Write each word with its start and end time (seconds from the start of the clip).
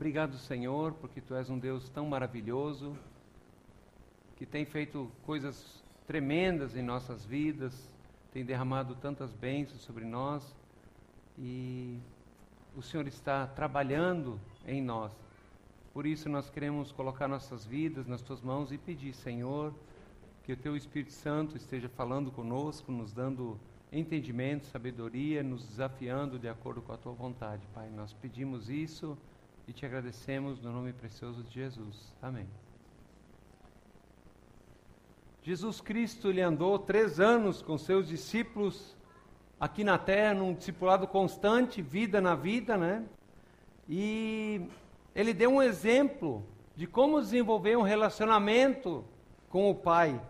Obrigado, 0.00 0.38
Senhor, 0.38 0.94
porque 0.94 1.20
tu 1.20 1.34
és 1.34 1.50
um 1.50 1.58
Deus 1.58 1.90
tão 1.90 2.06
maravilhoso, 2.06 2.96
que 4.38 4.46
tem 4.46 4.64
feito 4.64 5.12
coisas 5.26 5.84
tremendas 6.06 6.74
em 6.74 6.80
nossas 6.80 7.22
vidas, 7.22 7.86
tem 8.32 8.42
derramado 8.42 8.94
tantas 8.94 9.34
bênçãos 9.34 9.82
sobre 9.82 10.06
nós 10.06 10.56
e 11.38 11.98
o 12.74 12.80
Senhor 12.80 13.06
está 13.06 13.46
trabalhando 13.46 14.40
em 14.66 14.80
nós. 14.80 15.12
Por 15.92 16.06
isso 16.06 16.30
nós 16.30 16.48
queremos 16.48 16.90
colocar 16.90 17.28
nossas 17.28 17.66
vidas 17.66 18.06
nas 18.06 18.22
tuas 18.22 18.40
mãos 18.40 18.72
e 18.72 18.78
pedir, 18.78 19.12
Senhor, 19.12 19.74
que 20.44 20.54
o 20.54 20.56
teu 20.56 20.74
Espírito 20.78 21.12
Santo 21.12 21.58
esteja 21.58 21.90
falando 21.90 22.30
conosco, 22.30 22.90
nos 22.90 23.12
dando 23.12 23.60
entendimento, 23.92 24.64
sabedoria, 24.64 25.42
nos 25.42 25.62
desafiando 25.62 26.38
de 26.38 26.48
acordo 26.48 26.80
com 26.80 26.94
a 26.94 26.96
tua 26.96 27.12
vontade, 27.12 27.66
Pai. 27.74 27.90
Nós 27.90 28.14
pedimos 28.14 28.70
isso 28.70 29.14
e 29.70 29.72
te 29.72 29.86
agradecemos 29.86 30.60
no 30.60 30.72
nome 30.72 30.92
precioso 30.92 31.44
de 31.44 31.54
Jesus. 31.54 32.12
Amém. 32.20 32.44
Jesus 35.44 35.80
Cristo 35.80 36.28
ele 36.28 36.40
andou 36.40 36.76
três 36.76 37.20
anos 37.20 37.62
com 37.62 37.78
seus 37.78 38.08
discípulos 38.08 38.96
aqui 39.60 39.84
na 39.84 39.96
terra, 39.96 40.34
num 40.34 40.54
discipulado 40.54 41.06
constante, 41.06 41.80
vida 41.80 42.20
na 42.20 42.34
vida, 42.34 42.76
né? 42.76 43.04
E 43.88 44.60
ele 45.14 45.32
deu 45.32 45.50
um 45.50 45.62
exemplo 45.62 46.44
de 46.74 46.88
como 46.88 47.20
desenvolver 47.20 47.78
um 47.78 47.82
relacionamento 47.82 49.04
com 49.48 49.70
o 49.70 49.74
Pai. 49.74 50.20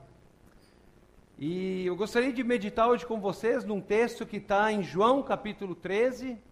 E 1.39 1.87
eu 1.87 1.97
gostaria 1.97 2.31
de 2.31 2.45
meditar 2.45 2.89
hoje 2.89 3.07
com 3.07 3.19
vocês 3.19 3.65
num 3.65 3.81
texto 3.81 4.27
que 4.27 4.37
está 4.37 4.71
em 4.71 4.83
João 4.83 5.23
capítulo 5.23 5.75
13. 5.75 6.50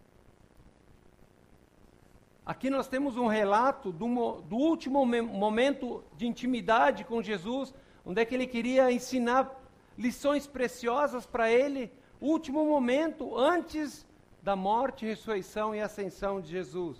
Aqui 2.48 2.70
nós 2.70 2.88
temos 2.88 3.18
um 3.18 3.26
relato 3.26 3.92
do, 3.92 4.40
do 4.40 4.56
último 4.56 5.04
momento 5.04 6.02
de 6.16 6.26
intimidade 6.26 7.04
com 7.04 7.22
Jesus, 7.22 7.74
onde 8.06 8.22
é 8.22 8.24
que 8.24 8.34
ele 8.34 8.46
queria 8.46 8.90
ensinar 8.90 9.54
lições 9.98 10.46
preciosas 10.46 11.26
para 11.26 11.50
ele, 11.50 11.92
último 12.18 12.64
momento 12.64 13.36
antes 13.36 14.06
da 14.42 14.56
morte, 14.56 15.04
ressurreição 15.04 15.74
e 15.74 15.82
ascensão 15.82 16.40
de 16.40 16.48
Jesus. 16.48 16.96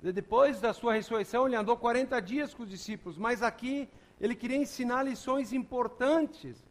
Depois 0.00 0.62
da 0.62 0.72
sua 0.72 0.94
ressurreição, 0.94 1.46
ele 1.46 1.56
andou 1.56 1.76
40 1.76 2.22
dias 2.22 2.54
com 2.54 2.62
os 2.62 2.70
discípulos, 2.70 3.18
mas 3.18 3.42
aqui 3.42 3.86
ele 4.18 4.34
queria 4.34 4.56
ensinar 4.56 5.02
lições 5.02 5.52
importantes 5.52 6.66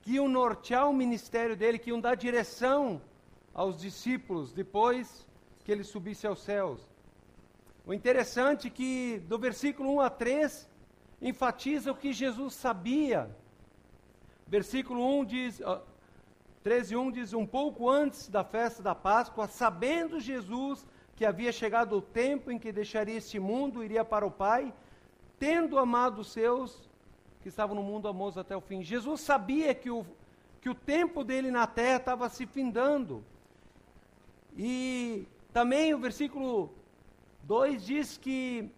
que 0.00 0.14
iam 0.14 0.28
nortear 0.28 0.90
o 0.90 0.92
ministério 0.92 1.56
dele, 1.56 1.78
que 1.78 1.90
iam 1.90 2.00
dar 2.00 2.16
direção 2.16 3.00
aos 3.54 3.80
discípulos 3.80 4.52
depois 4.52 5.30
que 5.64 5.72
ele 5.72 5.84
subisse 5.84 6.26
aos 6.26 6.42
céus. 6.42 6.80
O 7.86 7.92
interessante 7.92 8.68
é 8.68 8.70
que 8.70 9.22
do 9.26 9.38
versículo 9.38 9.94
1 9.94 10.00
a 10.00 10.10
3 10.10 10.68
enfatiza 11.20 11.92
o 11.92 11.96
que 11.96 12.12
Jesus 12.12 12.54
sabia. 12.54 13.34
Versículo 14.46 15.04
1 15.20 15.24
diz, 15.24 15.60
13, 16.62 16.96
1 16.96 17.10
diz: 17.10 17.32
Um 17.32 17.46
pouco 17.46 17.88
antes 17.88 18.28
da 18.28 18.44
festa 18.44 18.82
da 18.82 18.94
Páscoa, 18.94 19.48
sabendo 19.48 20.20
Jesus 20.20 20.86
que 21.16 21.24
havia 21.24 21.52
chegado 21.52 21.96
o 21.96 22.02
tempo 22.02 22.50
em 22.50 22.58
que 22.58 22.72
deixaria 22.72 23.16
este 23.16 23.38
mundo, 23.38 23.84
iria 23.84 24.04
para 24.04 24.26
o 24.26 24.30
Pai, 24.30 24.72
tendo 25.38 25.78
amado 25.78 26.20
os 26.20 26.32
seus 26.32 26.88
que 27.42 27.48
estavam 27.48 27.74
no 27.74 27.82
mundo, 27.82 28.08
amou 28.08 28.32
até 28.36 28.56
o 28.56 28.60
fim. 28.60 28.82
Jesus 28.82 29.20
sabia 29.20 29.74
que 29.74 29.90
o, 29.90 30.06
que 30.60 30.70
o 30.70 30.74
tempo 30.74 31.24
dele 31.24 31.50
na 31.50 31.66
terra 31.66 31.96
estava 31.96 32.28
se 32.28 32.46
findando. 32.46 33.24
E 34.56 35.26
também 35.52 35.92
o 35.94 35.98
versículo 35.98 36.72
2 37.42 37.84
diz 37.84 38.16
que 38.16 38.70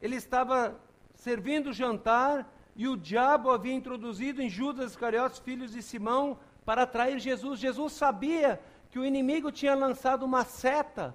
ele 0.00 0.16
estava 0.16 0.80
servindo 1.14 1.70
o 1.70 1.72
jantar 1.72 2.50
e 2.74 2.88
o 2.88 2.96
diabo 2.96 3.50
havia 3.50 3.74
introduzido 3.74 4.40
em 4.40 4.48
Judas 4.48 4.92
Iscariotes, 4.92 5.38
filhos 5.38 5.72
de 5.72 5.82
Simão, 5.82 6.38
para 6.64 6.82
atrair 6.82 7.18
Jesus. 7.18 7.60
Jesus 7.60 7.92
sabia 7.92 8.60
que 8.90 8.98
o 8.98 9.04
inimigo 9.04 9.52
tinha 9.52 9.74
lançado 9.74 10.24
uma 10.24 10.44
seta 10.44 11.14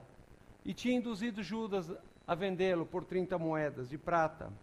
e 0.63 0.73
tinha 0.73 0.95
induzido 0.95 1.41
Judas 1.41 1.91
a 2.27 2.35
vendê-lo 2.35 2.85
por 2.85 3.03
30 3.03 3.37
moedas 3.39 3.89
de 3.89 3.97
prata. 3.97 4.53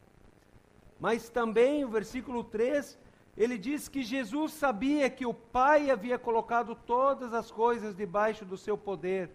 Mas 1.00 1.28
também 1.28 1.84
o 1.84 1.88
versículo 1.88 2.44
3, 2.44 2.98
ele 3.36 3.56
diz 3.56 3.88
que 3.88 4.02
Jesus 4.02 4.52
sabia 4.52 5.08
que 5.08 5.24
o 5.24 5.32
Pai 5.32 5.90
havia 5.90 6.18
colocado 6.18 6.74
todas 6.74 7.32
as 7.32 7.50
coisas 7.50 7.94
debaixo 7.94 8.44
do 8.44 8.56
seu 8.56 8.76
poder, 8.76 9.30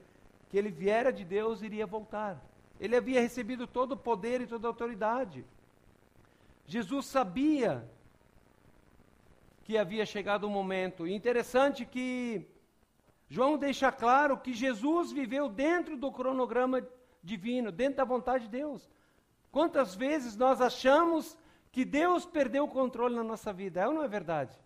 que 0.49 0.57
ele 0.57 0.69
viera 0.69 1.11
de 1.11 1.25
Deus 1.25 1.61
e 1.61 1.65
iria 1.65 1.85
voltar. 1.85 2.41
Ele 2.79 2.95
havia 2.95 3.19
recebido 3.19 3.65
todo 3.65 3.93
o 3.93 3.97
poder 3.97 4.41
e 4.41 4.47
toda 4.47 4.67
a 4.67 4.69
autoridade. 4.69 5.43
Jesus 6.65 7.07
sabia 7.07 7.89
que 9.63 9.77
havia 9.77 10.05
chegado 10.05 10.45
o 10.45 10.49
momento. 10.49 11.07
Interessante 11.07 11.83
que 11.83 12.45
João 13.27 13.57
deixa 13.57 13.91
claro 13.91 14.37
que 14.37 14.53
Jesus 14.53 15.11
viveu 15.11 15.49
dentro 15.49 15.97
do 15.97 16.11
cronograma 16.11 16.87
divino, 17.23 17.71
dentro 17.71 17.97
da 17.97 18.05
vontade 18.05 18.45
de 18.45 18.51
Deus. 18.51 18.87
Quantas 19.51 19.95
vezes 19.95 20.37
nós 20.37 20.61
achamos 20.61 21.37
que 21.77 21.85
Deus 21.85 22.25
perdeu 22.25 22.63
o 22.63 22.67
controle 22.67 23.13
na 23.13 23.23
nossa 23.23 23.53
vida? 23.53 23.81
É 23.81 23.87
ou 23.87 23.93
não 23.93 24.01
é 24.01 24.07
verdade? 24.07 24.57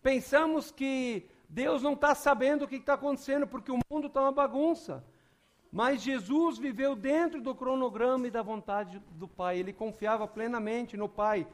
Pensamos 0.00 0.70
que 0.70 1.28
Deus 1.48 1.82
não 1.82 1.94
está 1.94 2.14
sabendo 2.14 2.64
o 2.64 2.68
que 2.68 2.76
está 2.76 2.94
acontecendo 2.94 3.44
porque 3.44 3.72
o 3.72 3.80
mundo 3.90 4.06
está 4.06 4.20
uma 4.20 4.30
bagunça. 4.30 5.02
Mas 5.72 6.00
Jesus 6.00 6.58
viveu 6.58 6.94
dentro 6.94 7.40
do 7.40 7.56
cronograma 7.56 8.28
e 8.28 8.30
da 8.30 8.40
vontade 8.40 9.02
do 9.10 9.26
Pai. 9.26 9.58
Ele 9.58 9.72
confiava 9.72 10.28
plenamente 10.28 10.96
no 10.96 11.08
Pai. 11.08 11.44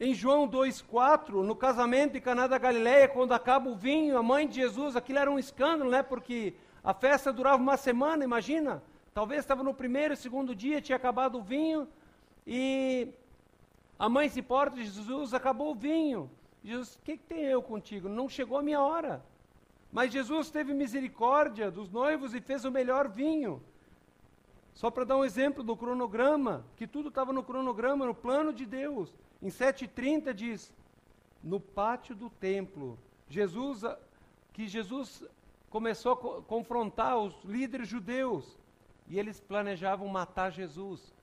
Em 0.00 0.14
João 0.14 0.48
2,4, 0.48 1.42
no 1.42 1.54
casamento 1.54 2.14
de 2.14 2.22
Caná 2.22 2.46
da 2.46 2.56
Galileia, 2.56 3.06
quando 3.06 3.32
acaba 3.32 3.68
o 3.68 3.76
vinho, 3.76 4.16
a 4.16 4.22
mãe 4.22 4.48
de 4.48 4.54
Jesus, 4.54 4.96
aquilo 4.96 5.18
era 5.18 5.30
um 5.30 5.38
escândalo, 5.38 5.90
né? 5.90 6.02
Porque 6.02 6.54
a 6.82 6.94
festa 6.94 7.30
durava 7.30 7.62
uma 7.62 7.76
semana, 7.76 8.24
imagina. 8.24 8.82
Talvez 9.12 9.40
estava 9.40 9.62
no 9.62 9.74
primeiro, 9.74 10.16
segundo 10.16 10.54
dia, 10.54 10.80
tinha 10.80 10.96
acabado 10.96 11.36
o 11.36 11.42
vinho, 11.42 11.86
e 12.46 13.08
a 13.98 14.08
mãe 14.08 14.28
se 14.28 14.42
porta 14.42 14.76
Jesus, 14.76 15.32
acabou 15.32 15.72
o 15.72 15.74
vinho. 15.74 16.30
Jesus, 16.62 16.94
o 16.94 17.02
que, 17.02 17.16
que 17.16 17.24
tem 17.24 17.44
eu 17.44 17.62
contigo? 17.62 18.08
Não 18.08 18.28
chegou 18.28 18.58
a 18.58 18.62
minha 18.62 18.80
hora. 18.80 19.24
Mas 19.92 20.12
Jesus 20.12 20.50
teve 20.50 20.72
misericórdia 20.74 21.70
dos 21.70 21.90
noivos 21.90 22.34
e 22.34 22.40
fez 22.40 22.64
o 22.64 22.70
melhor 22.70 23.08
vinho. 23.08 23.62
Só 24.72 24.90
para 24.90 25.04
dar 25.04 25.16
um 25.16 25.24
exemplo 25.24 25.62
do 25.62 25.76
cronograma, 25.76 26.64
que 26.76 26.86
tudo 26.86 27.08
estava 27.08 27.32
no 27.32 27.44
cronograma, 27.44 28.04
no 28.06 28.14
plano 28.14 28.52
de 28.52 28.66
Deus. 28.66 29.14
Em 29.40 29.48
7,30 29.48 30.32
diz: 30.32 30.74
no 31.44 31.60
pátio 31.60 32.14
do 32.14 32.30
templo, 32.30 32.98
Jesus, 33.28 33.82
que 34.52 34.66
Jesus 34.66 35.22
começou 35.68 36.12
a 36.12 36.42
confrontar 36.42 37.18
os 37.18 37.34
líderes 37.44 37.86
judeus 37.86 38.58
e 39.06 39.18
eles 39.18 39.40
planejavam 39.40 40.08
matar 40.08 40.50
Jesus. 40.50 41.13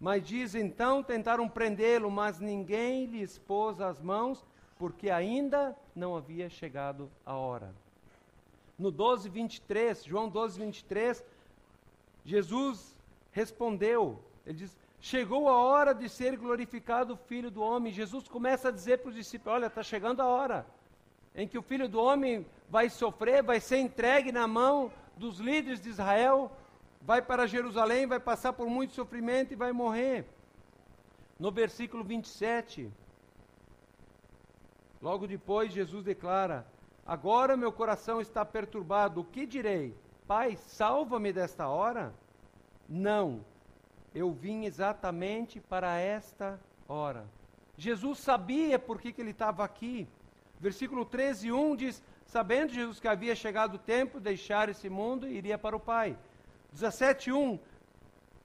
Mas 0.00 0.26
diz 0.26 0.54
então, 0.54 1.02
tentaram 1.02 1.48
prendê-lo, 1.48 2.10
mas 2.10 2.38
ninguém 2.38 3.06
lhe 3.06 3.20
expôs 3.20 3.80
as 3.80 4.00
mãos, 4.00 4.46
porque 4.78 5.10
ainda 5.10 5.76
não 5.94 6.16
havia 6.16 6.48
chegado 6.48 7.10
a 7.26 7.34
hora. 7.34 7.74
No 8.78 8.92
12, 8.92 9.28
23, 9.28 10.04
João 10.04 10.28
12, 10.28 10.60
23, 10.60 11.24
Jesus 12.24 12.94
respondeu, 13.32 14.22
ele 14.46 14.58
diz, 14.58 14.76
Chegou 15.00 15.48
a 15.48 15.56
hora 15.56 15.94
de 15.94 16.08
ser 16.08 16.36
glorificado 16.36 17.14
o 17.14 17.16
Filho 17.16 17.50
do 17.50 17.62
Homem. 17.62 17.92
Jesus 17.92 18.26
começa 18.26 18.68
a 18.68 18.72
dizer 18.72 18.98
para 18.98 19.10
os 19.10 19.14
discípulos: 19.14 19.54
Olha, 19.54 19.66
está 19.66 19.82
chegando 19.82 20.20
a 20.20 20.26
hora 20.26 20.66
em 21.34 21.46
que 21.46 21.56
o 21.56 21.62
Filho 21.62 21.88
do 21.88 22.00
Homem 22.00 22.44
vai 22.68 22.90
sofrer, 22.90 23.42
vai 23.42 23.60
ser 23.60 23.78
entregue 23.78 24.32
na 24.32 24.48
mão 24.48 24.90
dos 25.16 25.38
líderes 25.38 25.80
de 25.80 25.88
Israel, 25.88 26.50
vai 27.00 27.22
para 27.22 27.46
Jerusalém, 27.46 28.06
vai 28.06 28.20
passar 28.20 28.52
por 28.52 28.68
muito 28.68 28.94
sofrimento 28.94 29.52
e 29.52 29.56
vai 29.56 29.72
morrer. 29.72 30.26
No 31.38 31.50
versículo 31.50 32.02
27, 32.04 32.90
logo 35.00 35.26
depois, 35.26 35.72
Jesus 35.72 36.04
declara: 36.04 36.66
Agora 37.06 37.56
meu 37.56 37.72
coração 37.72 38.20
está 38.20 38.44
perturbado, 38.44 39.20
o 39.20 39.24
que 39.24 39.46
direi? 39.46 39.96
Pai, 40.26 40.56
salva-me 40.56 41.32
desta 41.32 41.68
hora? 41.68 42.14
Não 42.88 43.44
eu 44.14 44.32
vim 44.32 44.64
exatamente 44.64 45.60
para 45.60 45.98
esta 45.98 46.60
hora. 46.88 47.26
Jesus 47.76 48.18
sabia 48.18 48.78
por 48.78 49.00
que, 49.00 49.12
que 49.12 49.20
ele 49.20 49.30
estava 49.30 49.64
aqui. 49.64 50.08
Versículo 50.58 51.04
13, 51.04 51.52
1 51.52 51.76
diz: 51.76 52.02
Sabendo 52.26 52.72
Jesus 52.72 52.98
que 52.98 53.08
havia 53.08 53.34
chegado 53.34 53.74
o 53.74 53.78
tempo 53.78 54.18
de 54.18 54.24
deixar 54.24 54.68
esse 54.68 54.88
mundo, 54.88 55.28
iria 55.28 55.56
para 55.56 55.76
o 55.76 55.80
Pai. 55.80 56.18
17, 56.72 57.32
1 57.32 57.58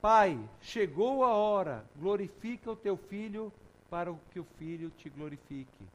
Pai, 0.03 0.37
chegou 0.59 1.23
a 1.23 1.33
hora, 1.33 1.85
glorifica 1.95 2.69
o 2.69 2.75
teu 2.75 2.97
filho, 2.97 3.53
para 3.89 4.13
que 4.31 4.39
o 4.39 4.43
filho 4.43 4.89
te 4.89 5.09
glorifique. 5.09 5.87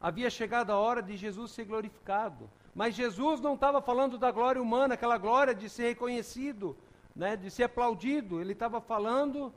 Havia 0.00 0.28
chegado 0.28 0.72
a 0.72 0.78
hora 0.80 1.00
de 1.00 1.16
Jesus 1.16 1.52
ser 1.52 1.64
glorificado. 1.64 2.50
Mas 2.74 2.96
Jesus 2.96 3.40
não 3.40 3.54
estava 3.54 3.80
falando 3.80 4.18
da 4.18 4.32
glória 4.32 4.60
humana, 4.60 4.94
aquela 4.94 5.16
glória 5.16 5.54
de 5.54 5.68
ser 5.68 5.90
reconhecido, 5.90 6.76
né, 7.14 7.36
de 7.36 7.52
ser 7.52 7.62
aplaudido. 7.62 8.40
Ele 8.40 8.52
estava 8.52 8.80
falando 8.80 9.54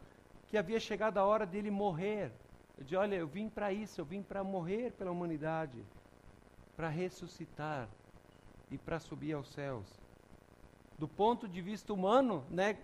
que 0.48 0.56
havia 0.56 0.80
chegado 0.80 1.18
a 1.18 1.26
hora 1.26 1.48
dele 1.48 1.72
morrer. 1.72 2.32
De 2.78 2.96
olha, 2.96 3.16
eu 3.16 3.28
vim 3.28 3.50
para 3.50 3.74
isso, 3.74 4.00
eu 4.00 4.06
vim 4.06 4.22
para 4.22 4.44
morrer 4.44 4.92
pela 4.92 5.10
humanidade, 5.10 5.84
para 6.76 6.90
ressuscitar 6.90 7.90
e 8.70 8.78
para 8.78 9.00
subir 9.00 9.34
aos 9.34 9.48
céus. 9.52 10.05
Do 10.98 11.08
ponto 11.08 11.48
de 11.48 11.62
vista 11.62 11.94
humano, 11.94 12.44
né, 12.50 12.78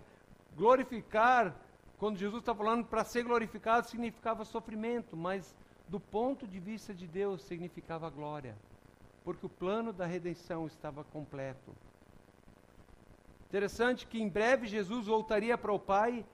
glorificar, 0.54 1.54
quando 1.98 2.18
Jesus 2.18 2.42
está 2.42 2.54
falando 2.54 2.84
para 2.84 3.04
ser 3.04 3.22
glorificado, 3.24 3.86
significava 3.86 4.44
sofrimento, 4.44 5.16
mas 5.16 5.54
do 5.88 6.00
ponto 6.00 6.46
de 6.46 6.58
vista 6.58 6.92
de 6.92 7.06
Deus, 7.06 7.42
significava 7.42 8.10
glória, 8.10 8.56
porque 9.24 9.46
o 9.46 9.48
plano 9.48 9.92
da 9.92 10.06
redenção 10.06 10.66
estava 10.66 11.04
completo. 11.04 11.72
Interessante 13.48 14.06
que 14.06 14.20
em 14.20 14.28
breve 14.28 14.66
Jesus 14.66 15.06
voltaria 15.06 15.56
para 15.58 15.72
o 15.72 15.78
Pai 15.78 16.24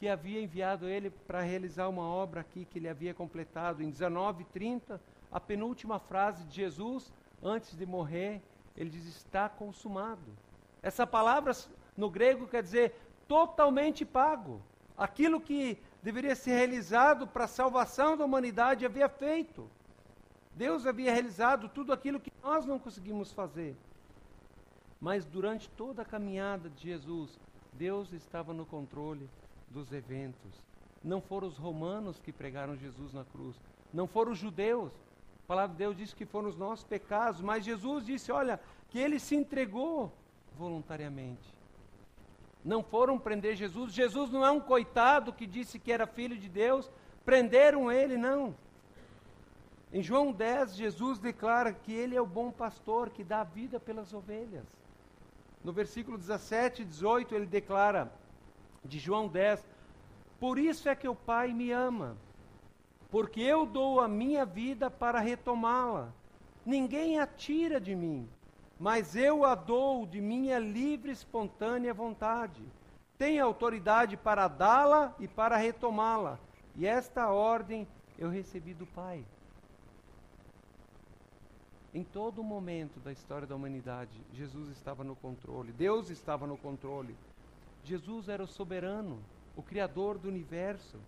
que 0.00 0.08
havia 0.08 0.40
enviado 0.40 0.88
ele 0.88 1.10
para 1.10 1.42
realizar 1.42 1.88
uma 1.88 2.02
obra 2.02 2.40
aqui 2.40 2.64
que 2.64 2.78
ele 2.78 2.88
havia 2.88 3.12
completado. 3.12 3.82
Em 3.82 3.90
19:30, 3.90 4.98
a 5.30 5.38
penúltima 5.38 5.98
frase 5.98 6.44
de 6.44 6.56
Jesus 6.56 7.12
antes 7.42 7.76
de 7.76 7.84
morrer, 7.84 8.42
ele 8.76 8.88
diz: 8.90 9.06
"Está 9.06 9.48
consumado". 9.48 10.32
Essa 10.82 11.06
palavra 11.06 11.52
no 11.96 12.10
grego 12.10 12.46
quer 12.46 12.62
dizer 12.62 12.94
totalmente 13.28 14.04
pago. 14.04 14.62
Aquilo 14.96 15.40
que 15.40 15.78
deveria 16.02 16.34
ser 16.34 16.52
realizado 16.52 17.26
para 17.26 17.44
a 17.44 17.48
salvação 17.48 18.16
da 18.16 18.24
humanidade 18.24 18.84
havia 18.84 19.08
feito. 19.08 19.70
Deus 20.54 20.86
havia 20.86 21.12
realizado 21.12 21.68
tudo 21.68 21.92
aquilo 21.92 22.20
que 22.20 22.32
nós 22.42 22.66
não 22.66 22.78
conseguimos 22.78 23.32
fazer. 23.32 23.76
Mas 25.00 25.24
durante 25.24 25.70
toda 25.70 26.02
a 26.02 26.04
caminhada 26.04 26.68
de 26.68 26.82
Jesus, 26.82 27.38
Deus 27.72 28.12
estava 28.12 28.52
no 28.52 28.66
controle 28.66 29.28
dos 29.70 29.92
eventos. 29.92 30.62
Não 31.02 31.20
foram 31.20 31.48
os 31.48 31.56
romanos 31.56 32.20
que 32.20 32.32
pregaram 32.32 32.76
Jesus 32.76 33.14
na 33.14 33.24
cruz, 33.24 33.56
não 33.92 34.06
foram 34.06 34.32
os 34.32 34.38
judeus. 34.38 34.92
A 35.44 35.46
palavra 35.46 35.72
de 35.72 35.78
Deus 35.78 35.96
diz 35.96 36.12
que 36.12 36.26
foram 36.26 36.48
os 36.48 36.56
nossos 36.56 36.84
pecados, 36.84 37.40
mas 37.40 37.64
Jesus 37.64 38.04
disse: 38.04 38.30
olha, 38.30 38.60
que 38.90 38.98
ele 38.98 39.18
se 39.18 39.34
entregou 39.34 40.12
voluntariamente. 40.60 41.48
Não 42.62 42.82
foram 42.82 43.18
prender 43.18 43.56
Jesus. 43.56 43.92
Jesus 43.92 44.30
não 44.30 44.44
é 44.44 44.50
um 44.50 44.60
coitado 44.60 45.32
que 45.32 45.46
disse 45.46 45.78
que 45.78 45.90
era 45.90 46.06
filho 46.06 46.36
de 46.36 46.48
Deus. 46.48 46.90
Prenderam 47.24 47.90
ele, 47.90 48.16
não. 48.18 48.54
Em 49.92 50.02
João 50.02 50.30
10, 50.30 50.76
Jesus 50.76 51.18
declara 51.18 51.72
que 51.72 51.92
ele 51.92 52.14
é 52.14 52.20
o 52.20 52.26
bom 52.26 52.52
pastor 52.52 53.08
que 53.08 53.24
dá 53.24 53.40
a 53.40 53.44
vida 53.44 53.80
pelas 53.80 54.12
ovelhas. 54.12 54.68
No 55.64 55.72
versículo 55.72 56.18
17 56.18 56.82
e 56.82 56.84
18, 56.84 57.34
ele 57.34 57.46
declara: 57.46 58.12
de 58.84 58.98
João 58.98 59.26
10. 59.26 59.66
Por 60.38 60.58
isso 60.58 60.88
é 60.88 60.94
que 60.94 61.08
o 61.08 61.14
Pai 61.14 61.52
me 61.52 61.70
ama, 61.70 62.16
porque 63.10 63.40
eu 63.40 63.66
dou 63.66 64.00
a 64.00 64.08
minha 64.08 64.44
vida 64.44 64.90
para 64.90 65.18
retomá-la. 65.20 66.12
Ninguém 66.64 67.18
a 67.18 67.26
tira 67.26 67.80
de 67.80 67.94
mim, 67.94 68.28
mas 68.80 69.14
eu 69.14 69.44
a 69.44 69.54
dou 69.54 70.06
de 70.06 70.22
minha 70.22 70.58
livre, 70.58 71.12
espontânea 71.12 71.92
vontade. 71.92 72.62
Tenho 73.18 73.44
autoridade 73.44 74.16
para 74.16 74.48
dá-la 74.48 75.14
e 75.20 75.28
para 75.28 75.58
retomá-la. 75.58 76.38
E 76.74 76.86
esta 76.86 77.28
ordem 77.28 77.86
eu 78.18 78.30
recebi 78.30 78.72
do 78.72 78.86
Pai. 78.86 79.22
Em 81.92 82.02
todo 82.02 82.42
momento 82.42 82.98
da 83.00 83.12
história 83.12 83.46
da 83.46 83.54
humanidade, 83.54 84.18
Jesus 84.32 84.70
estava 84.70 85.04
no 85.04 85.14
controle, 85.14 85.72
Deus 85.72 86.08
estava 86.08 86.46
no 86.46 86.56
controle. 86.56 87.14
Jesus 87.84 88.30
era 88.30 88.42
o 88.42 88.46
soberano, 88.46 89.20
o 89.54 89.62
criador 89.62 90.16
do 90.16 90.28
universo, 90.28 90.98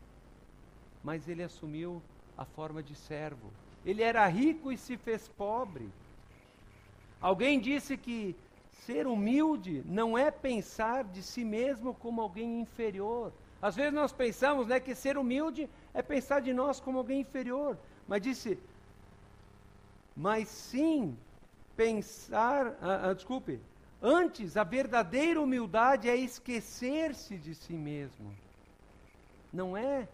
mas 1.02 1.26
ele 1.26 1.42
assumiu 1.42 2.02
a 2.36 2.44
forma 2.44 2.82
de 2.82 2.94
servo. 2.94 3.50
Ele 3.82 4.02
era 4.02 4.26
rico 4.26 4.70
e 4.70 4.76
se 4.76 4.98
fez 4.98 5.26
pobre. 5.26 5.88
Alguém 7.22 7.58
disse 7.58 7.96
que 7.96 8.36
ser 8.84 9.06
humilde 9.06 9.82
não 9.86 10.18
é 10.18 10.30
pensar 10.30 11.04
de 11.04 11.22
si 11.22 11.44
mesmo 11.44 11.94
como 11.94 12.20
alguém 12.20 12.60
inferior. 12.60 13.32
Às 13.60 13.76
vezes 13.76 13.92
nós 13.92 14.12
pensamos 14.12 14.66
né, 14.66 14.80
que 14.80 14.94
ser 14.94 15.16
humilde 15.16 15.70
é 15.94 16.02
pensar 16.02 16.40
de 16.40 16.52
nós 16.52 16.80
como 16.80 16.98
alguém 16.98 17.20
inferior. 17.20 17.78
Mas 18.08 18.20
disse, 18.20 18.58
mas 20.16 20.48
sim 20.48 21.16
pensar, 21.76 22.76
ah, 22.82 23.10
ah, 23.10 23.14
desculpe, 23.14 23.60
Antes, 24.02 24.56
a 24.56 24.64
verdadeira 24.64 25.40
humildade 25.40 26.10
é 26.10 26.16
esquecer-se 26.16 27.36
de 27.36 27.54
si 27.54 27.74
mesmo. 27.74 28.34
Não 29.52 29.76
é 29.76 30.08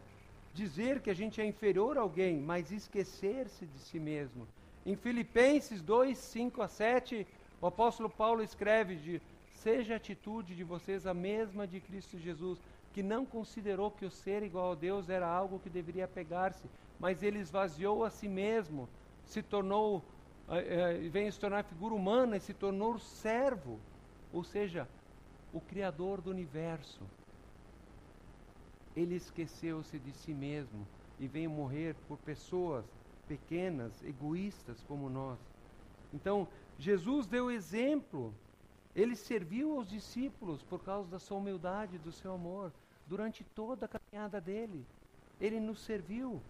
dizer 0.53 1.01
que 1.01 1.09
a 1.09 1.15
gente 1.15 1.41
é 1.41 1.47
inferior 1.47 1.97
a 1.97 2.03
alguém, 2.03 2.39
mas 2.39 2.71
esquecer-se 2.71 3.65
de 3.65 3.79
si 3.79 3.99
mesmo. 3.99 4.47
Em 4.89 4.97
Filipenses 4.97 5.83
2, 5.83 6.17
5 6.17 6.63
a 6.63 6.67
7, 6.67 7.27
o 7.61 7.67
apóstolo 7.67 8.09
Paulo 8.09 8.43
escreve 8.43 8.97
de 8.97 9.21
seja 9.53 9.93
a 9.93 9.97
atitude 9.99 10.57
de 10.57 10.65
vocês 10.65 11.07
a 11.07 11.13
mesma 11.13 11.67
de 11.67 11.79
Cristo 11.79 12.19
Jesus, 12.19 12.59
que 12.95 13.03
não 13.03 13.27
considerou 13.27 13.91
que 13.91 14.07
o 14.07 14.11
ser 14.11 14.43
igual 14.43 14.73
a 14.73 14.75
Deus 14.75 15.11
era 15.11 15.29
algo 15.29 15.59
que 15.59 15.69
deveria 15.69 16.09
pegar-se, 16.09 16.67
mas 16.99 17.23
ele 17.23 17.39
esvaziou 17.39 18.03
a 18.03 18.09
si 18.09 18.27
mesmo, 18.27 18.89
se 19.27 19.43
tornou 19.43 19.99
uh, 19.99 21.11
vem 21.11 21.31
se 21.31 21.39
tornar 21.39 21.65
figura 21.65 21.95
humana 21.95 22.39
e 22.39 22.41
se 22.41 22.55
tornou 22.55 22.99
servo, 22.99 23.79
ou 24.33 24.43
seja, 24.43 24.89
o 25.53 25.61
Criador 25.61 26.23
do 26.23 26.31
universo. 26.31 27.03
Ele 28.97 29.17
esqueceu-se 29.17 29.99
de 29.99 30.13
si 30.13 30.33
mesmo 30.33 30.89
e 31.21 31.29
veio 31.29 31.51
morrer 31.51 31.95
por 32.09 32.17
pessoas 32.17 32.87
pequenas, 33.29 33.93
egoístas 34.03 34.83
como 34.89 35.09
nós. 35.11 35.39
Então, 36.13 36.49
Jesus 36.79 37.27
deu 37.27 37.51
exemplo. 37.51 38.35
Ele 38.97 39.15
serviu 39.15 39.77
aos 39.77 39.89
discípulos 39.89 40.63
por 40.63 40.83
causa 40.83 41.09
da 41.09 41.19
sua 41.19 41.37
humildade, 41.37 41.99
do 41.99 42.11
seu 42.11 42.33
amor, 42.33 42.73
durante 43.07 43.45
toda 43.55 43.87
a 43.87 43.89
caminhada 43.89 44.41
dele. 44.41 44.85
Ele 45.41 45.61
nos 45.61 45.81
serviu. 45.81 46.41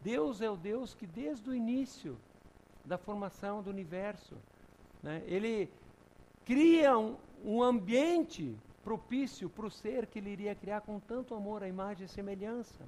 Deus 0.00 0.40
é 0.40 0.50
o 0.50 0.56
Deus 0.56 0.94
que 0.94 1.06
desde 1.06 1.48
o 1.48 1.54
início 1.54 2.16
da 2.84 2.98
formação 2.98 3.62
do 3.62 3.70
universo. 3.70 4.36
Né? 5.02 5.22
Ele 5.26 5.70
cria 6.44 6.96
um, 6.98 7.16
um 7.42 7.62
ambiente 7.62 8.54
propício 8.84 9.48
para 9.48 9.66
o 9.66 9.70
ser 9.70 10.06
que 10.06 10.18
ele 10.18 10.30
iria 10.30 10.54
criar 10.54 10.82
com 10.82 11.00
tanto 11.00 11.34
amor, 11.34 11.62
a 11.62 11.68
imagem 11.68 12.04
e 12.04 12.08
semelhança. 12.08 12.84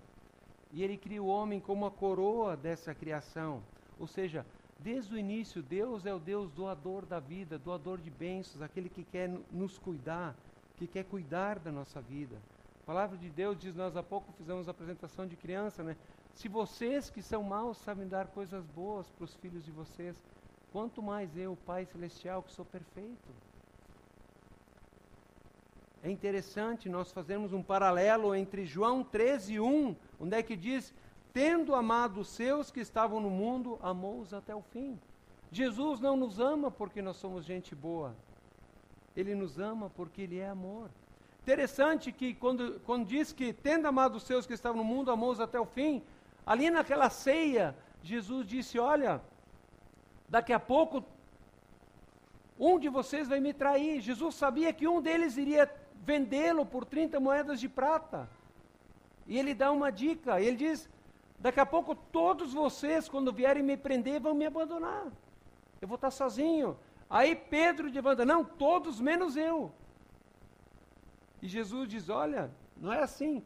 E 0.72 0.82
ele 0.82 0.96
cria 0.96 1.22
o 1.22 1.26
homem 1.26 1.60
como 1.60 1.86
a 1.86 1.90
coroa 1.90 2.56
dessa 2.56 2.94
criação. 2.94 3.62
Ou 3.98 4.06
seja, 4.06 4.44
desde 4.78 5.14
o 5.14 5.18
início, 5.18 5.62
Deus 5.62 6.04
é 6.04 6.14
o 6.14 6.18
Deus 6.18 6.50
doador 6.50 7.06
da 7.06 7.20
vida, 7.20 7.58
doador 7.58 7.98
de 7.98 8.10
bênçãos, 8.10 8.62
aquele 8.62 8.88
que 8.88 9.04
quer 9.04 9.28
nos 9.50 9.78
cuidar, 9.78 10.34
que 10.76 10.86
quer 10.86 11.04
cuidar 11.04 11.58
da 11.58 11.72
nossa 11.72 12.00
vida. 12.00 12.36
A 12.82 12.86
palavra 12.86 13.16
de 13.16 13.28
Deus 13.28 13.58
diz, 13.58 13.74
nós 13.74 13.96
há 13.96 14.02
pouco 14.02 14.32
fizemos 14.34 14.68
a 14.68 14.70
apresentação 14.70 15.26
de 15.26 15.34
criança, 15.34 15.82
né? 15.82 15.96
Se 16.34 16.48
vocês 16.48 17.08
que 17.08 17.22
são 17.22 17.42
maus 17.42 17.78
sabem 17.78 18.06
dar 18.06 18.26
coisas 18.26 18.64
boas 18.66 19.10
para 19.10 19.24
os 19.24 19.34
filhos 19.36 19.64
de 19.64 19.70
vocês, 19.70 20.22
quanto 20.70 21.02
mais 21.02 21.34
eu, 21.36 21.56
Pai 21.64 21.86
Celestial, 21.86 22.42
que 22.42 22.52
sou 22.52 22.64
perfeito. 22.64 23.32
É 26.02 26.10
interessante 26.10 26.88
nós 26.88 27.10
fazermos 27.10 27.52
um 27.52 27.62
paralelo 27.62 28.34
entre 28.34 28.66
João 28.66 29.02
13, 29.02 29.58
1, 29.58 29.96
onde 30.20 30.36
é 30.36 30.42
que 30.42 30.56
diz: 30.56 30.94
Tendo 31.32 31.74
amado 31.74 32.20
os 32.20 32.28
seus 32.28 32.70
que 32.70 32.80
estavam 32.80 33.20
no 33.20 33.30
mundo, 33.30 33.78
amou-os 33.82 34.32
até 34.32 34.54
o 34.54 34.62
fim. 34.62 34.98
Jesus 35.50 36.00
não 36.00 36.16
nos 36.16 36.40
ama 36.40 36.70
porque 36.70 37.00
nós 37.00 37.16
somos 37.16 37.44
gente 37.44 37.74
boa. 37.74 38.14
Ele 39.16 39.34
nos 39.34 39.58
ama 39.58 39.90
porque 39.90 40.22
Ele 40.22 40.38
é 40.38 40.48
amor. 40.48 40.90
Interessante 41.42 42.10
que 42.10 42.34
quando, 42.34 42.80
quando 42.80 43.06
diz 43.06 43.32
que, 43.32 43.52
tendo 43.52 43.86
amado 43.86 44.16
os 44.16 44.24
seus 44.24 44.46
que 44.46 44.52
estavam 44.52 44.78
no 44.78 44.84
mundo, 44.84 45.10
amou-os 45.10 45.40
até 45.40 45.60
o 45.60 45.64
fim, 45.64 46.02
Ali 46.46 46.70
naquela 46.70 47.10
ceia, 47.10 47.76
Jesus 48.02 48.46
disse: 48.46 48.78
Olha, 48.78 49.20
daqui 50.28 50.52
a 50.52 50.60
pouco 50.60 51.04
um 52.58 52.78
de 52.78 52.88
vocês 52.88 53.28
vai 53.28 53.40
me 53.40 53.52
trair. 53.52 54.00
Jesus 54.00 54.36
sabia 54.36 54.72
que 54.72 54.86
um 54.86 55.02
deles 55.02 55.36
iria 55.36 55.68
vendê-lo 56.04 56.64
por 56.64 56.84
30 56.84 57.18
moedas 57.18 57.58
de 57.58 57.68
prata. 57.68 58.30
E 59.26 59.38
ele 59.38 59.54
dá 59.54 59.70
uma 59.72 59.90
dica. 59.90 60.40
Ele 60.40 60.56
diz: 60.56 60.88
Daqui 61.38 61.60
a 61.60 61.66
pouco 61.66 61.94
todos 61.94 62.52
vocês, 62.52 63.08
quando 63.08 63.32
vierem 63.32 63.62
me 63.62 63.76
prender, 63.76 64.20
vão 64.20 64.34
me 64.34 64.46
abandonar. 64.46 65.06
Eu 65.80 65.88
vou 65.88 65.96
estar 65.96 66.10
sozinho. 66.10 66.76
Aí 67.08 67.34
Pedro 67.34 67.90
levanta: 67.90 68.24
Não, 68.24 68.44
todos 68.44 69.00
menos 69.00 69.36
eu. 69.36 69.72
E 71.42 71.48
Jesus 71.48 71.88
diz: 71.88 72.08
Olha, 72.08 72.50
não 72.76 72.92
é 72.92 73.02
assim. 73.02 73.42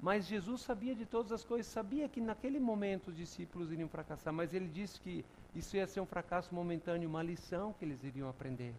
Mas 0.00 0.26
Jesus 0.26 0.60
sabia 0.60 0.94
de 0.94 1.04
todas 1.04 1.32
as 1.32 1.44
coisas, 1.44 1.66
sabia 1.70 2.08
que 2.08 2.20
naquele 2.20 2.60
momento 2.60 3.08
os 3.08 3.16
discípulos 3.16 3.72
iriam 3.72 3.88
fracassar, 3.88 4.32
mas 4.32 4.54
ele 4.54 4.68
disse 4.68 5.00
que 5.00 5.24
isso 5.56 5.76
ia 5.76 5.88
ser 5.88 6.00
um 6.00 6.06
fracasso 6.06 6.54
momentâneo, 6.54 7.08
uma 7.08 7.22
lição 7.22 7.72
que 7.72 7.84
eles 7.84 8.04
iriam 8.04 8.28
aprender. 8.28 8.72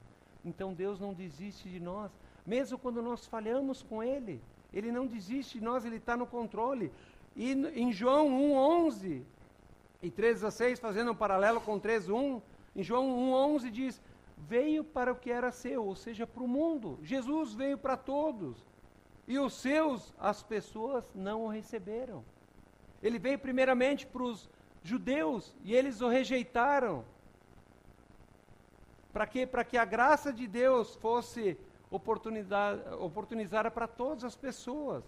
Então 0.45 0.73
Deus 0.73 0.97
não 0.97 1.13
desiste 1.13 1.67
de 1.67 1.79
nós, 1.79 2.09
mesmo 2.45 2.77
quando 2.77 3.01
nós 3.01 3.25
falhamos 3.25 3.83
com 3.83 4.01
Ele. 4.01 4.41
Ele 4.73 4.91
não 4.91 5.07
desiste 5.07 5.57
de 5.57 5.63
nós, 5.63 5.85
Ele 5.85 5.97
está 5.97 6.15
no 6.15 6.27
controle. 6.27 6.91
E 7.35 7.51
em 7.53 7.91
João 7.91 8.29
1,11 8.29 9.23
e 10.01 10.11
3,16, 10.11 10.77
fazendo 10.79 11.11
um 11.11 11.15
paralelo 11.15 11.59
com 11.61 11.79
3,1, 11.79 12.41
em 12.75 12.83
João 12.83 13.07
1,11 13.57 13.71
diz: 13.71 14.01
Veio 14.37 14.83
para 14.83 15.11
o 15.11 15.15
que 15.15 15.31
era 15.31 15.51
seu, 15.51 15.85
ou 15.85 15.95
seja, 15.95 16.25
para 16.25 16.43
o 16.43 16.47
mundo. 16.47 16.99
Jesus 17.01 17.53
veio 17.53 17.77
para 17.77 17.97
todos. 17.97 18.65
E 19.27 19.37
os 19.37 19.53
seus, 19.53 20.13
as 20.19 20.41
pessoas 20.41 21.09
não 21.13 21.43
o 21.43 21.47
receberam. 21.47 22.23
Ele 23.01 23.19
veio 23.19 23.37
primeiramente 23.37 24.05
para 24.05 24.23
os 24.23 24.49
judeus 24.83 25.53
e 25.63 25.75
eles 25.75 26.01
o 26.01 26.07
rejeitaram. 26.07 27.05
Para 29.13 29.27
quê? 29.27 29.45
Para 29.45 29.63
que 29.63 29.77
a 29.77 29.85
graça 29.85 30.31
de 30.31 30.47
Deus 30.47 30.95
fosse 30.95 31.57
oportunizada 31.91 33.71
para 33.71 33.87
todas 33.87 34.23
as 34.23 34.35
pessoas. 34.35 35.03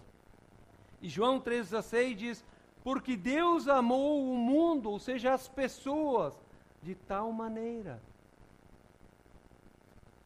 E 1.00 1.08
João 1.08 1.40
3,16 1.40 2.14
diz: 2.14 2.44
Porque 2.82 3.16
Deus 3.16 3.68
amou 3.68 4.32
o 4.32 4.36
mundo, 4.36 4.90
ou 4.90 4.98
seja, 4.98 5.32
as 5.32 5.48
pessoas, 5.48 6.34
de 6.82 6.94
tal 6.94 7.32
maneira. 7.32 8.00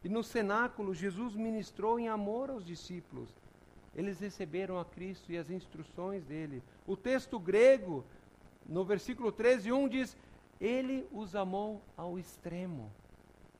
E 0.02 0.08
no 0.08 0.22
cenáculo, 0.22 0.94
Jesus 0.94 1.34
ministrou 1.34 1.98
em 1.98 2.08
amor 2.08 2.50
aos 2.50 2.64
discípulos. 2.64 3.28
Eles 3.94 4.20
receberam 4.20 4.78
a 4.78 4.84
Cristo 4.84 5.32
e 5.32 5.38
as 5.38 5.50
instruções 5.50 6.24
dele. 6.24 6.62
O 6.86 6.96
texto 6.96 7.38
grego, 7.38 8.04
no 8.66 8.84
versículo 8.84 9.32
13, 9.32 9.72
1 9.72 9.88
diz: 9.88 10.16
Ele 10.60 11.06
os 11.10 11.34
amou 11.34 11.82
ao 11.96 12.18
extremo, 12.18 12.92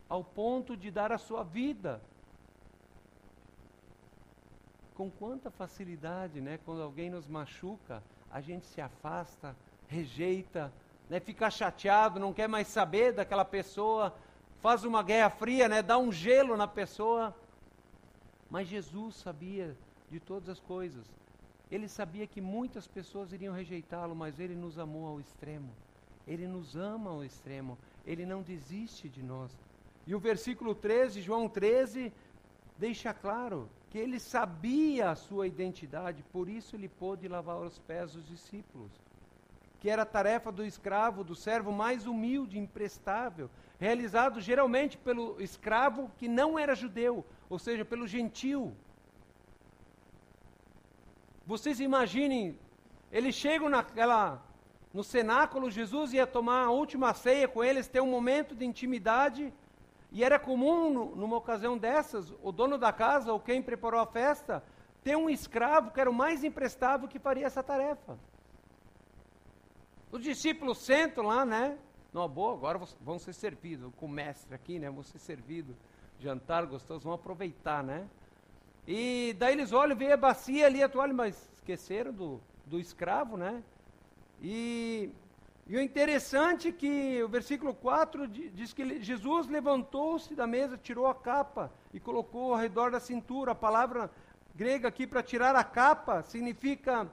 ao 0.08 0.22
ponto 0.22 0.76
de 0.76 0.90
dar 0.90 1.10
a 1.10 1.18
sua 1.18 1.42
vida 1.42 2.00
com 4.96 5.10
quanta 5.10 5.50
facilidade, 5.50 6.40
né? 6.40 6.58
Quando 6.64 6.82
alguém 6.82 7.10
nos 7.10 7.28
machuca, 7.28 8.02
a 8.30 8.40
gente 8.40 8.64
se 8.64 8.80
afasta, 8.80 9.54
rejeita, 9.86 10.72
né? 11.08 11.20
Fica 11.20 11.50
chateado, 11.50 12.18
não 12.18 12.32
quer 12.32 12.48
mais 12.48 12.66
saber 12.68 13.12
daquela 13.12 13.44
pessoa, 13.44 14.14
faz 14.62 14.84
uma 14.84 15.02
guerra 15.02 15.28
fria, 15.28 15.68
né? 15.68 15.82
Dá 15.82 15.98
um 15.98 16.10
gelo 16.10 16.56
na 16.56 16.66
pessoa. 16.66 17.36
Mas 18.48 18.68
Jesus 18.68 19.16
sabia 19.16 19.76
de 20.10 20.18
todas 20.18 20.48
as 20.48 20.60
coisas. 20.60 21.04
Ele 21.70 21.88
sabia 21.88 22.26
que 22.26 22.40
muitas 22.40 22.86
pessoas 22.86 23.32
iriam 23.32 23.52
rejeitá-lo, 23.52 24.14
mas 24.14 24.40
ele 24.40 24.54
nos 24.54 24.78
amou 24.78 25.06
ao 25.06 25.20
extremo. 25.20 25.70
Ele 26.26 26.46
nos 26.46 26.74
ama 26.74 27.10
ao 27.10 27.22
extremo. 27.22 27.76
Ele 28.06 28.24
não 28.24 28.40
desiste 28.40 29.08
de 29.08 29.22
nós. 29.22 29.50
E 30.06 30.14
o 30.14 30.20
versículo 30.20 30.74
13, 30.74 31.20
João 31.20 31.48
13, 31.48 32.12
deixa 32.78 33.12
claro 33.12 33.68
que 33.90 33.99
ele 33.99 34.19
sabia 34.19 35.11
a 35.11 35.14
sua 35.14 35.47
identidade, 35.47 36.25
por 36.33 36.49
isso 36.49 36.75
ele 36.76 36.88
pôde 36.88 37.28
lavar 37.28 37.59
os 37.59 37.78
pés 37.78 38.12
dos 38.12 38.26
discípulos. 38.26 38.90
Que 39.81 39.90
era 39.90 40.02
a 40.02 40.07
tarefa 40.07 40.50
do 40.50 40.64
escravo, 40.64 41.23
do 41.23 41.35
servo 41.35 41.71
mais 41.71 42.07
humilde, 42.07 42.59
imprestável, 42.59 43.50
realizado 43.78 44.40
geralmente 44.40 44.97
pelo 44.99 45.40
escravo 45.40 46.11
que 46.19 46.28
não 46.28 46.59
era 46.59 46.75
judeu, 46.75 47.25
ou 47.49 47.59
seja, 47.59 47.85
pelo 47.85 48.07
gentil. 48.07 48.75
Vocês 51.47 51.78
imaginem, 51.78 52.59
eles 53.12 53.35
chegam 53.35 53.69
naquela 53.69 54.43
no 54.93 55.05
cenáculo, 55.05 55.71
Jesus 55.71 56.14
ia 56.14 56.26
tomar 56.26 56.64
a 56.64 56.71
última 56.71 57.12
ceia 57.12 57.47
com 57.47 57.62
eles, 57.62 57.87
ter 57.87 58.00
um 58.00 58.11
momento 58.11 58.55
de 58.55 58.64
intimidade, 58.64 59.52
e 60.12 60.25
era 60.25 60.38
comum, 60.38 61.14
numa 61.14 61.36
ocasião 61.36 61.76
dessas, 61.76 62.32
o 62.42 62.52
dono 62.52 62.78
da 62.78 62.92
casa 62.92 63.32
ou 63.32 63.40
quem 63.40 63.62
preparou 63.62 64.00
a 64.00 64.06
festa, 64.06 64.62
ter 65.02 65.16
um 65.16 65.28
escravo 65.28 65.90
que 65.90 66.00
era 66.00 66.10
o 66.10 66.14
mais 66.14 66.42
imprestável 66.44 67.08
que 67.08 67.18
faria 67.18 67.46
essa 67.46 67.62
tarefa. 67.62 68.18
Os 70.10 70.22
discípulos 70.22 70.78
sentam 70.78 71.25
lá, 71.25 71.44
né? 71.44 71.78
Não, 72.12 72.28
boa, 72.28 72.54
agora 72.54 72.80
vão 73.00 73.18
ser 73.18 73.34
servidos, 73.34 73.92
com 73.96 74.06
o 74.06 74.08
mestre 74.08 74.54
aqui, 74.54 74.78
né? 74.78 74.88
Vão 74.88 75.02
ser 75.02 75.18
servidos, 75.18 75.76
jantar 76.18 76.64
gostoso, 76.64 77.04
vão 77.04 77.12
aproveitar, 77.12 77.82
né? 77.82 78.08
E 78.86 79.34
daí 79.38 79.52
eles 79.52 79.72
olham, 79.72 79.96
veem 79.96 80.12
a 80.12 80.16
bacia 80.16 80.66
ali, 80.66 80.82
a 80.82 80.88
toalha, 80.88 81.12
mas 81.12 81.50
esqueceram 81.54 82.12
do, 82.12 82.40
do 82.64 82.78
escravo, 82.78 83.36
né? 83.36 83.62
E 84.40 85.10
e 85.68 85.76
o 85.76 85.80
interessante 85.80 86.68
é 86.68 86.73
que 86.73 87.20
o 87.25 87.28
versículo 87.28 87.75
4 87.75 88.28
diz 88.28 88.73
que 88.73 89.02
Jesus 89.02 89.49
levantou-se 89.49 90.32
da 90.32 90.46
mesa, 90.46 90.78
tirou 90.78 91.08
a 91.08 91.14
capa 91.14 91.73
e 91.92 91.99
colocou 91.99 92.54
ao 92.54 92.61
redor 92.61 92.92
da 92.92 93.00
cintura. 93.00 93.50
A 93.50 93.54
palavra 93.54 94.08
grega 94.54 94.87
aqui 94.87 95.08
para 95.08 95.25
tirar 95.25 95.56
a 95.56 95.64
capa 95.64 96.23
significa, 96.23 97.11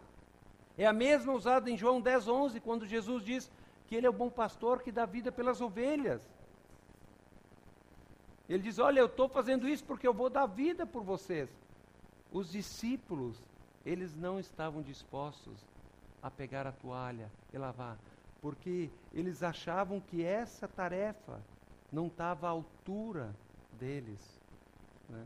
é 0.78 0.86
a 0.86 0.94
mesma 0.94 1.34
usada 1.34 1.68
em 1.68 1.76
João 1.76 2.00
10, 2.00 2.28
11, 2.28 2.60
quando 2.60 2.86
Jesus 2.86 3.24
diz 3.24 3.52
que 3.88 3.96
ele 3.96 4.06
é 4.06 4.10
o 4.10 4.14
bom 4.14 4.30
pastor 4.30 4.84
que 4.84 4.92
dá 4.92 5.04
vida 5.04 5.32
pelas 5.32 5.60
ovelhas. 5.60 6.22
Ele 8.48 8.62
diz: 8.62 8.78
Olha, 8.78 9.00
eu 9.00 9.08
estou 9.08 9.28
fazendo 9.28 9.68
isso 9.68 9.84
porque 9.84 10.08
eu 10.08 10.14
vou 10.14 10.30
dar 10.30 10.46
vida 10.46 10.86
por 10.86 11.02
vocês. 11.02 11.50
Os 12.32 12.52
discípulos, 12.52 13.42
eles 13.84 14.16
não 14.16 14.40
estavam 14.40 14.84
dispostos 14.84 15.66
a 16.22 16.30
pegar 16.30 16.68
a 16.68 16.72
toalha 16.72 17.32
e 17.52 17.58
lavar 17.58 17.98
porque 18.44 18.90
eles 19.14 19.42
achavam 19.42 20.02
que 20.02 20.22
essa 20.22 20.68
tarefa 20.68 21.42
não 21.90 22.08
estava 22.08 22.46
à 22.46 22.50
altura 22.50 23.34
deles. 23.80 24.20
Né? 25.08 25.26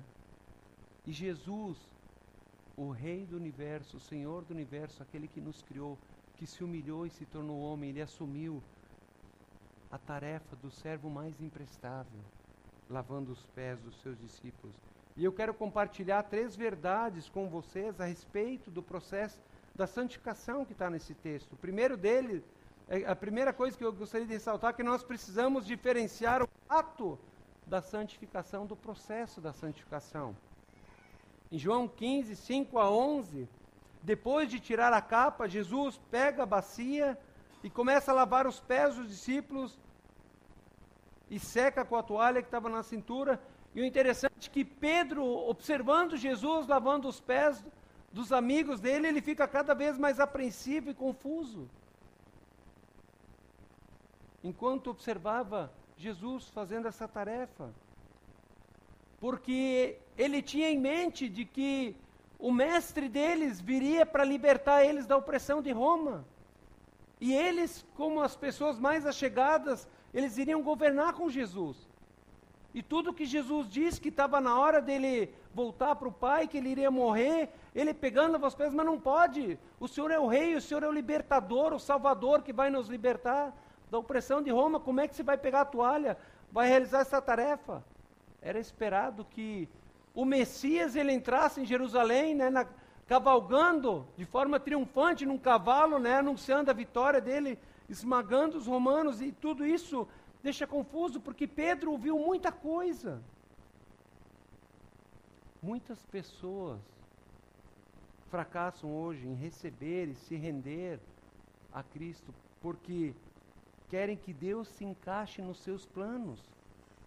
E 1.04 1.12
Jesus, 1.12 1.80
o 2.78 2.92
Rei 2.92 3.26
do 3.26 3.36
universo, 3.36 3.98
o 3.98 4.00
Senhor 4.00 4.46
do 4.46 4.54
universo, 4.54 5.02
aquele 5.02 5.28
que 5.28 5.42
nos 5.42 5.64
criou, 5.64 5.98
que 6.36 6.46
se 6.46 6.64
humilhou 6.64 7.08
e 7.08 7.10
se 7.10 7.26
tornou 7.26 7.60
homem, 7.60 7.90
ele 7.90 8.04
assumiu 8.04 8.62
a 9.90 9.98
tarefa 9.98 10.56
do 10.58 10.70
servo 10.70 11.10
mais 11.10 11.42
imprestável, 11.42 12.22
lavando 12.88 13.32
os 13.32 13.44
pés 13.48 13.80
dos 13.80 14.00
seus 14.02 14.20
discípulos. 14.20 14.76
E 15.16 15.24
eu 15.24 15.34
quero 15.34 15.56
compartilhar 15.56 16.22
três 16.22 16.56
verdades 16.56 17.28
com 17.28 17.50
vocês 17.50 18.00
a 18.00 18.06
respeito 18.06 18.70
do 18.70 18.84
processo 18.84 19.40
da 19.74 19.88
santificação 19.88 20.64
que 20.64 20.74
está 20.74 20.88
nesse 20.88 21.16
texto. 21.16 21.54
O 21.54 21.58
primeiro 21.58 21.98
dele 21.98 22.44
a 23.06 23.16
primeira 23.16 23.52
coisa 23.52 23.78
que 23.78 23.84
eu 23.84 23.92
gostaria 23.92 24.26
de 24.26 24.34
ressaltar 24.34 24.70
é 24.70 24.74
que 24.74 24.84
nós 24.84 25.04
precisamos 25.04 25.66
diferenciar 25.66 26.42
o 26.42 26.48
ato 26.70 27.20
da 27.66 27.82
santificação 27.82 28.66
do 28.66 28.78
processo 28.78 29.42
da 29.42 29.52
santificação. 29.52 30.36
Em 31.52 31.58
João 31.58 31.86
15, 31.86 32.34
5 32.38 32.80
a 32.80 32.90
11, 32.90 33.48
depois 34.02 34.50
de 34.50 34.62
tirar 34.62 34.94
a 34.94 35.02
capa, 35.02 35.50
Jesus 35.50 36.00
pega 36.10 36.44
a 36.44 36.46
bacia 36.46 37.18
e 37.62 37.70
começa 37.70 38.12
a 38.12 38.16
lavar 38.16 38.48
os 38.48 38.62
pés 38.62 38.96
dos 38.96 39.10
discípulos 39.10 39.78
e 41.30 41.38
seca 41.38 41.84
com 41.84 41.98
a 41.98 42.04
toalha 42.04 42.42
que 42.42 42.48
estava 42.48 42.70
na 42.70 42.84
cintura. 42.84 43.42
E 43.76 43.82
o 43.82 43.86
interessante 43.86 44.48
é 44.48 44.52
que 44.52 44.64
Pedro, 44.64 45.26
observando 45.26 46.16
Jesus 46.16 46.68
lavando 46.68 47.10
os 47.10 47.20
pés 47.20 47.66
dos 48.14 48.32
amigos 48.32 48.80
dele, 48.80 49.08
ele 49.08 49.22
fica 49.22 49.46
cada 49.46 49.74
vez 49.74 49.98
mais 49.98 50.22
apreensivo 50.22 50.90
e 50.90 50.94
confuso 50.94 51.70
enquanto 54.44 54.90
observava 54.90 55.72
Jesus 55.98 56.50
fazendo 56.50 56.88
essa 56.88 57.08
tarefa. 57.08 57.70
Porque 59.20 59.98
ele 60.18 60.42
tinha 60.42 60.70
em 60.70 60.80
mente 60.80 61.28
de 61.28 61.44
que 61.46 61.96
o 62.40 62.52
mestre 62.52 63.10
deles 63.10 63.60
viria 63.60 64.06
para 64.06 64.24
libertar 64.24 64.86
eles 64.86 65.08
da 65.08 65.18
opressão 65.18 65.62
de 65.62 65.72
Roma. 65.72 66.26
E 67.20 67.34
eles, 67.34 67.86
como 67.96 68.22
as 68.22 68.36
pessoas 68.36 68.78
mais 68.78 69.06
achegadas, 69.06 69.88
eles 70.14 70.38
iriam 70.38 70.62
governar 70.62 71.14
com 71.14 71.30
Jesus. 71.30 71.88
E 72.74 72.84
tudo 72.84 73.14
que 73.14 73.26
Jesus 73.26 73.68
disse 73.68 74.00
que 74.00 74.10
estava 74.10 74.40
na 74.40 74.60
hora 74.60 74.80
dele 74.80 75.34
voltar 75.52 75.96
para 75.96 76.08
o 76.08 76.12
Pai, 76.12 76.48
que 76.48 76.60
ele 76.60 76.70
iria 76.70 76.92
morrer, 76.92 77.50
ele 77.74 77.92
pegando 77.92 78.38
os 78.46 78.54
pés, 78.54 78.72
mas 78.72 78.86
não 78.86 79.00
pode. 79.00 79.58
O 79.80 79.88
Senhor 79.88 80.12
é 80.12 80.20
o 80.20 80.28
Rei, 80.28 80.56
o 80.56 80.62
Senhor 80.62 80.84
é 80.84 80.88
o 80.88 80.92
libertador, 80.92 81.74
o 81.74 81.80
Salvador 81.80 82.44
que 82.44 82.54
vai 82.54 82.70
nos 82.70 82.88
libertar 82.88 83.52
da 83.90 83.98
opressão 83.98 84.42
de 84.42 84.50
Roma, 84.50 84.80
como 84.80 85.00
é 85.00 85.08
que 85.08 85.16
você 85.16 85.24
vai 85.24 85.38
pegar 85.38 85.62
a 85.62 85.66
toalha, 85.66 86.18
vai 86.52 86.68
realizar 86.68 87.00
essa 87.00 87.22
tarefa? 87.22 87.84
Era 88.42 88.60
esperado 88.60 89.26
que 89.26 89.68
o 90.14 90.26
Messias 90.26 90.96
ele 90.96 91.12
entrasse 91.12 91.62
em 91.62 91.66
Jerusalém, 91.66 92.36
né, 92.36 92.50
na, 92.50 92.68
cavalgando 93.08 94.08
de 94.18 94.26
forma 94.26 94.60
triunfante 94.60 95.26
num 95.26 95.38
cavalo, 95.38 96.00
né, 96.00 96.18
anunciando 96.18 96.70
a 96.70 96.74
vitória 96.74 97.22
dele, 97.22 97.58
esmagando 97.88 98.58
os 98.58 98.68
romanos 98.68 99.22
e 99.22 99.32
tudo 99.32 99.66
isso 99.66 100.08
deixa 100.44 100.68
confuso 100.68 101.22
porque 101.22 101.48
Pedro 101.48 101.92
ouviu 101.92 102.20
muita 102.20 102.52
coisa. 102.52 103.22
Muitas 105.62 106.04
pessoas 106.06 106.80
fracassam 108.30 108.94
hoje 108.94 109.28
em 109.28 109.34
receber 109.34 110.10
e 110.10 110.16
se 110.16 110.36
render 110.36 111.00
a 111.74 111.82
Cristo 111.82 112.34
porque 112.62 113.14
querem 113.90 114.18
que 114.18 114.34
Deus 114.34 114.68
se 114.68 114.84
encaixe 114.84 115.42
nos 115.42 115.60
seus 115.60 115.86
planos, 115.86 116.40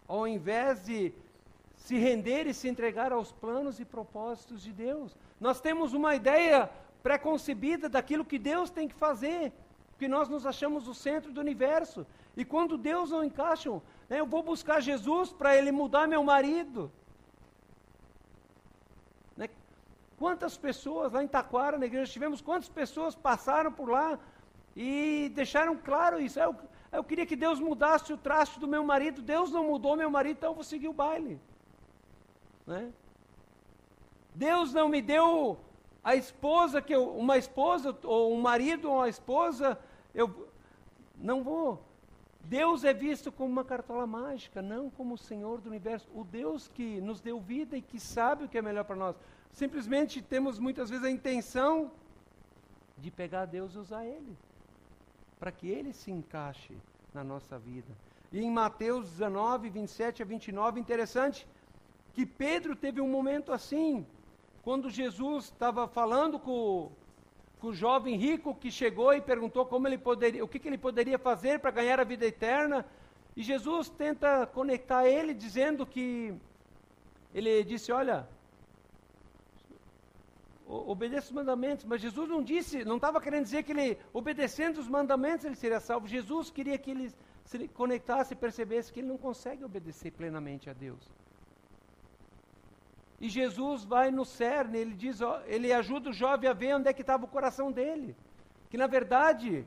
ao 0.08 0.26
invés 0.26 0.84
de 0.84 1.12
se 1.76 1.96
render 1.96 2.46
e 2.46 2.54
se 2.54 2.68
entregar 2.68 3.12
aos 3.12 3.32
planos 3.32 3.80
e 3.80 3.84
propósitos 3.84 4.62
de 4.62 4.72
Deus. 4.72 5.16
Nós 5.38 5.60
temos 5.60 5.92
uma 5.92 6.14
ideia 6.14 6.70
preconcebida 7.02 7.88
daquilo 7.88 8.24
que 8.24 8.38
Deus 8.38 8.70
tem 8.70 8.88
que 8.88 8.94
fazer, 8.94 9.52
que 9.98 10.08
nós 10.08 10.28
nos 10.28 10.46
achamos 10.46 10.88
o 10.88 10.94
centro 10.94 11.32
do 11.32 11.40
universo. 11.40 12.06
E 12.36 12.44
quando 12.44 12.78
Deus 12.78 13.10
não 13.10 13.22
encaixa, 13.24 13.70
né, 14.08 14.20
eu 14.20 14.26
vou 14.26 14.42
buscar 14.42 14.80
Jesus 14.80 15.32
para 15.32 15.56
ele 15.56 15.72
mudar 15.72 16.06
meu 16.06 16.22
marido. 16.22 16.90
Né? 19.36 19.48
Quantas 20.18 20.56
pessoas 20.56 21.12
lá 21.12 21.22
em 21.22 21.28
Taquara, 21.28 21.78
na 21.78 21.86
igreja, 21.86 22.12
tivemos 22.12 22.40
quantas 22.40 22.68
pessoas 22.68 23.14
passaram 23.14 23.72
por 23.72 23.88
lá 23.90 24.18
e 24.76 25.30
deixaram 25.34 25.76
claro 25.76 26.20
isso. 26.20 26.38
Eu, 26.38 26.54
eu 26.92 27.04
queria 27.04 27.26
que 27.26 27.36
Deus 27.36 27.60
mudasse 27.60 28.12
o 28.12 28.16
traste 28.16 28.58
do 28.58 28.68
meu 28.68 28.84
marido. 28.84 29.22
Deus 29.22 29.50
não 29.50 29.64
mudou 29.64 29.96
meu 29.96 30.10
marido, 30.10 30.36
então 30.36 30.50
eu 30.50 30.54
vou 30.54 30.64
seguir 30.64 30.88
o 30.88 30.92
baile. 30.92 31.40
Né? 32.66 32.92
Deus 34.34 34.72
não 34.72 34.88
me 34.88 35.02
deu 35.02 35.58
a 36.02 36.14
esposa 36.14 36.80
que 36.80 36.94
eu, 36.94 37.10
uma 37.16 37.36
esposa 37.36 37.96
ou 38.04 38.34
um 38.34 38.40
marido 38.40 38.88
ou 38.90 38.96
uma 38.96 39.08
esposa, 39.08 39.78
eu 40.14 40.48
não 41.16 41.42
vou. 41.42 41.84
Deus 42.44 42.84
é 42.84 42.92
visto 42.92 43.30
como 43.30 43.50
uma 43.50 43.64
cartola 43.64 44.06
mágica, 44.06 44.62
não 44.62 44.88
como 44.88 45.14
o 45.14 45.18
Senhor 45.18 45.60
do 45.60 45.68
universo, 45.68 46.08
o 46.14 46.24
Deus 46.24 46.68
que 46.68 47.00
nos 47.00 47.20
deu 47.20 47.38
vida 47.38 47.76
e 47.76 47.82
que 47.82 48.00
sabe 48.00 48.44
o 48.44 48.48
que 48.48 48.56
é 48.56 48.62
melhor 48.62 48.84
para 48.84 48.96
nós. 48.96 49.16
Simplesmente 49.52 50.22
temos 50.22 50.58
muitas 50.58 50.88
vezes 50.88 51.04
a 51.04 51.10
intenção 51.10 51.92
de 52.96 53.10
pegar 53.10 53.46
Deus 53.46 53.74
e 53.74 53.78
usar 53.78 54.06
Ele, 54.06 54.36
para 55.40 55.50
que 55.50 55.66
Ele 55.68 55.92
se 55.94 56.10
encaixe 56.10 56.76
na 57.14 57.24
nossa 57.24 57.58
vida. 57.58 57.92
E 58.30 58.40
em 58.40 58.50
Mateus 58.50 59.08
19, 59.10 59.70
27 59.70 60.22
a 60.22 60.26
29, 60.26 60.78
interessante, 60.78 61.46
que 62.12 62.26
Pedro 62.26 62.76
teve 62.76 63.00
um 63.00 63.08
momento 63.08 63.50
assim, 63.50 64.06
quando 64.62 64.90
Jesus 64.90 65.46
estava 65.46 65.88
falando 65.88 66.38
com, 66.38 66.92
com, 67.58 67.68
o 67.68 67.74
jovem 67.74 68.16
rico 68.16 68.54
que 68.54 68.70
chegou 68.70 69.14
e 69.14 69.20
perguntou 69.20 69.64
como 69.64 69.88
ele 69.88 69.98
poderia, 69.98 70.44
o 70.44 70.48
que, 70.48 70.58
que 70.58 70.68
ele 70.68 70.78
poderia 70.78 71.18
fazer 71.18 71.58
para 71.58 71.70
ganhar 71.70 71.98
a 71.98 72.04
vida 72.04 72.26
eterna, 72.26 72.84
e 73.34 73.42
Jesus 73.42 73.88
tenta 73.88 74.46
conectar 74.46 75.06
ele 75.06 75.32
dizendo 75.32 75.86
que 75.86 76.34
ele 77.32 77.64
disse, 77.64 77.90
olha, 77.90 78.28
obedeça 80.70 81.26
os 81.26 81.32
mandamentos, 81.32 81.84
mas 81.84 82.00
Jesus 82.00 82.28
não 82.28 82.42
disse, 82.42 82.84
não 82.84 82.96
estava 82.96 83.20
querendo 83.20 83.44
dizer 83.44 83.62
que 83.64 83.72
ele, 83.72 83.98
obedecendo 84.12 84.78
os 84.78 84.88
mandamentos, 84.88 85.44
ele 85.44 85.56
seria 85.56 85.80
salvo. 85.80 86.06
Jesus 86.06 86.50
queria 86.50 86.78
que 86.78 86.90
ele 86.90 87.12
se 87.44 87.66
conectasse 87.68 88.34
e 88.34 88.36
percebesse 88.36 88.92
que 88.92 89.00
ele 89.00 89.08
não 89.08 89.18
consegue 89.18 89.64
obedecer 89.64 90.12
plenamente 90.12 90.70
a 90.70 90.72
Deus. 90.72 91.00
E 93.20 93.28
Jesus 93.28 93.84
vai 93.84 94.10
no 94.10 94.24
cerne, 94.24 94.78
ele 94.78 94.94
diz, 94.94 95.20
ó, 95.20 95.42
ele 95.44 95.72
ajuda 95.72 96.10
o 96.10 96.12
jovem 96.12 96.48
a 96.48 96.54
ver 96.54 96.74
onde 96.74 96.88
é 96.88 96.92
que 96.92 97.02
estava 97.02 97.24
o 97.24 97.28
coração 97.28 97.70
dele. 97.72 98.16
Que 98.70 98.78
na 98.78 98.86
verdade, 98.86 99.66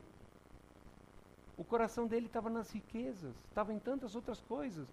o 1.58 1.64
coração 1.64 2.08
dele 2.08 2.28
estava 2.28 2.50
nas 2.50 2.72
riquezas, 2.72 3.36
estava 3.50 3.74
em 3.74 3.80
tantas 3.80 4.16
outras 4.16 4.42
coisas. 4.42 4.88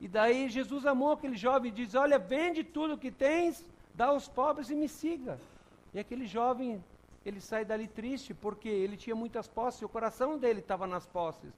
E 0.00 0.08
daí 0.08 0.48
Jesus 0.48 0.86
amou 0.86 1.12
aquele 1.12 1.36
jovem 1.36 1.70
e 1.70 1.74
diz: 1.74 1.94
Olha, 1.94 2.18
vende 2.18 2.64
tudo 2.64 2.94
o 2.94 2.98
que 2.98 3.12
tens, 3.12 3.64
dá 3.94 4.06
aos 4.06 4.28
pobres 4.28 4.70
e 4.70 4.74
me 4.74 4.88
siga. 4.88 5.38
E 5.92 5.98
aquele 5.98 6.26
jovem, 6.26 6.82
ele 7.24 7.40
sai 7.40 7.64
dali 7.64 7.86
triste, 7.86 8.34
porque 8.34 8.68
ele 8.68 8.96
tinha 8.96 9.14
muitas 9.14 9.46
posses, 9.46 9.82
o 9.82 9.88
coração 9.88 10.36
dele 10.36 10.60
estava 10.60 10.86
nas 10.86 11.06
posses. 11.06 11.52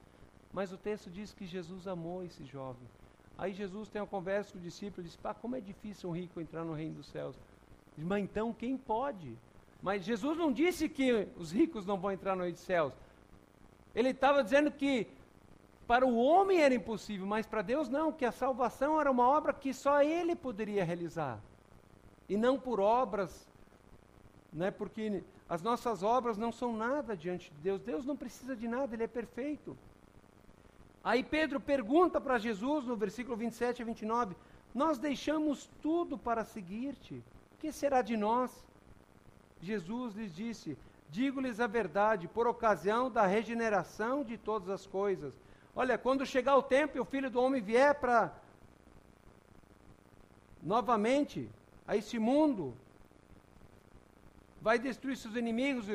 Mas 0.52 0.72
o 0.72 0.78
texto 0.78 1.10
diz 1.10 1.32
que 1.32 1.46
Jesus 1.46 1.86
amou 1.86 2.22
esse 2.22 2.44
jovem. 2.44 2.88
Aí 3.38 3.52
Jesus 3.52 3.88
tem 3.88 4.00
uma 4.00 4.06
conversa 4.06 4.52
com 4.52 4.58
o 4.58 4.62
discípulo 4.62 5.02
e 5.02 5.08
diz: 5.08 5.16
Pá, 5.16 5.34
como 5.34 5.56
é 5.56 5.60
difícil 5.60 6.08
um 6.08 6.12
rico 6.12 6.40
entrar 6.40 6.64
no 6.64 6.72
reino 6.72 6.94
dos 6.94 7.08
céus. 7.08 7.36
Mas 7.96 8.22
então 8.22 8.52
quem 8.52 8.76
pode? 8.76 9.36
Mas 9.82 10.04
Jesus 10.04 10.38
não 10.38 10.52
disse 10.52 10.88
que 10.88 11.28
os 11.36 11.52
ricos 11.52 11.84
não 11.84 11.98
vão 11.98 12.12
entrar 12.12 12.34
no 12.34 12.42
reino 12.42 12.56
dos 12.56 12.64
céus. 12.64 12.94
Ele 13.94 14.10
estava 14.10 14.42
dizendo 14.42 14.70
que 14.70 15.06
para 15.86 16.06
o 16.06 16.16
homem 16.16 16.60
era 16.60 16.74
impossível, 16.74 17.26
mas 17.26 17.46
para 17.46 17.62
Deus 17.62 17.88
não, 17.88 18.12
que 18.12 18.24
a 18.24 18.32
salvação 18.32 19.00
era 19.00 19.10
uma 19.10 19.28
obra 19.28 19.52
que 19.52 19.72
só 19.72 20.02
ele 20.02 20.34
poderia 20.34 20.84
realizar. 20.84 21.38
E 22.28 22.36
não 22.36 22.58
por 22.58 22.80
obras, 22.80 23.46
né, 24.52 24.70
porque 24.70 25.22
as 25.48 25.62
nossas 25.62 26.02
obras 26.02 26.36
não 26.36 26.50
são 26.50 26.76
nada 26.76 27.16
diante 27.16 27.50
de 27.52 27.58
Deus. 27.60 27.80
Deus 27.80 28.04
não 28.04 28.16
precisa 28.16 28.56
de 28.56 28.66
nada, 28.66 28.94
ele 28.94 29.04
é 29.04 29.08
perfeito. 29.08 29.76
Aí 31.04 31.22
Pedro 31.22 31.60
pergunta 31.60 32.20
para 32.20 32.38
Jesus 32.38 32.84
no 32.84 32.96
versículo 32.96 33.36
27 33.36 33.82
a 33.82 33.84
29: 33.84 34.34
Nós 34.74 34.98
deixamos 34.98 35.70
tudo 35.80 36.18
para 36.18 36.44
seguir-te, 36.44 37.22
o 37.54 37.58
que 37.60 37.70
será 37.70 38.02
de 38.02 38.16
nós? 38.16 38.50
Jesus 39.60 40.14
lhes 40.14 40.34
disse: 40.34 40.76
Digo-lhes 41.08 41.60
a 41.60 41.66
verdade, 41.66 42.26
por 42.26 42.48
ocasião 42.48 43.08
da 43.10 43.24
regeneração 43.24 44.24
de 44.24 44.36
todas 44.36 44.68
as 44.68 44.84
coisas. 44.84 45.38
Olha, 45.74 45.96
quando 45.96 46.26
chegar 46.26 46.56
o 46.56 46.62
tempo 46.62 46.96
e 46.96 47.00
o 47.00 47.04
filho 47.04 47.30
do 47.30 47.40
homem 47.40 47.62
vier 47.62 47.94
para 47.94 48.32
novamente 50.62 51.48
a 51.86 51.96
esse 51.96 52.18
mundo, 52.18 52.74
vai 54.60 54.78
destruir 54.78 55.16
seus 55.16 55.36
inimigos, 55.36 55.86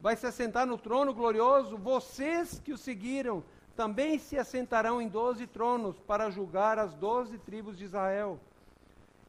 vai 0.00 0.16
se 0.16 0.26
assentar 0.26 0.66
no 0.66 0.78
trono 0.78 1.12
glorioso, 1.12 1.76
vocês 1.76 2.60
que 2.64 2.72
o 2.72 2.78
seguiram 2.78 3.42
também 3.76 4.18
se 4.18 4.38
assentarão 4.38 5.02
em 5.02 5.08
doze 5.08 5.46
tronos 5.46 5.98
para 6.00 6.30
julgar 6.30 6.78
as 6.78 6.94
doze 6.94 7.36
tribos 7.38 7.76
de 7.76 7.84
Israel. 7.84 8.40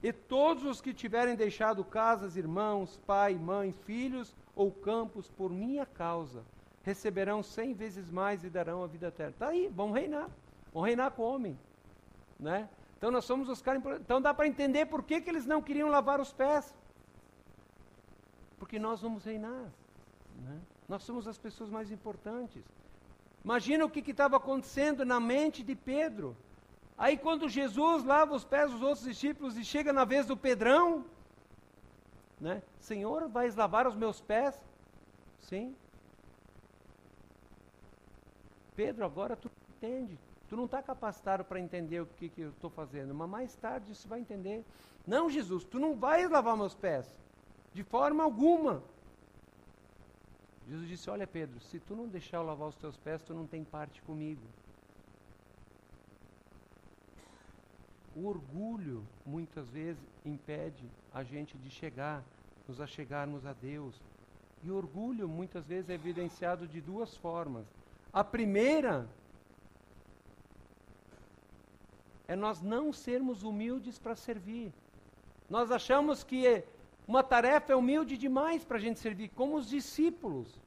E 0.02 0.14
todos 0.14 0.64
os 0.64 0.80
que 0.80 0.94
tiverem 0.94 1.36
deixado 1.36 1.84
casas, 1.84 2.38
irmãos, 2.38 2.98
pai, 3.06 3.36
mãe, 3.36 3.72
filhos 3.72 4.34
ou 4.56 4.72
campos 4.72 5.30
por 5.30 5.52
minha 5.52 5.86
causa, 5.86 6.44
receberão 6.84 7.44
cem 7.44 7.74
vezes 7.74 8.10
mais 8.10 8.44
e 8.44 8.50
darão 8.50 8.84
a 8.84 8.88
vida 8.88 9.08
eterna. 9.08 9.32
Está 9.32 9.48
aí, 9.50 9.68
vão 9.68 9.92
reinar. 9.92 10.30
Vão 10.74 10.84
reinar 10.84 11.12
com 11.12 11.24
o 11.24 11.34
homem. 11.34 11.60
Né? 12.40 12.70
Então 12.98 13.12
nós 13.12 13.26
somos 13.26 13.48
os 13.48 13.62
caras. 13.62 13.82
Então 14.02 14.20
dá 14.20 14.34
para 14.34 14.48
entender 14.48 14.88
por 14.88 15.04
que, 15.04 15.22
que 15.22 15.30
eles 15.30 15.46
não 15.46 15.62
queriam 15.62 15.88
lavar 15.88 16.20
os 16.20 16.34
pés. 16.34 16.76
Porque 18.58 18.80
nós 18.80 19.02
vamos 19.02 19.24
reinar. 19.24 19.72
Né? 20.42 20.60
Nós 20.90 21.04
somos 21.04 21.28
as 21.28 21.38
pessoas 21.38 21.70
mais 21.70 21.92
importantes. 21.92 22.64
Imagina 23.44 23.86
o 23.86 23.90
que 23.90 24.12
estava 24.12 24.38
acontecendo 24.38 25.06
na 25.06 25.20
mente 25.20 25.64
de 25.64 25.76
Pedro. 25.76 26.36
Aí 26.98 27.16
quando 27.16 27.48
Jesus 27.48 28.04
lava 28.04 28.36
os 28.36 28.44
pés 28.44 28.72
dos 28.72 28.82
outros 28.82 29.06
discípulos 29.06 29.56
e 29.58 29.64
chega 29.64 29.94
na 29.94 30.04
vez 30.04 30.26
do 30.26 30.36
Pedrão, 30.36 31.06
né? 32.42 32.64
Senhor, 32.80 33.28
vais 33.30 33.56
lavar 33.56 33.86
os 33.88 33.96
meus 33.96 34.20
pés? 34.22 34.60
Sim. 35.40 35.76
Pedro, 38.76 39.06
agora 39.06 39.36
tu 39.36 39.50
entende. 39.76 40.18
Tu 40.48 40.56
não 40.56 40.66
está 40.66 40.82
capacitado 40.82 41.44
para 41.44 41.60
entender 41.60 42.02
o 42.02 42.06
que, 42.06 42.30
que 42.30 42.42
eu 42.42 42.50
estou 42.50 42.70
fazendo, 42.70 43.14
mas 43.14 43.30
mais 43.30 43.56
tarde 43.56 43.94
você 43.94 44.08
vai 44.08 44.20
entender. 44.20 44.64
Não, 45.06 45.30
Jesus, 45.30 45.66
tu 45.66 45.80
não 45.80 45.96
vais 45.96 46.30
lavar 46.30 46.56
meus 46.56 46.74
pés. 46.74 47.06
De 47.74 47.84
forma 47.84 48.24
alguma. 48.24 48.82
Jesus 50.68 50.88
disse: 50.88 51.10
Olha, 51.10 51.28
Pedro, 51.28 51.60
se 51.60 51.80
tu 51.80 51.96
não 51.96 52.08
deixar 52.08 52.38
eu 52.38 52.44
lavar 52.44 52.70
os 52.70 52.76
teus 52.76 52.98
pés, 52.98 53.22
tu 53.22 53.34
não 53.34 53.46
tem 53.46 53.64
parte 53.64 54.02
comigo. 54.04 54.42
O 58.16 58.26
orgulho, 58.26 59.06
muitas 59.26 59.70
vezes, 59.70 60.02
impede 60.26 60.90
a 61.14 61.24
gente 61.24 61.58
de 61.58 61.70
chegar, 61.70 62.24
nos 62.68 62.82
achegarmos 62.82 63.46
a 63.46 63.54
Deus. 63.54 64.02
E 64.64 64.72
orgulho, 64.72 65.28
muitas 65.28 65.66
vezes, 65.68 65.90
é 65.90 65.94
evidenciado 65.94 66.68
de 66.68 66.82
duas 66.82 67.16
formas. 67.18 67.66
A 68.12 68.24
primeira 68.24 69.08
é 72.28 72.36
nós 72.36 72.62
não 72.62 72.92
sermos 72.92 73.44
humildes 73.44 73.98
para 73.98 74.16
servir. 74.16 74.74
Nós 75.50 75.72
achamos 75.72 76.24
que 76.24 76.64
uma 77.08 77.24
tarefa 77.24 77.72
é 77.72 77.76
humilde 77.76 78.18
demais 78.18 78.66
para 78.66 78.78
a 78.78 78.80
gente 78.80 79.00
servir, 79.00 79.30
como 79.30 79.56
os 79.56 79.70
discípulos. 79.70 80.60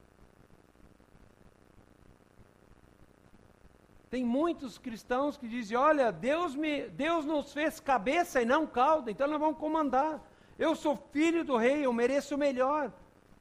Tem 4.08 4.24
muitos 4.24 4.78
cristãos 4.78 5.36
que 5.36 5.46
dizem: 5.46 5.76
olha, 5.76 6.10
Deus, 6.10 6.54
me, 6.54 6.88
Deus 6.88 7.24
nos 7.24 7.52
fez 7.52 7.78
cabeça 7.78 8.40
e 8.40 8.44
não 8.44 8.66
cauda, 8.66 9.10
então 9.10 9.28
nós 9.28 9.38
vamos 9.38 9.58
comandar. 9.58 10.20
Eu 10.58 10.74
sou 10.74 10.96
filho 11.12 11.44
do 11.44 11.56
rei, 11.56 11.84
eu 11.84 11.92
mereço 11.92 12.34
o 12.34 12.38
melhor. 12.38 12.92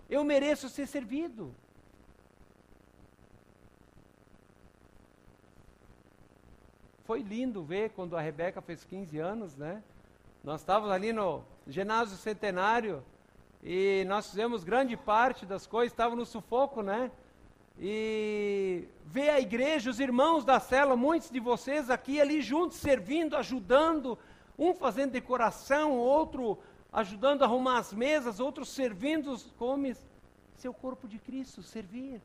Eu 0.09 0.23
mereço 0.23 0.69
ser 0.69 0.87
servido. 0.87 1.55
Foi 7.09 7.23
lindo 7.23 7.63
ver 7.63 7.89
quando 7.95 8.15
a 8.15 8.21
Rebeca 8.21 8.61
fez 8.61 8.85
15 8.85 9.17
anos, 9.17 9.55
né? 9.55 9.81
Nós 10.43 10.61
estávamos 10.61 10.91
ali 10.91 11.11
no 11.11 11.43
ginásio 11.65 12.15
centenário 12.15 13.03
e 13.63 14.05
nós 14.07 14.29
fizemos 14.29 14.63
grande 14.63 14.95
parte 14.95 15.43
das 15.43 15.65
coisas, 15.65 15.91
estava 15.91 16.15
no 16.15 16.23
sufoco, 16.23 16.83
né? 16.83 17.09
e 17.79 18.87
ver 19.07 19.31
a 19.31 19.39
igreja, 19.39 19.89
os 19.89 19.99
irmãos 19.99 20.45
da 20.45 20.59
cela, 20.59 20.95
muitos 20.95 21.31
de 21.31 21.39
vocês 21.39 21.89
aqui 21.89 22.21
ali 22.21 22.43
juntos, 22.43 22.77
servindo, 22.77 23.35
ajudando, 23.35 24.15
um 24.55 24.75
fazendo 24.75 25.09
decoração, 25.09 25.97
outro 25.97 26.59
ajudando 26.93 27.41
a 27.41 27.45
arrumar 27.45 27.79
as 27.79 27.91
mesas, 27.91 28.39
outros 28.39 28.69
servindo 28.69 29.31
os 29.31 29.49
comes. 29.57 29.99
Seu 30.57 30.75
corpo 30.75 31.07
de 31.07 31.17
Cristo, 31.17 31.63
servir. 31.63 32.21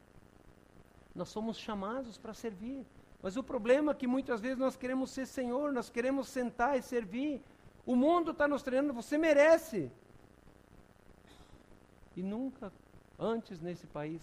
Nós 1.14 1.30
somos 1.30 1.56
chamados 1.56 2.18
para 2.18 2.34
servir. 2.34 2.84
Mas 3.24 3.38
o 3.38 3.42
problema 3.42 3.92
é 3.92 3.94
que 3.94 4.06
muitas 4.06 4.38
vezes 4.38 4.58
nós 4.58 4.76
queremos 4.76 5.08
ser 5.10 5.24
Senhor, 5.24 5.72
nós 5.72 5.88
queremos 5.88 6.28
sentar 6.28 6.78
e 6.78 6.82
servir. 6.82 7.40
O 7.86 7.96
mundo 7.96 8.32
está 8.32 8.46
nos 8.46 8.62
treinando, 8.62 8.92
você 8.92 9.16
merece. 9.16 9.90
E 12.14 12.22
nunca 12.22 12.70
antes 13.18 13.58
nesse 13.62 13.86
país, 13.86 14.20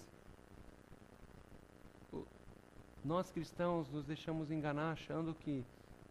nós 3.04 3.32
cristãos 3.32 3.90
nos 3.90 4.06
deixamos 4.06 4.52
enganar 4.52 4.92
achando 4.92 5.34
que 5.34 5.66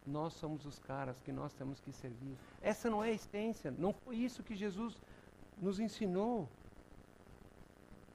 nós 0.05 0.33
somos 0.33 0.65
os 0.65 0.77
caras 0.77 1.17
que 1.21 1.31
nós 1.31 1.53
temos 1.53 1.79
que 1.79 1.93
servir. 1.93 2.35
Essa 2.61 2.89
não 2.89 3.01
é 3.01 3.07
a 3.07 3.13
essência, 3.13 3.73
não 3.77 3.93
foi 3.93 4.17
isso 4.17 4.43
que 4.43 4.53
Jesus 4.53 5.01
nos 5.57 5.79
ensinou. 5.79 6.49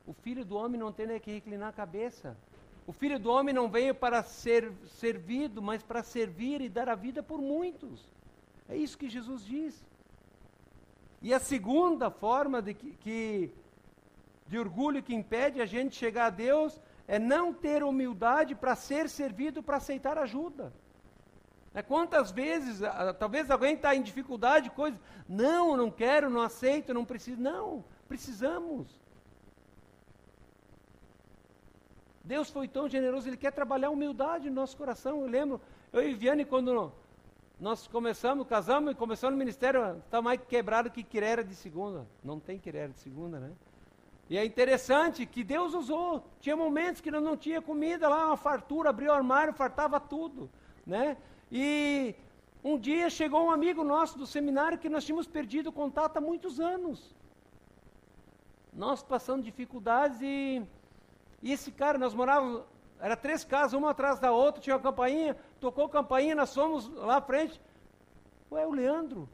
O 0.06 0.12
filho 0.12 0.44
do 0.44 0.54
homem 0.54 0.78
não 0.78 0.92
tem 0.92 1.18
que 1.18 1.32
reclinar 1.32 1.70
a 1.70 1.72
cabeça. 1.72 2.36
O 2.86 2.92
filho 2.92 3.18
do 3.18 3.30
homem 3.30 3.54
não 3.54 3.68
veio 3.68 3.94
para 3.94 4.22
ser 4.22 4.72
servido, 4.86 5.60
mas 5.60 5.82
para 5.82 6.02
servir 6.02 6.60
e 6.60 6.68
dar 6.68 6.88
a 6.88 6.94
vida 6.94 7.22
por 7.22 7.40
muitos. 7.40 8.08
É 8.68 8.76
isso 8.76 8.96
que 8.96 9.08
Jesus 9.08 9.44
diz. 9.44 9.84
E 11.20 11.34
a 11.34 11.40
segunda 11.40 12.10
forma 12.10 12.62
de, 12.62 12.74
que, 12.74 12.92
que, 12.98 13.52
de 14.46 14.58
orgulho 14.58 15.02
que 15.02 15.14
impede 15.14 15.60
a 15.60 15.66
gente 15.66 15.96
chegar 15.96 16.26
a 16.26 16.30
Deus 16.30 16.80
é 17.08 17.18
não 17.18 17.52
ter 17.52 17.82
humildade 17.82 18.54
para 18.54 18.76
ser 18.76 19.08
servido, 19.08 19.62
para 19.62 19.78
aceitar 19.78 20.16
ajuda. 20.18 20.72
É, 21.74 21.82
quantas 21.82 22.30
vezes, 22.30 22.80
talvez 23.18 23.50
alguém 23.50 23.74
está 23.74 23.94
em 23.94 24.02
dificuldade, 24.02 24.70
coisa, 24.70 24.98
não, 25.28 25.76
não 25.76 25.90
quero, 25.90 26.30
não 26.30 26.40
aceito, 26.40 26.94
não 26.94 27.04
preciso. 27.04 27.40
Não, 27.40 27.84
precisamos. 28.08 28.88
Deus 32.26 32.50
foi 32.50 32.66
tão 32.66 32.88
generoso, 32.88 33.28
Ele 33.28 33.36
quer 33.36 33.52
trabalhar 33.52 33.88
humildade 33.88 34.50
no 34.50 34.56
nosso 34.56 34.76
coração. 34.76 35.20
Eu 35.20 35.28
lembro, 35.28 35.60
eu 35.92 36.02
e 36.02 36.12
Viane, 36.12 36.44
quando 36.44 36.92
nós 37.60 37.86
começamos, 37.86 38.48
casamos 38.48 38.90
e 38.90 38.94
começamos 38.96 39.34
no 39.34 39.38
ministério, 39.38 39.98
está 40.04 40.20
mais 40.20 40.40
quebrado 40.40 40.90
que 40.90 41.04
quirera 41.04 41.44
de 41.44 41.54
segunda. 41.54 42.04
Não 42.24 42.40
tem 42.40 42.58
quirera 42.58 42.88
de 42.92 42.98
segunda, 42.98 43.38
né? 43.38 43.52
E 44.28 44.36
é 44.36 44.44
interessante 44.44 45.24
que 45.24 45.44
Deus 45.44 45.72
usou. 45.72 46.24
Tinha 46.40 46.56
momentos 46.56 47.00
que 47.00 47.12
nós 47.12 47.22
não 47.22 47.36
tinha 47.36 47.62
comida 47.62 48.08
lá, 48.08 48.26
uma 48.26 48.36
fartura, 48.36 48.90
abriu 48.90 49.12
o 49.12 49.14
armário, 49.14 49.54
fartava 49.54 50.00
tudo, 50.00 50.50
né? 50.84 51.16
E 51.50 52.12
um 52.64 52.76
dia 52.76 53.08
chegou 53.08 53.44
um 53.46 53.52
amigo 53.52 53.84
nosso 53.84 54.18
do 54.18 54.26
seminário 54.26 54.78
que 54.78 54.88
nós 54.88 55.04
tínhamos 55.04 55.28
perdido 55.28 55.70
contato 55.70 56.16
há 56.16 56.20
muitos 56.20 56.58
anos. 56.58 57.14
Nós 58.72 59.00
passando 59.00 59.44
dificuldades 59.44 60.20
e 60.20 60.60
e 61.46 61.52
esse 61.52 61.70
cara, 61.70 61.96
nós 61.96 62.12
morávamos, 62.12 62.64
era 62.98 63.16
três 63.16 63.44
casas, 63.44 63.72
uma 63.74 63.90
atrás 63.90 64.18
da 64.18 64.32
outra, 64.32 64.60
tinha 64.60 64.74
uma 64.74 64.82
campainha, 64.82 65.36
tocou 65.60 65.88
campainha, 65.88 66.34
nós 66.34 66.52
fomos 66.52 66.88
lá 66.88 67.18
à 67.18 67.20
frente. 67.20 67.60
Ué, 68.50 68.66
o 68.66 68.72
Leandro. 68.72 69.28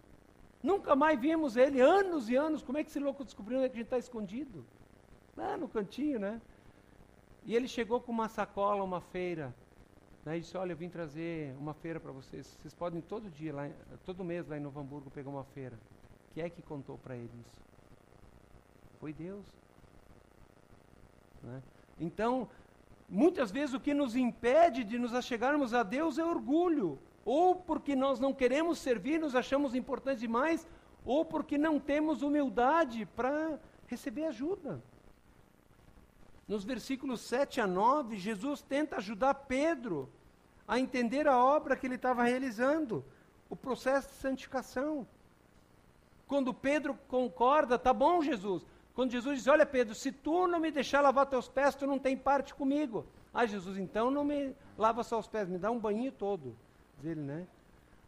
Nunca 0.63 0.95
mais 0.95 1.19
vimos 1.19 1.57
ele, 1.57 1.81
anos 1.81 2.29
e 2.29 2.37
anos. 2.37 2.63
Como 2.63 2.77
é 2.77 2.85
que 2.85 2.91
esse 2.91 3.01
louco 3.01 3.25
descobriu 3.25 3.57
onde 3.57 3.67
é 3.67 3.69
que 3.71 3.77
a 3.77 3.79
gente 3.79 3.87
está 3.87 3.97
escondido? 3.97 4.63
Lá 5.35 5.57
no 5.57 5.67
cantinho, 5.67 6.19
né? 6.19 6.39
E 7.47 7.57
ele 7.57 7.67
chegou 7.67 7.99
com 7.99 8.13
uma 8.13 8.29
sacola, 8.29 8.85
uma 8.85 9.01
feira. 9.01 9.55
Né, 10.23 10.39
disse, 10.39 10.55
olha, 10.55 10.73
eu 10.73 10.77
vim 10.77 10.91
trazer 10.91 11.57
uma 11.59 11.73
feira 11.73 11.99
para 11.99 12.13
vocês. 12.13 12.47
Vocês 12.61 12.75
podem 12.75 13.01
todo 13.01 13.31
dia, 13.31 13.55
lá, 13.55 13.71
todo 14.05 14.23
mês 14.23 14.47
lá 14.47 14.59
em 14.59 14.61
Novo 14.61 14.79
Hamburgo 14.79 15.11
pegar 15.11 15.31
uma 15.31 15.45
feira. 15.45 15.79
Quem 16.35 16.45
é 16.45 16.51
que 16.51 16.61
contou 16.61 16.99
para 16.99 17.17
ele 17.17 17.33
isso? 17.41 17.61
Foi 19.01 19.15
Deus. 19.15 19.47
Né? 21.43 21.63
Então, 21.99 22.49
muitas 23.09 23.51
vezes 23.51 23.75
o 23.75 23.81
que 23.81 23.95
nos 23.95 24.17
impede 24.17 24.85
de 24.85 24.99
nos 24.99 25.15
achegarmos 25.15 25.75
a 25.75 25.83
Deus 25.83 26.19
é 26.19 26.25
orgulho. 26.25 26.99
Ou 27.25 27.55
porque 27.55 27.95
nós 27.95 28.19
não 28.19 28.33
queremos 28.35 28.79
servir, 28.79 29.21
nos 29.21 29.35
achamos 29.37 29.75
importantes 29.75 30.21
demais, 30.21 30.67
ou 31.05 31.25
porque 31.25 31.57
não 31.57 31.79
temos 31.79 32.23
humildade 32.23 33.07
para 33.17 33.59
receber 33.87 34.25
ajuda. 34.25 34.83
Nos 36.49 36.65
versículos 36.65 37.21
7 37.21 37.61
a 37.61 37.67
9, 37.67 38.19
Jesus 38.19 38.61
tenta 38.63 38.97
ajudar 38.97 39.35
Pedro 39.35 40.11
a 40.67 40.79
entender 40.79 41.29
a 41.29 41.37
obra 41.37 41.77
que 41.77 41.87
ele 41.87 41.95
estava 41.97 42.25
realizando, 42.25 43.05
o 43.49 43.57
processo 43.57 44.09
de 44.09 44.15
santificação. 44.15 45.07
Quando 46.27 46.55
Pedro 46.55 46.99
concorda, 47.09 47.79
tá 47.79 47.93
bom, 47.93 48.23
Jesus, 48.23 48.67
quando 48.95 49.13
Jesus 49.13 49.39
diz: 49.39 49.47
Olha, 49.47 49.65
Pedro, 49.65 49.95
se 49.95 50.13
tu 50.13 50.47
não 50.47 50.61
me 50.61 50.71
deixar 50.71 51.01
lavar 51.01 51.27
teus 51.27 51.49
pés, 51.49 51.75
tu 51.75 51.87
não 51.87 51.99
tem 51.99 52.17
parte 52.17 52.55
comigo. 52.55 53.07
Ah, 53.33 53.47
Jesus, 53.47 53.79
então 53.79 54.11
não 54.11 54.25
me 54.25 54.55
lava 54.77 55.03
só 55.03 55.19
os 55.19 55.27
pés, 55.27 55.49
me 55.49 55.59
dá 55.59 55.71
um 55.71 55.79
banho 55.79 56.13
todo. 56.13 56.55
Diz 56.99 57.13
ele, 57.13 57.21
né? 57.21 57.47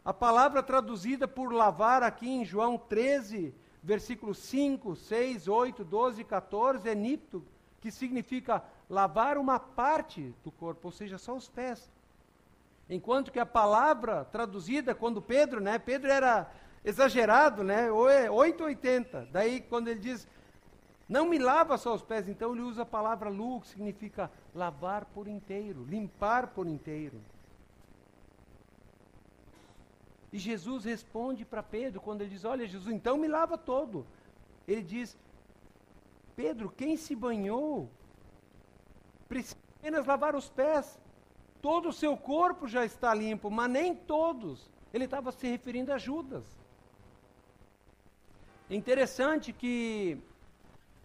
A 0.04 0.12
palavra 0.12 0.62
traduzida 0.62 1.26
por 1.26 1.52
lavar 1.52 2.02
aqui 2.02 2.28
em 2.28 2.44
João 2.44 2.76
13, 2.76 3.54
versículos 3.82 4.36
5, 4.38 4.94
6, 4.94 5.48
8, 5.48 5.82
12 5.82 6.20
e 6.20 6.24
14 6.24 6.88
é 6.88 6.94
nipto, 6.94 7.42
que 7.80 7.90
significa 7.90 8.62
lavar 8.88 9.38
uma 9.38 9.58
parte 9.58 10.34
do 10.44 10.50
corpo, 10.50 10.88
ou 10.88 10.92
seja, 10.92 11.16
só 11.16 11.34
os 11.34 11.48
pés. 11.48 11.90
Enquanto 12.88 13.32
que 13.32 13.38
a 13.38 13.46
palavra 13.46 14.26
traduzida, 14.26 14.94
quando 14.94 15.22
Pedro, 15.22 15.58
né? 15.58 15.78
Pedro 15.78 16.10
era 16.10 16.50
exagerado, 16.84 17.64
né? 17.64 17.90
880. 17.90 19.18
É 19.18 19.26
Daí 19.32 19.60
quando 19.62 19.88
ele 19.88 20.00
diz 20.00 20.28
não 21.08 21.26
me 21.28 21.38
lava 21.38 21.76
só 21.76 21.94
os 21.94 22.02
pés, 22.02 22.28
então 22.28 22.52
ele 22.52 22.62
usa 22.62 22.82
a 22.82 22.86
palavra 22.86 23.28
lu, 23.28 23.60
que 23.60 23.68
significa 23.68 24.30
lavar 24.54 25.04
por 25.06 25.28
inteiro, 25.28 25.84
limpar 25.84 26.48
por 26.48 26.66
inteiro. 26.66 27.20
E 30.32 30.38
Jesus 30.38 30.84
responde 30.84 31.44
para 31.44 31.62
Pedro 31.62 32.00
quando 32.00 32.22
ele 32.22 32.30
diz: 32.30 32.44
Olha, 32.44 32.66
Jesus, 32.66 32.92
então 32.92 33.16
me 33.16 33.28
lava 33.28 33.56
todo. 33.56 34.06
Ele 34.66 34.82
diz: 34.82 35.16
Pedro, 36.34 36.70
quem 36.70 36.96
se 36.96 37.14
banhou 37.14 37.88
precisa 39.28 39.56
apenas 39.78 40.06
lavar 40.06 40.34
os 40.34 40.48
pés. 40.48 40.98
Todo 41.60 41.90
o 41.90 41.92
seu 41.92 42.16
corpo 42.16 42.66
já 42.66 42.84
está 42.84 43.12
limpo, 43.14 43.50
mas 43.50 43.70
nem 43.70 43.94
todos. 43.94 44.70
Ele 44.92 45.04
estava 45.04 45.30
se 45.30 45.46
referindo 45.46 45.92
a 45.92 45.98
Judas. 45.98 46.44
Interessante 48.68 49.52
que 49.52 50.18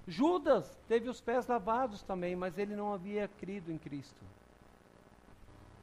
Judas 0.09 0.75
teve 0.87 1.07
os 1.07 1.21
pés 1.21 1.45
lavados 1.45 2.01
também, 2.01 2.35
mas 2.35 2.57
ele 2.57 2.75
não 2.75 2.91
havia 2.91 3.27
crido 3.27 3.71
em 3.71 3.77
Cristo. 3.77 4.25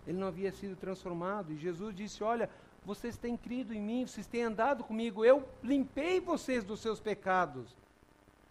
Ele 0.05 0.19
não 0.19 0.27
havia 0.27 0.51
sido 0.51 0.75
transformado. 0.75 1.53
E 1.53 1.57
Jesus 1.57 1.95
disse: 1.95 2.25
Olha, 2.25 2.51
vocês 2.85 3.17
têm 3.17 3.37
crido 3.37 3.73
em 3.73 3.81
mim, 3.81 4.05
vocês 4.05 4.27
têm 4.27 4.43
andado 4.43 4.83
comigo, 4.83 5.25
eu 5.25 5.49
limpei 5.63 6.21
vocês 6.21 6.65
dos 6.65 6.81
seus 6.81 6.99
pecados. 6.99 7.77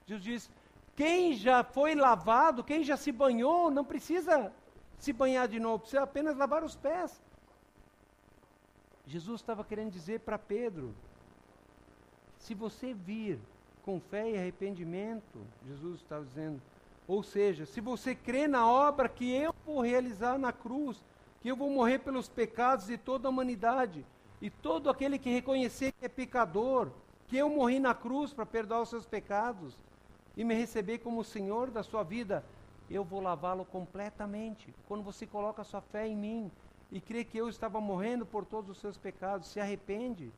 Jesus 0.07 0.23
diz: 0.23 0.51
quem 0.95 1.33
já 1.33 1.61
foi 1.61 1.93
lavado, 1.93 2.63
quem 2.63 2.81
já 2.81 2.95
se 2.95 3.11
banhou, 3.11 3.69
não 3.69 3.83
precisa 3.83 4.53
se 4.97 5.11
banhar 5.11 5.47
de 5.47 5.59
novo, 5.59 5.79
precisa 5.79 6.03
apenas 6.03 6.37
lavar 6.37 6.63
os 6.63 6.75
pés. 6.75 7.21
Jesus 9.05 9.41
estava 9.41 9.63
querendo 9.63 9.91
dizer 9.91 10.21
para 10.21 10.39
Pedro: 10.39 10.95
se 12.37 12.53
você 12.53 12.93
vir 12.93 13.41
com 13.85 13.99
fé 13.99 14.31
e 14.31 14.37
arrependimento, 14.37 15.39
Jesus 15.67 16.01
está 16.01 16.19
dizendo. 16.19 16.59
Ou 17.07 17.21
seja, 17.21 17.67
se 17.67 17.79
você 17.79 18.15
crê 18.15 18.47
na 18.47 18.67
obra 18.67 19.07
que 19.07 19.31
eu 19.31 19.53
vou 19.63 19.81
realizar 19.81 20.39
na 20.39 20.51
cruz, 20.51 21.03
que 21.39 21.47
eu 21.47 21.55
vou 21.55 21.69
morrer 21.69 21.99
pelos 21.99 22.27
pecados 22.27 22.87
de 22.87 22.97
toda 22.97 23.27
a 23.27 23.29
humanidade, 23.29 24.03
e 24.41 24.49
todo 24.49 24.89
aquele 24.89 25.19
que 25.19 25.29
reconhecer 25.29 25.91
que 25.91 26.03
é 26.03 26.09
pecador, 26.09 26.89
que 27.27 27.37
eu 27.37 27.47
morri 27.47 27.79
na 27.79 27.93
cruz 27.93 28.33
para 28.33 28.45
perdoar 28.45 28.81
os 28.81 28.89
seus 28.89 29.05
pecados 29.05 29.77
e 30.35 30.43
me 30.43 30.55
receber 30.55 30.97
como 30.97 31.23
Senhor 31.23 31.69
da 31.69 31.83
sua 31.83 32.01
vida, 32.03 32.43
eu 32.89 33.03
vou 33.03 33.21
lavá-lo 33.21 33.65
completamente. 33.65 34.73
Quando 34.87 35.03
você 35.03 35.27
coloca 35.27 35.63
sua 35.63 35.81
fé 35.81 36.07
em 36.07 36.15
mim 36.15 36.51
e 36.91 36.99
crê 36.99 37.23
que 37.23 37.37
eu 37.37 37.47
estava 37.47 37.79
morrendo 37.79 38.25
por 38.25 38.45
todos 38.45 38.71
os 38.71 38.77
seus 38.79 38.97
pecados, 38.97 39.47
se 39.47 39.59
arrepende, 39.59 40.31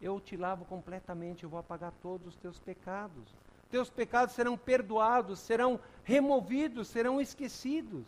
eu 0.00 0.20
te 0.20 0.36
lavo 0.36 0.64
completamente, 0.64 1.44
eu 1.44 1.50
vou 1.50 1.58
apagar 1.58 1.92
todos 2.00 2.28
os 2.28 2.36
teus 2.36 2.58
pecados. 2.58 3.34
Teus 3.70 3.90
pecados 3.90 4.34
serão 4.34 4.56
perdoados, 4.56 5.40
serão 5.40 5.78
removidos, 6.04 6.88
serão 6.88 7.20
esquecidos. 7.20 8.06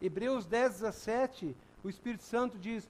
Hebreus 0.00 0.46
10, 0.46 0.72
17, 0.80 1.56
o 1.84 1.88
Espírito 1.88 2.22
Santo 2.22 2.58
diz: 2.58 2.88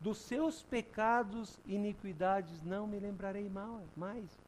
Dos 0.00 0.18
seus 0.18 0.62
pecados 0.62 1.58
e 1.66 1.74
iniquidades 1.74 2.62
não 2.62 2.86
me 2.86 3.00
lembrarei 3.00 3.50
mais. 3.96 4.38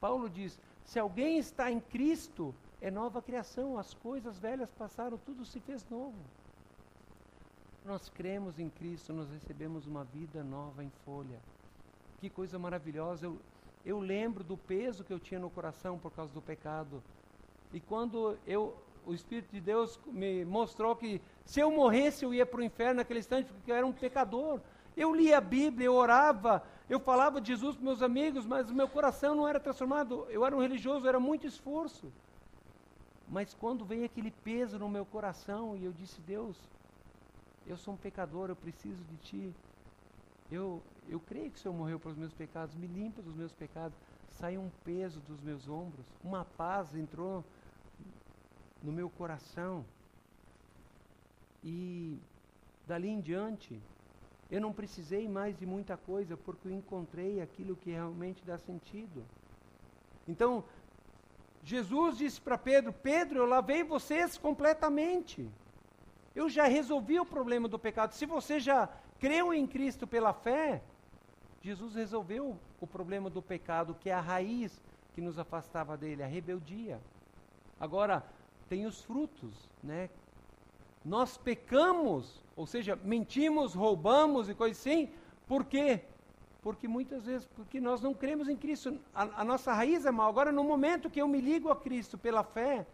Paulo 0.00 0.28
diz: 0.28 0.58
Se 0.84 0.98
alguém 0.98 1.38
está 1.38 1.70
em 1.70 1.78
Cristo, 1.78 2.52
é 2.80 2.90
nova 2.90 3.22
criação, 3.22 3.78
as 3.78 3.94
coisas 3.94 4.38
velhas 4.40 4.72
passaram, 4.72 5.16
tudo 5.18 5.44
se 5.44 5.60
fez 5.60 5.88
novo. 5.88 6.18
Nós 7.84 8.08
cremos 8.08 8.58
em 8.58 8.68
Cristo, 8.68 9.12
nós 9.12 9.30
recebemos 9.30 9.86
uma 9.86 10.02
vida 10.04 10.42
nova 10.42 10.82
em 10.82 10.90
folha. 11.04 11.38
Que 12.22 12.30
coisa 12.30 12.56
maravilhosa. 12.56 13.26
Eu, 13.26 13.36
eu 13.84 13.98
lembro 13.98 14.44
do 14.44 14.56
peso 14.56 15.02
que 15.02 15.12
eu 15.12 15.18
tinha 15.18 15.40
no 15.40 15.50
coração 15.50 15.98
por 15.98 16.12
causa 16.12 16.32
do 16.32 16.40
pecado. 16.40 17.02
E 17.72 17.80
quando 17.80 18.38
eu, 18.46 18.76
o 19.04 19.12
Espírito 19.12 19.50
de 19.50 19.60
Deus 19.60 19.98
me 20.06 20.44
mostrou 20.44 20.94
que 20.94 21.20
se 21.44 21.58
eu 21.58 21.68
morresse 21.72 22.24
eu 22.24 22.32
ia 22.32 22.46
para 22.46 22.60
o 22.60 22.62
inferno 22.62 22.98
naquele 22.98 23.18
instante, 23.18 23.52
porque 23.52 23.72
eu 23.72 23.74
era 23.74 23.84
um 23.84 23.92
pecador. 23.92 24.60
Eu 24.96 25.12
lia 25.12 25.38
a 25.38 25.40
Bíblia, 25.40 25.86
eu 25.86 25.94
orava, 25.94 26.62
eu 26.88 27.00
falava 27.00 27.40
de 27.40 27.48
Jesus 27.48 27.74
para 27.74 27.84
meus 27.84 28.02
amigos, 28.02 28.46
mas 28.46 28.70
o 28.70 28.74
meu 28.74 28.86
coração 28.86 29.34
não 29.34 29.48
era 29.48 29.58
transformado. 29.58 30.24
Eu 30.30 30.46
era 30.46 30.54
um 30.54 30.60
religioso, 30.60 31.08
era 31.08 31.18
muito 31.18 31.44
esforço. 31.44 32.12
Mas 33.28 33.52
quando 33.52 33.84
veio 33.84 34.04
aquele 34.04 34.30
peso 34.30 34.78
no 34.78 34.88
meu 34.88 35.04
coração 35.04 35.76
e 35.76 35.84
eu 35.84 35.90
disse, 35.90 36.20
Deus, 36.20 36.56
eu 37.66 37.76
sou 37.76 37.94
um 37.94 37.96
pecador, 37.96 38.48
eu 38.48 38.54
preciso 38.54 39.02
de 39.10 39.16
Ti. 39.16 39.54
Eu, 40.52 40.82
eu 41.08 41.18
creio 41.18 41.50
que 41.50 41.56
o 41.56 41.60
Senhor 41.62 41.74
morreu 41.74 41.98
pelos 41.98 42.18
meus 42.18 42.34
pecados, 42.34 42.74
me 42.74 42.86
limpa 42.86 43.22
dos 43.22 43.34
meus 43.34 43.54
pecados. 43.54 43.96
Saiu 44.28 44.60
um 44.60 44.70
peso 44.84 45.18
dos 45.20 45.40
meus 45.40 45.66
ombros, 45.66 46.04
uma 46.22 46.44
paz 46.44 46.94
entrou 46.94 47.42
no 48.82 48.92
meu 48.92 49.08
coração. 49.08 49.82
E 51.64 52.18
dali 52.86 53.08
em 53.08 53.20
diante, 53.20 53.80
eu 54.50 54.60
não 54.60 54.74
precisei 54.74 55.26
mais 55.26 55.56
de 55.56 55.64
muita 55.64 55.96
coisa, 55.96 56.36
porque 56.36 56.68
eu 56.68 56.72
encontrei 56.72 57.40
aquilo 57.40 57.74
que 57.74 57.90
realmente 57.90 58.44
dá 58.44 58.58
sentido. 58.58 59.24
Então, 60.28 60.62
Jesus 61.64 62.18
disse 62.18 62.38
para 62.38 62.58
Pedro: 62.58 62.92
Pedro, 62.92 63.38
eu 63.38 63.46
lavei 63.46 63.82
vocês 63.82 64.36
completamente. 64.36 65.48
Eu 66.34 66.50
já 66.50 66.64
resolvi 66.64 67.18
o 67.18 67.24
problema 67.24 67.68
do 67.68 67.78
pecado. 67.78 68.12
Se 68.12 68.26
você 68.26 68.60
já 68.60 68.88
creu 69.22 69.54
em 69.54 69.68
Cristo 69.68 70.04
pela 70.04 70.32
fé, 70.32 70.82
Jesus 71.62 71.94
resolveu 71.94 72.58
o 72.80 72.86
problema 72.88 73.30
do 73.30 73.40
pecado, 73.40 73.96
que 74.00 74.10
é 74.10 74.12
a 74.12 74.20
raiz 74.20 74.82
que 75.14 75.20
nos 75.20 75.38
afastava 75.38 75.96
dele, 75.96 76.24
a 76.24 76.26
rebeldia. 76.26 77.00
Agora, 77.78 78.26
tem 78.68 78.84
os 78.84 79.04
frutos, 79.04 79.70
né? 79.80 80.10
Nós 81.04 81.36
pecamos, 81.36 82.42
ou 82.56 82.66
seja, 82.66 82.96
mentimos, 82.96 83.74
roubamos 83.74 84.48
e 84.48 84.54
coisas 84.56 84.80
assim, 84.80 85.08
por 85.46 85.64
quê? 85.66 86.00
Porque 86.60 86.88
muitas 86.88 87.24
vezes, 87.24 87.46
porque 87.54 87.80
nós 87.80 88.00
não 88.02 88.12
cremos 88.12 88.48
em 88.48 88.56
Cristo, 88.56 88.98
a, 89.14 89.42
a 89.42 89.44
nossa 89.44 89.72
raiz 89.72 90.04
é 90.04 90.10
mal. 90.10 90.28
Agora, 90.28 90.50
no 90.50 90.64
momento 90.64 91.08
que 91.08 91.22
eu 91.22 91.28
me 91.28 91.40
ligo 91.40 91.70
a 91.70 91.76
Cristo 91.76 92.18
pela 92.18 92.42
fé, 92.42 92.84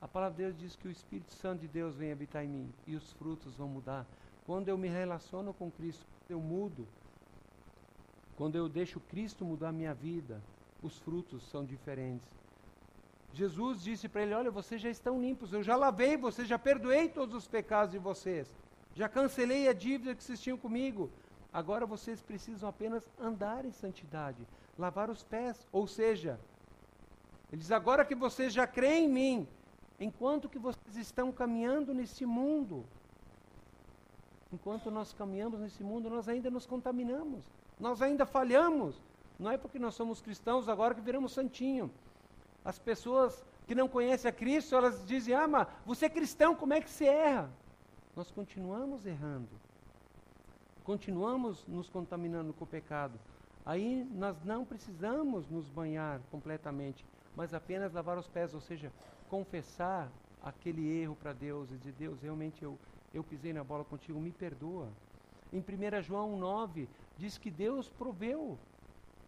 a 0.00 0.08
palavra 0.08 0.34
de 0.34 0.44
Deus 0.44 0.58
diz 0.58 0.76
que 0.76 0.88
o 0.88 0.90
Espírito 0.90 1.34
Santo 1.34 1.60
de 1.60 1.68
Deus 1.68 1.94
vem 1.94 2.10
habitar 2.10 2.42
em 2.42 2.48
mim 2.48 2.72
e 2.86 2.96
os 2.96 3.12
frutos 3.12 3.54
vão 3.54 3.68
mudar. 3.68 4.06
Quando 4.48 4.68
eu 4.68 4.76
me 4.76 4.88
relaciono 4.88 5.54
com 5.54 5.70
Cristo, 5.70 6.04
eu 6.28 6.40
mudo. 6.40 6.88
Quando 8.36 8.56
eu 8.56 8.68
deixo 8.68 8.98
Cristo 8.98 9.44
mudar 9.44 9.68
a 9.68 9.78
minha 9.80 9.94
vida, 9.94 10.42
os 10.82 10.98
frutos 10.98 11.40
são 11.50 11.64
diferentes. 11.64 12.28
Jesus 13.32 13.84
disse 13.88 14.08
para 14.08 14.22
ele: 14.22 14.34
Olha, 14.34 14.50
vocês 14.50 14.80
já 14.80 14.90
estão 14.90 15.20
limpos, 15.20 15.52
eu 15.52 15.62
já 15.62 15.76
lavei 15.76 16.16
vocês, 16.16 16.48
já 16.48 16.58
perdoei 16.58 17.08
todos 17.08 17.36
os 17.36 17.46
pecados 17.46 17.92
de 17.92 17.98
vocês, 17.98 18.52
já 18.96 19.08
cancelei 19.08 19.68
a 19.68 19.72
dívida 19.72 20.16
que 20.16 20.24
vocês 20.24 20.40
tinham 20.40 20.58
comigo, 20.66 21.10
Agora 21.52 21.86
vocês 21.86 22.20
precisam 22.22 22.68
apenas 22.68 23.02
andar 23.18 23.64
em 23.64 23.72
santidade, 23.72 24.46
lavar 24.78 25.08
os 25.08 25.22
pés. 25.22 25.66
Ou 25.72 25.86
seja, 25.86 26.38
ele 27.50 27.60
diz: 27.60 27.72
agora 27.72 28.04
que 28.04 28.14
vocês 28.14 28.52
já 28.52 28.66
creem 28.66 29.06
em 29.06 29.08
mim, 29.08 29.48
enquanto 29.98 30.48
que 30.48 30.58
vocês 30.58 30.96
estão 30.96 31.32
caminhando 31.32 31.94
nesse 31.94 32.26
mundo, 32.26 32.84
enquanto 34.52 34.90
nós 34.90 35.12
caminhamos 35.12 35.60
nesse 35.60 35.82
mundo, 35.82 36.10
nós 36.10 36.28
ainda 36.28 36.50
nos 36.50 36.66
contaminamos, 36.66 37.44
nós 37.78 38.02
ainda 38.02 38.26
falhamos. 38.26 39.00
Não 39.38 39.50
é 39.50 39.56
porque 39.56 39.78
nós 39.78 39.94
somos 39.94 40.20
cristãos 40.20 40.68
agora 40.68 40.94
que 40.94 41.00
viramos 41.00 41.32
santinho. 41.32 41.90
As 42.64 42.78
pessoas 42.78 43.44
que 43.66 43.74
não 43.74 43.88
conhecem 43.88 44.28
a 44.28 44.32
Cristo, 44.32 44.74
elas 44.74 45.04
dizem: 45.06 45.34
Ah, 45.34 45.46
mas 45.46 45.68
você 45.86 46.06
é 46.06 46.10
cristão, 46.10 46.54
como 46.54 46.74
é 46.74 46.80
que 46.80 46.90
se 46.90 47.06
erra? 47.06 47.50
Nós 48.16 48.30
continuamos 48.30 49.06
errando 49.06 49.48
continuamos 50.88 51.66
nos 51.66 51.90
contaminando 51.90 52.54
com 52.54 52.64
o 52.64 52.66
pecado, 52.66 53.20
aí 53.66 54.08
nós 54.10 54.42
não 54.42 54.64
precisamos 54.64 55.46
nos 55.50 55.68
banhar 55.68 56.18
completamente, 56.30 57.04
mas 57.36 57.52
apenas 57.52 57.92
lavar 57.92 58.16
os 58.16 58.26
pés, 58.26 58.54
ou 58.54 58.60
seja, 58.62 58.90
confessar 59.28 60.10
aquele 60.42 60.88
erro 60.88 61.14
para 61.14 61.34
Deus 61.34 61.70
e 61.70 61.76
dizer: 61.76 61.92
Deus, 61.92 62.22
realmente 62.22 62.62
eu, 62.62 62.78
eu 63.12 63.24
pisei 63.24 63.52
na 63.52 63.64
bola 63.64 63.84
contigo, 63.84 64.20
me 64.20 64.32
perdoa. 64.32 64.88
Em 65.52 65.60
1 65.60 66.02
João 66.02 66.36
9, 66.36 66.88
diz 67.16 67.38
que 67.38 67.50
Deus 67.50 67.88
proveu 67.88 68.58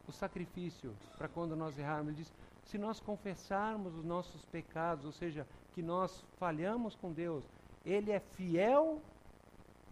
o 0.07 0.13
sacrifício 0.13 0.95
para 1.17 1.29
quando 1.29 1.57
nós 1.57 1.79
errarmos. 1.79 2.09
Ele 2.09 2.17
diz: 2.19 2.33
se 2.65 2.79
nós 2.79 3.01
confessarmos 3.01 3.95
os 3.95 4.05
nossos 4.05 4.45
pecados, 4.47 5.05
ou 5.05 5.13
seja, 5.13 5.47
que 5.73 5.83
nós 5.83 6.25
falhamos 6.39 6.95
com 6.95 7.13
Deus, 7.13 7.45
Ele 7.85 8.11
é 8.11 8.21
fiel 8.21 9.01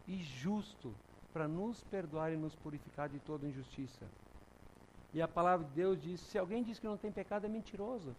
e 0.07 0.19
justo 0.19 0.95
para 1.33 1.49
nos 1.49 1.83
perdoar 1.85 2.33
e 2.33 2.37
nos 2.37 2.55
purificar 2.55 3.09
de 3.09 3.19
toda 3.21 3.47
injustiça. 3.47 4.07
E 5.13 5.23
a 5.23 5.29
palavra 5.29 5.67
de 5.67 5.73
Deus 5.73 6.01
diz: 6.01 6.21
se 6.21 6.39
alguém 6.39 6.63
diz 6.63 6.79
que 6.79 6.87
não 6.87 6.97
tem 6.97 7.11
pecado, 7.11 7.47
é 7.47 7.49
mentiroso. 7.49 8.15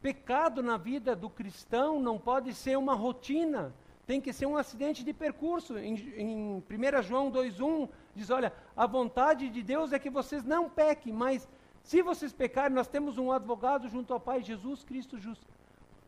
Pecado 0.00 0.62
na 0.62 0.76
vida 0.76 1.16
do 1.16 1.28
cristão 1.28 2.00
não 2.00 2.18
pode 2.18 2.54
ser 2.54 2.78
uma 2.78 2.94
rotina, 2.94 3.74
tem 4.08 4.22
que 4.22 4.32
ser 4.32 4.46
um 4.46 4.56
acidente 4.56 5.04
de 5.04 5.12
percurso. 5.12 5.76
Em, 5.76 5.94
em 6.24 6.32
1 6.56 7.02
João 7.02 7.30
2,1 7.30 7.90
diz: 8.14 8.30
Olha, 8.30 8.50
a 8.74 8.86
vontade 8.86 9.50
de 9.50 9.62
Deus 9.62 9.92
é 9.92 9.98
que 9.98 10.08
vocês 10.08 10.42
não 10.42 10.62
pequem, 10.70 11.12
mas 11.12 11.46
se 11.82 12.00
vocês 12.00 12.32
pecarem, 12.32 12.74
nós 12.74 12.88
temos 12.88 13.18
um 13.18 13.30
advogado 13.30 13.86
junto 13.86 14.14
ao 14.14 14.18
Pai, 14.18 14.42
Jesus 14.42 14.82
Cristo 14.82 15.18
justo. 15.18 15.46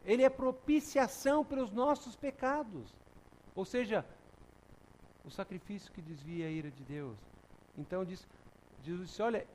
Ele 0.03 0.23
é 0.23 0.31
propiciação 0.31 1.45
pelos 1.45 1.71
nossos 1.71 2.17
pecados. 2.17 2.97
Ou 3.55 3.67
seja, 3.67 4.03
o 5.23 5.31
sacrifício 5.31 5.93
que 5.93 6.01
desvia 6.01 6.47
a 6.47 6.51
ira 6.51 6.71
de 6.71 6.83
Deus. 6.83 7.19
Então 7.77 8.03
diz, 8.03 8.27
Jesus 8.83 9.09
disse: 9.11 9.21
Olha, 9.21 9.47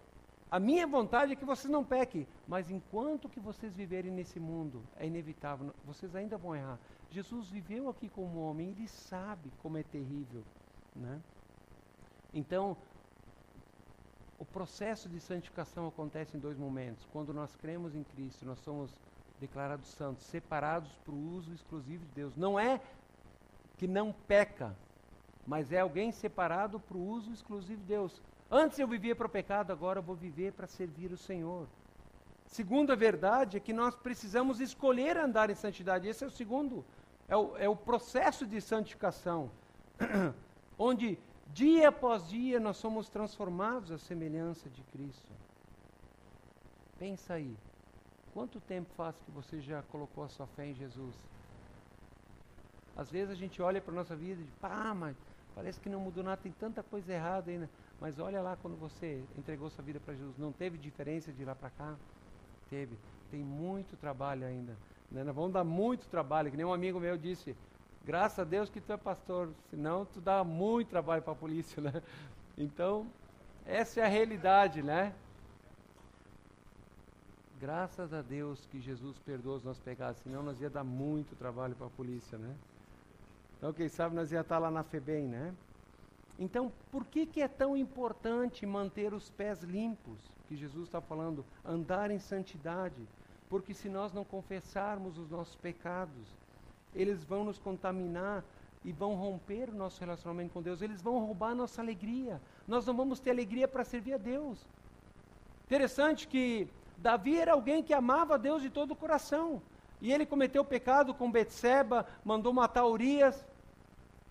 a 0.51 0.59
minha 0.59 0.85
vontade 0.85 1.33
é 1.33 1.35
que 1.35 1.51
vocês 1.53 1.71
não 1.71 1.83
pequem, 1.83 2.27
mas 2.47 2.69
enquanto 2.69 3.27
que 3.27 3.39
vocês 3.39 3.73
viverem 3.73 4.11
nesse 4.11 4.39
mundo, 4.39 4.83
é 4.97 5.07
inevitável, 5.07 5.73
vocês 5.83 6.15
ainda 6.15 6.37
vão 6.37 6.55
errar. 6.55 6.77
Jesus 7.15 7.47
viveu 7.47 7.87
aqui 7.87 8.09
como 8.09 8.41
homem, 8.41 8.71
ele 8.71 8.89
sabe 8.89 9.49
como 9.61 9.77
é 9.77 9.83
terrível. 9.83 10.43
Né? 10.93 11.21
Então, 12.33 12.75
o 14.37 14.43
processo 14.43 15.07
de 15.07 15.21
santificação 15.21 15.87
acontece 15.87 16.35
em 16.35 16.39
dois 16.41 16.57
momentos. 16.57 17.07
Quando 17.13 17.33
nós 17.33 17.55
cremos 17.55 17.95
em 17.95 18.03
Cristo, 18.03 18.45
nós 18.45 18.59
somos 18.59 18.91
declarados 19.39 19.87
santos, 19.87 20.25
separados 20.25 20.91
para 21.05 21.13
o 21.13 21.31
uso 21.37 21.53
exclusivo 21.53 22.03
de 22.05 22.11
Deus. 22.11 22.35
Não 22.35 22.59
é 22.59 22.81
que 23.77 23.87
não 23.87 24.11
peca, 24.27 24.75
mas 25.47 25.71
é 25.71 25.79
alguém 25.79 26.11
separado 26.11 26.81
para 26.81 26.97
o 26.97 27.07
uso 27.07 27.31
exclusivo 27.31 27.79
de 27.79 27.87
Deus. 27.87 28.21
Antes 28.51 28.77
eu 28.77 28.89
vivia 28.89 29.15
para 29.15 29.27
o 29.27 29.29
pecado, 29.29 29.71
agora 29.71 29.99
eu 29.99 30.03
vou 30.03 30.17
viver 30.17 30.51
para 30.51 30.67
servir 30.67 31.13
o 31.13 31.17
Senhor. 31.17 31.65
Segunda 32.45 32.93
verdade 32.93 33.55
é 33.55 33.59
que 33.61 33.71
nós 33.71 33.95
precisamos 33.95 34.59
escolher 34.59 35.15
andar 35.17 35.49
em 35.49 35.55
santidade. 35.55 36.09
Esse 36.09 36.25
é 36.25 36.27
o 36.27 36.31
segundo, 36.31 36.85
é 37.27 37.35
o, 37.35 37.57
é 37.57 37.69
o 37.69 37.75
processo 37.75 38.45
de 38.45 38.61
santificação, 38.61 39.49
onde 40.77 41.17
dia 41.47 41.89
após 41.89 42.27
dia 42.29 42.59
nós 42.59 42.77
somos 42.77 43.09
transformados 43.09 43.91
à 43.91 43.97
semelhança 43.97 44.69
de 44.69 44.81
Cristo. 44.83 45.31
Pensa 46.97 47.33
aí, 47.33 47.55
quanto 48.33 48.59
tempo 48.61 48.89
faz 48.95 49.15
que 49.19 49.31
você 49.31 49.59
já 49.59 49.81
colocou 49.83 50.23
a 50.23 50.29
sua 50.29 50.47
fé 50.47 50.67
em 50.67 50.73
Jesus? 50.73 51.15
Às 52.95 53.11
vezes 53.11 53.31
a 53.31 53.35
gente 53.35 53.61
olha 53.61 53.81
para 53.81 53.91
a 53.91 53.95
nossa 53.95 54.15
vida 54.15 54.39
e 54.41 54.43
diz, 54.43 54.53
pá, 54.61 54.93
mas 54.93 55.17
Parece 55.55 55.79
que 55.79 55.87
não 55.87 56.01
mudou 56.01 56.21
nada, 56.21 56.35
tem 56.35 56.51
tanta 56.51 56.83
coisa 56.83 57.13
errada 57.13 57.49
ainda. 57.49 57.69
Mas 57.99 58.19
olha 58.19 58.41
lá 58.41 58.57
quando 58.61 58.75
você 58.75 59.23
entregou 59.37 59.69
sua 59.69 59.83
vida 59.85 60.01
para 60.01 60.13
Jesus. 60.13 60.37
Não 60.37 60.51
teve 60.51 60.77
diferença 60.77 61.31
de 61.31 61.45
lá 61.45 61.55
para 61.55 61.69
cá? 61.69 61.95
Teve. 62.69 62.97
Tem 63.31 63.41
muito 63.41 63.95
trabalho 63.95 64.45
ainda. 64.45 64.77
Né? 65.11 65.23
Nós 65.23 65.35
vamos 65.35 65.53
dar 65.53 65.63
muito 65.63 66.07
trabalho, 66.07 66.51
que 66.51 66.57
nem 66.57 66.65
um 66.65 66.73
amigo 66.73 66.99
meu 66.99 67.17
disse. 67.17 67.55
Graças 68.05 68.39
a 68.39 68.43
Deus 68.43 68.69
que 68.69 68.79
tu 68.79 68.93
é 68.93 68.97
pastor, 68.97 69.49
senão 69.69 70.05
tu 70.05 70.21
dá 70.21 70.43
muito 70.43 70.89
trabalho 70.89 71.21
para 71.21 71.33
a 71.33 71.35
polícia, 71.35 71.81
né? 71.81 72.01
Então, 72.57 73.07
essa 73.65 73.99
é 73.99 74.03
a 74.03 74.07
realidade, 74.07 74.83
né? 74.83 75.13
Graças 77.59 78.13
a 78.13 78.21
Deus 78.21 78.65
que 78.67 78.79
Jesus 78.79 79.17
perdoou 79.19 79.55
os 79.55 79.63
nossos 79.63 79.81
pecados, 79.81 80.21
senão 80.21 80.43
nós 80.43 80.61
ia 80.61 80.69
dar 80.69 80.83
muito 80.83 81.35
trabalho 81.35 81.75
para 81.75 81.87
a 81.87 81.89
polícia, 81.89 82.37
né? 82.37 82.55
Então, 83.57 83.73
quem 83.73 83.87
sabe 83.87 84.15
nós 84.15 84.31
ia 84.31 84.41
estar 84.41 84.59
lá 84.59 84.69
na 84.69 84.83
FEBEM, 84.83 85.27
né? 85.27 85.55
Então, 86.37 86.71
por 86.91 87.05
que, 87.05 87.25
que 87.25 87.41
é 87.41 87.47
tão 87.47 87.75
importante 87.77 88.65
manter 88.65 89.13
os 89.13 89.29
pés 89.29 89.63
limpos? 89.63 90.19
Que 90.47 90.55
Jesus 90.55 90.85
está 90.87 91.01
falando, 91.01 91.45
andar 91.63 92.11
em 92.11 92.19
santidade. 92.19 93.07
Porque 93.49 93.73
se 93.73 93.89
nós 93.89 94.13
não 94.13 94.23
confessarmos 94.23 95.17
os 95.17 95.29
nossos 95.29 95.55
pecados, 95.55 96.27
eles 96.93 97.23
vão 97.23 97.43
nos 97.43 97.59
contaminar 97.59 98.43
e 98.83 98.91
vão 98.91 99.15
romper 99.15 99.69
o 99.69 99.75
nosso 99.75 99.99
relacionamento 99.99 100.53
com 100.53 100.61
Deus, 100.61 100.81
eles 100.81 101.01
vão 101.01 101.19
roubar 101.19 101.51
a 101.51 101.55
nossa 101.55 101.81
alegria. 101.81 102.41
Nós 102.67 102.85
não 102.85 102.95
vamos 102.95 103.19
ter 103.19 103.31
alegria 103.31 103.67
para 103.67 103.83
servir 103.83 104.13
a 104.13 104.17
Deus. 104.17 104.65
Interessante 105.65 106.27
que 106.27 106.67
Davi 106.97 107.37
era 107.37 107.53
alguém 107.53 107.83
que 107.83 107.93
amava 107.93 108.35
a 108.35 108.37
Deus 108.37 108.61
de 108.61 108.69
todo 108.69 108.91
o 108.91 108.95
coração. 108.95 109.61
E 110.01 110.11
ele 110.13 110.25
cometeu 110.25 110.63
pecado 110.63 111.13
com 111.13 111.31
Betseba, 111.31 112.05
mandou 112.23 112.53
matar 112.53 112.85
Urias, 112.85 113.43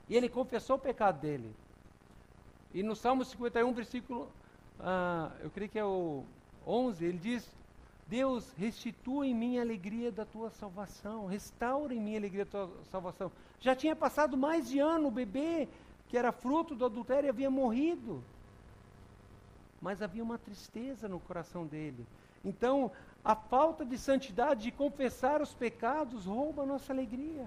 e 0.08 0.16
ele 0.16 0.28
confessou 0.28 0.76
o 0.76 0.78
pecado 0.78 1.20
dele. 1.20 1.54
E 2.72 2.82
no 2.82 2.94
Salmo 2.94 3.24
51, 3.24 3.72
versículo, 3.72 4.28
ah, 4.78 5.32
eu 5.40 5.50
creio 5.50 5.70
que 5.70 5.78
é 5.78 5.84
o 5.84 6.24
11, 6.66 7.04
ele 7.04 7.18
diz: 7.18 7.50
Deus, 8.06 8.52
restitua 8.52 9.26
em 9.26 9.34
mim 9.34 9.58
a 9.58 9.62
alegria 9.62 10.12
da 10.12 10.24
tua 10.24 10.50
salvação, 10.50 11.26
restaura 11.26 11.94
em 11.94 12.00
mim 12.00 12.14
a 12.14 12.18
alegria 12.18 12.44
da 12.44 12.50
tua 12.50 12.84
salvação. 12.90 13.32
Já 13.60 13.74
tinha 13.74 13.96
passado 13.96 14.36
mais 14.36 14.68
de 14.68 14.78
ano, 14.78 15.08
o 15.08 15.10
bebê, 15.10 15.68
que 16.08 16.18
era 16.18 16.30
fruto 16.30 16.74
do 16.74 16.84
adultério, 16.84 17.30
havia 17.30 17.50
morrido. 17.50 18.22
Mas 19.80 20.02
havia 20.02 20.22
uma 20.22 20.38
tristeza 20.38 21.08
no 21.08 21.18
coração 21.18 21.66
dele. 21.66 22.06
Então, 22.44 22.92
a 23.24 23.34
falta 23.34 23.84
de 23.86 23.96
santidade, 23.96 24.64
de 24.64 24.70
confessar 24.70 25.40
os 25.40 25.54
pecados, 25.54 26.26
rouba 26.26 26.62
a 26.62 26.66
nossa 26.66 26.92
alegria. 26.92 27.46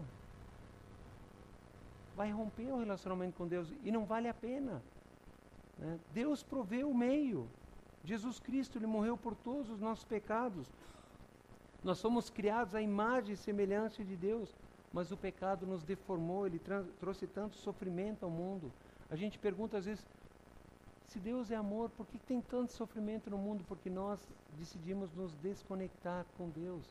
Vai 2.15 2.32
romper 2.32 2.72
o 2.72 2.80
relacionamento 2.80 3.38
com 3.38 3.48
Deus 3.48 3.72
e 3.84 3.91
não 3.91 4.06
vale 4.06 4.28
a 4.28 4.34
pena. 4.34 4.82
Né? 5.78 6.00
Deus 6.13 6.41
proveu 6.41 6.89
o 6.89 6.98
meio. 6.98 7.48
Jesus 8.08 8.39
Cristo, 8.39 8.78
Ele 8.78 8.88
morreu 8.88 9.17
por 9.17 9.36
todos 9.36 9.70
os 9.70 9.82
nossos 9.82 10.06
pecados. 10.06 10.65
Nós 11.84 11.98
somos 11.98 12.30
criados 12.30 12.74
à 12.74 12.82
imagem 12.82 13.34
e 13.34 13.38
semelhança 13.38 14.02
de 14.02 14.15
Deus, 14.15 14.56
mas 14.93 15.12
o 15.12 15.17
pecado 15.17 15.67
nos 15.67 15.84
deformou, 15.84 16.48
ele 16.48 16.62
trouxe 17.02 17.28
tanto 17.28 17.58
sofrimento 17.58 18.24
ao 18.24 18.32
mundo. 18.32 18.72
A 19.10 19.15
gente 19.17 19.38
pergunta 19.38 19.78
às 19.78 19.86
vezes, 19.86 20.06
se 21.08 21.20
Deus 21.20 21.52
é 21.52 21.56
amor, 21.56 21.89
por 21.89 22.08
que 22.08 22.17
tem 22.17 22.39
tanto 22.41 22.72
sofrimento 22.72 23.30
no 23.30 23.38
mundo? 23.38 23.65
Porque 23.67 23.89
nós 23.89 24.20
decidimos 24.58 25.13
nos 25.13 25.34
desconectar 25.36 26.26
com 26.38 26.50
Deus. 26.50 26.86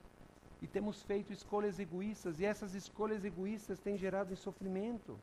E 0.61 0.67
temos 0.67 1.03
feito 1.03 1.33
escolhas 1.33 1.79
egoístas, 1.79 2.41
e 2.41 2.45
essas 2.45 2.75
escolhas 2.75 3.25
egoístas 3.25 3.79
têm 3.79 3.97
gerado 3.97 4.37
sofrimento. 4.37 5.19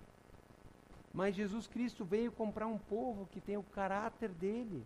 Mas 1.13 1.35
Jesus 1.35 1.67
Cristo 1.67 2.03
veio 2.03 2.31
comprar 2.31 2.65
um 2.65 2.79
povo 2.79 3.27
que 3.27 3.39
tem 3.39 3.57
o 3.57 3.63
caráter 3.63 4.29
dele. 4.29 4.83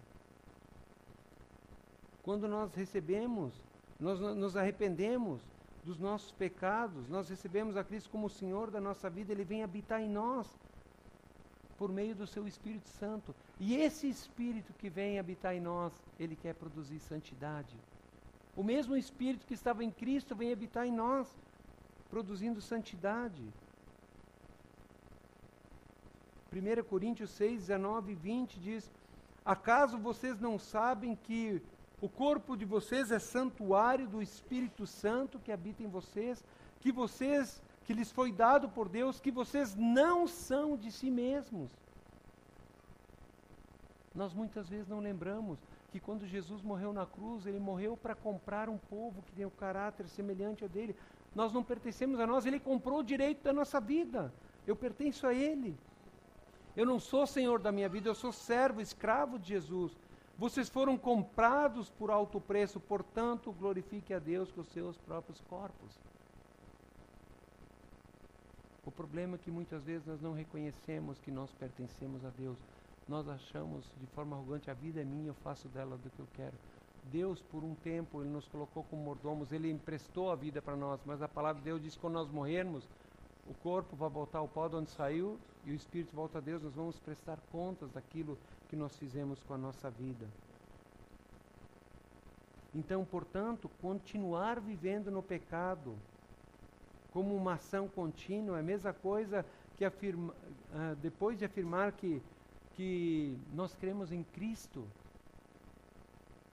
Quando 2.27 2.45
nós 2.45 2.75
recebemos, 2.75 3.53
nós 3.97 4.19
nos 4.19 4.57
arrependemos 4.57 5.41
dos 5.85 5.97
nossos 5.97 6.29
pecados, 6.29 7.07
nós 7.07 7.29
recebemos 7.29 7.77
a 7.77 7.85
Cristo 7.85 8.09
como 8.09 8.27
o 8.27 8.29
Senhor 8.29 8.69
da 8.69 8.81
nossa 8.81 9.09
vida, 9.09 9.31
Ele 9.31 9.45
vem 9.45 9.63
habitar 9.63 10.01
em 10.01 10.09
nós 10.09 10.45
por 11.77 11.89
meio 11.89 12.13
do 12.13 12.27
seu 12.27 12.45
Espírito 12.45 12.89
Santo. 12.89 13.33
E 13.57 13.77
esse 13.77 14.09
Espírito 14.09 14.73
que 14.73 14.89
vem 14.89 15.17
habitar 15.17 15.55
em 15.55 15.61
nós, 15.61 15.93
ele 16.19 16.35
quer 16.35 16.53
produzir 16.53 16.99
santidade. 16.99 17.77
O 18.57 18.61
mesmo 18.61 18.97
Espírito 18.97 19.47
que 19.47 19.53
estava 19.53 19.81
em 19.81 19.89
Cristo 19.89 20.35
vem 20.35 20.51
habitar 20.51 20.85
em 20.85 20.91
nós, 20.91 21.33
produzindo 22.09 22.59
santidade. 22.59 23.41
1 26.51 26.83
Coríntios 26.89 27.29
6, 27.29 27.67
19 27.67 28.11
e 28.11 28.15
20 28.15 28.59
diz: 28.59 28.91
Acaso 29.45 29.97
vocês 29.97 30.41
não 30.41 30.59
sabem 30.59 31.15
que 31.15 31.63
o 31.99 32.07
corpo 32.07 32.55
de 32.55 32.65
vocês 32.65 33.11
é 33.11 33.19
santuário 33.19 34.07
do 34.07 34.21
Espírito 34.21 34.85
Santo 34.85 35.39
que 35.39 35.51
habita 35.51 35.81
em 35.81 35.87
vocês, 35.87 36.43
que 36.79 36.91
vocês 36.91 37.61
que 37.85 37.93
lhes 37.93 38.11
foi 38.11 38.31
dado 38.31 38.67
por 38.67 38.89
Deus, 38.89 39.19
que 39.19 39.31
vocês 39.31 39.73
não 39.73 40.27
são 40.27 40.75
de 40.75 40.91
si 40.91 41.09
mesmos. 41.09 41.71
Nós 44.13 44.33
muitas 44.33 44.67
vezes 44.67 44.87
não 44.87 44.99
lembramos 44.99 45.57
que 45.91 45.99
quando 45.99 46.27
Jesus 46.27 46.61
morreu 46.61 46.91
na 46.91 47.05
cruz, 47.05 47.45
ele 47.45 47.59
morreu 47.59 47.95
para 47.95 48.13
comprar 48.13 48.67
um 48.67 48.77
povo 48.77 49.21
que 49.21 49.31
tem 49.31 49.45
o 49.45 49.47
um 49.47 49.51
caráter 49.51 50.07
semelhante 50.07 50.63
ao 50.63 50.69
dele. 50.69 50.95
Nós 51.33 51.53
não 51.53 51.63
pertencemos 51.63 52.19
a 52.19 52.27
nós, 52.27 52.45
ele 52.45 52.59
comprou 52.59 52.99
o 52.99 53.03
direito 53.03 53.43
da 53.43 53.53
nossa 53.53 53.79
vida. 53.79 54.33
Eu 54.65 54.75
pertenço 54.75 55.25
a 55.25 55.33
ele. 55.33 55.77
Eu 56.75 56.85
não 56.85 56.99
sou 56.99 57.25
senhor 57.25 57.59
da 57.59 57.71
minha 57.71 57.87
vida, 57.87 58.09
eu 58.09 58.15
sou 58.15 58.31
servo, 58.31 58.81
escravo 58.81 59.39
de 59.39 59.47
Jesus. 59.47 59.97
Vocês 60.37 60.69
foram 60.69 60.97
comprados 60.97 61.89
por 61.89 62.11
alto 62.11 62.39
preço, 62.39 62.79
portanto, 62.79 63.51
glorifique 63.51 64.13
a 64.13 64.19
Deus 64.19 64.51
com 64.51 64.61
os 64.61 64.67
seus 64.67 64.95
próprios 64.99 65.41
corpos. 65.41 65.99
O 68.85 68.91
problema 68.91 69.35
é 69.35 69.39
que 69.39 69.49
muitas 69.49 69.83
vezes 69.83 70.05
nós 70.05 70.21
não 70.21 70.33
reconhecemos 70.33 71.19
que 71.19 71.31
nós 71.31 71.51
pertencemos 71.53 72.23
a 72.23 72.29
Deus. 72.29 72.57
Nós 73.07 73.27
achamos 73.27 73.91
de 73.99 74.05
forma 74.07 74.35
arrogante, 74.35 74.69
a 74.69 74.75
vida 74.75 75.01
é 75.01 75.03
minha, 75.03 75.29
eu 75.29 75.33
faço 75.33 75.67
dela 75.69 75.97
do 75.97 76.09
que 76.09 76.19
eu 76.19 76.27
quero. 76.35 76.55
Deus, 77.05 77.41
por 77.41 77.63
um 77.63 77.73
tempo, 77.73 78.21
Ele 78.21 78.29
nos 78.29 78.47
colocou 78.47 78.83
como 78.83 79.01
mordomos, 79.01 79.51
Ele 79.51 79.71
emprestou 79.71 80.29
a 80.29 80.35
vida 80.35 80.61
para 80.61 80.75
nós, 80.75 81.01
mas 81.03 81.21
a 81.21 81.27
palavra 81.27 81.59
de 81.59 81.65
Deus 81.65 81.81
diz 81.81 81.95
que 81.95 82.01
quando 82.01 82.13
nós 82.13 82.29
morrermos, 82.29 82.87
o 83.49 83.53
corpo 83.55 83.95
vai 83.95 84.09
voltar 84.09 84.39
ao 84.39 84.47
pó 84.47 84.67
de 84.67 84.75
onde 84.75 84.89
saiu 84.91 85.39
e 85.65 85.71
o 85.71 85.75
espírito 85.75 86.15
volta 86.15 86.37
a 86.37 86.41
Deus, 86.41 86.61
nós 86.61 86.75
vamos 86.75 86.99
prestar 86.99 87.39
contas 87.51 87.89
daquilo 87.91 88.37
que 88.69 88.75
nós 88.75 88.95
fizemos 88.97 89.41
com 89.43 89.53
a 89.53 89.57
nossa 89.57 89.89
vida. 89.89 90.27
Então, 92.75 93.03
portanto, 93.05 93.69
continuar 93.81 94.59
vivendo 94.59 95.09
no 95.09 95.23
pecado, 95.23 95.95
como 97.11 97.35
uma 97.35 97.53
ação 97.53 97.87
contínua, 97.87 98.57
é 98.57 98.59
a 98.59 98.63
mesma 98.63 98.93
coisa 98.93 99.45
que 99.75 99.85
afirma, 99.85 100.33
uh, 100.33 100.95
depois 101.01 101.39
de 101.39 101.45
afirmar 101.45 101.91
que, 101.93 102.21
que 102.75 103.37
nós 103.53 103.73
cremos 103.75 104.11
em 104.11 104.23
Cristo, 104.23 104.85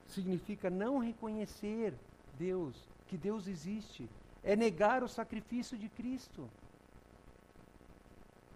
significa 0.07 0.69
não 0.69 0.97
reconhecer 0.97 1.93
Deus, 2.37 2.75
que 3.07 3.17
Deus 3.17 3.47
existe, 3.47 4.09
é 4.43 4.55
negar 4.55 5.03
o 5.03 5.07
sacrifício 5.07 5.77
de 5.77 5.89
Cristo. 5.89 6.49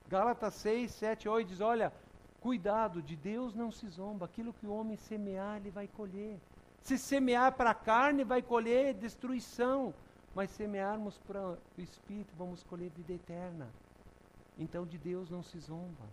Gálatas 0.08 0.56
6, 0.56 0.92
7, 0.92 1.30
8 1.30 1.48
diz: 1.48 1.62
Olha, 1.62 1.94
cuidado, 2.42 3.02
de 3.02 3.16
Deus 3.16 3.54
não 3.54 3.72
se 3.72 3.88
zomba, 3.88 4.26
aquilo 4.26 4.54
que 4.54 4.66
o 4.66 4.74
homem 4.74 4.98
semear, 4.98 5.58
ele 5.58 5.70
vai 5.70 5.88
colher. 5.88 6.40
Se 6.82 6.98
semear 6.98 7.54
para 7.54 7.72
a 7.72 7.76
carne, 7.76 8.24
vai 8.24 8.42
colher 8.42 8.94
destruição 8.94 9.94
mas 10.36 10.52
semearmos 10.52 11.18
para 11.20 11.50
o 11.50 11.58
Espírito, 11.78 12.34
vamos 12.38 12.64
colher 12.64 12.90
vida 12.92 13.14
eterna. 13.14 13.68
Então 14.58 14.86
de 14.86 14.98
Deus 14.98 15.30
não 15.30 15.44
se 15.44 15.60
zomba. 15.60 16.06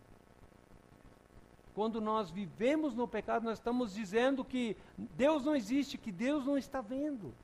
Quando 1.74 2.00
nós 2.00 2.30
vivemos 2.30 2.94
no 2.94 3.06
pecado, 3.06 3.44
nós 3.44 3.58
estamos 3.58 3.92
dizendo 3.92 4.44
que 4.44 4.76
Deus 4.96 5.44
não 5.44 5.54
existe, 5.54 5.98
que 5.98 6.10
Deus 6.10 6.46
não 6.46 6.56
está 6.56 6.80
vendo. 6.80 7.34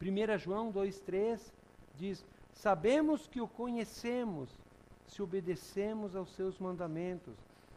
1 0.00 0.38
João 0.38 0.72
2,3 0.72 1.52
diz: 1.94 2.24
Sabemos 2.52 3.28
que 3.28 3.40
o 3.40 3.46
conhecemos 3.46 4.50
se 5.06 5.22
obedecemos 5.22 6.16
aos 6.16 6.30
seus 6.34 6.58
mandamentos. 6.58 7.34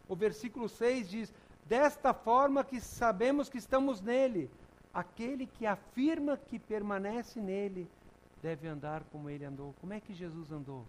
O 0.07 0.15
versículo 0.15 0.69
6 0.69 1.09
diz: 1.09 1.33
Desta 1.65 2.13
forma 2.13 2.63
que 2.63 2.79
sabemos 2.79 3.49
que 3.49 3.57
estamos 3.57 4.01
nele, 4.01 4.49
aquele 4.93 5.45
que 5.45 5.65
afirma 5.65 6.37
que 6.37 6.57
permanece 6.57 7.41
nele 7.41 7.89
deve 8.41 8.67
andar 8.67 9.03
como 9.11 9.29
ele 9.29 9.45
andou. 9.45 9.73
Como 9.81 9.93
é 9.93 9.99
que 9.99 10.13
Jesus 10.13 10.51
andou? 10.51 10.85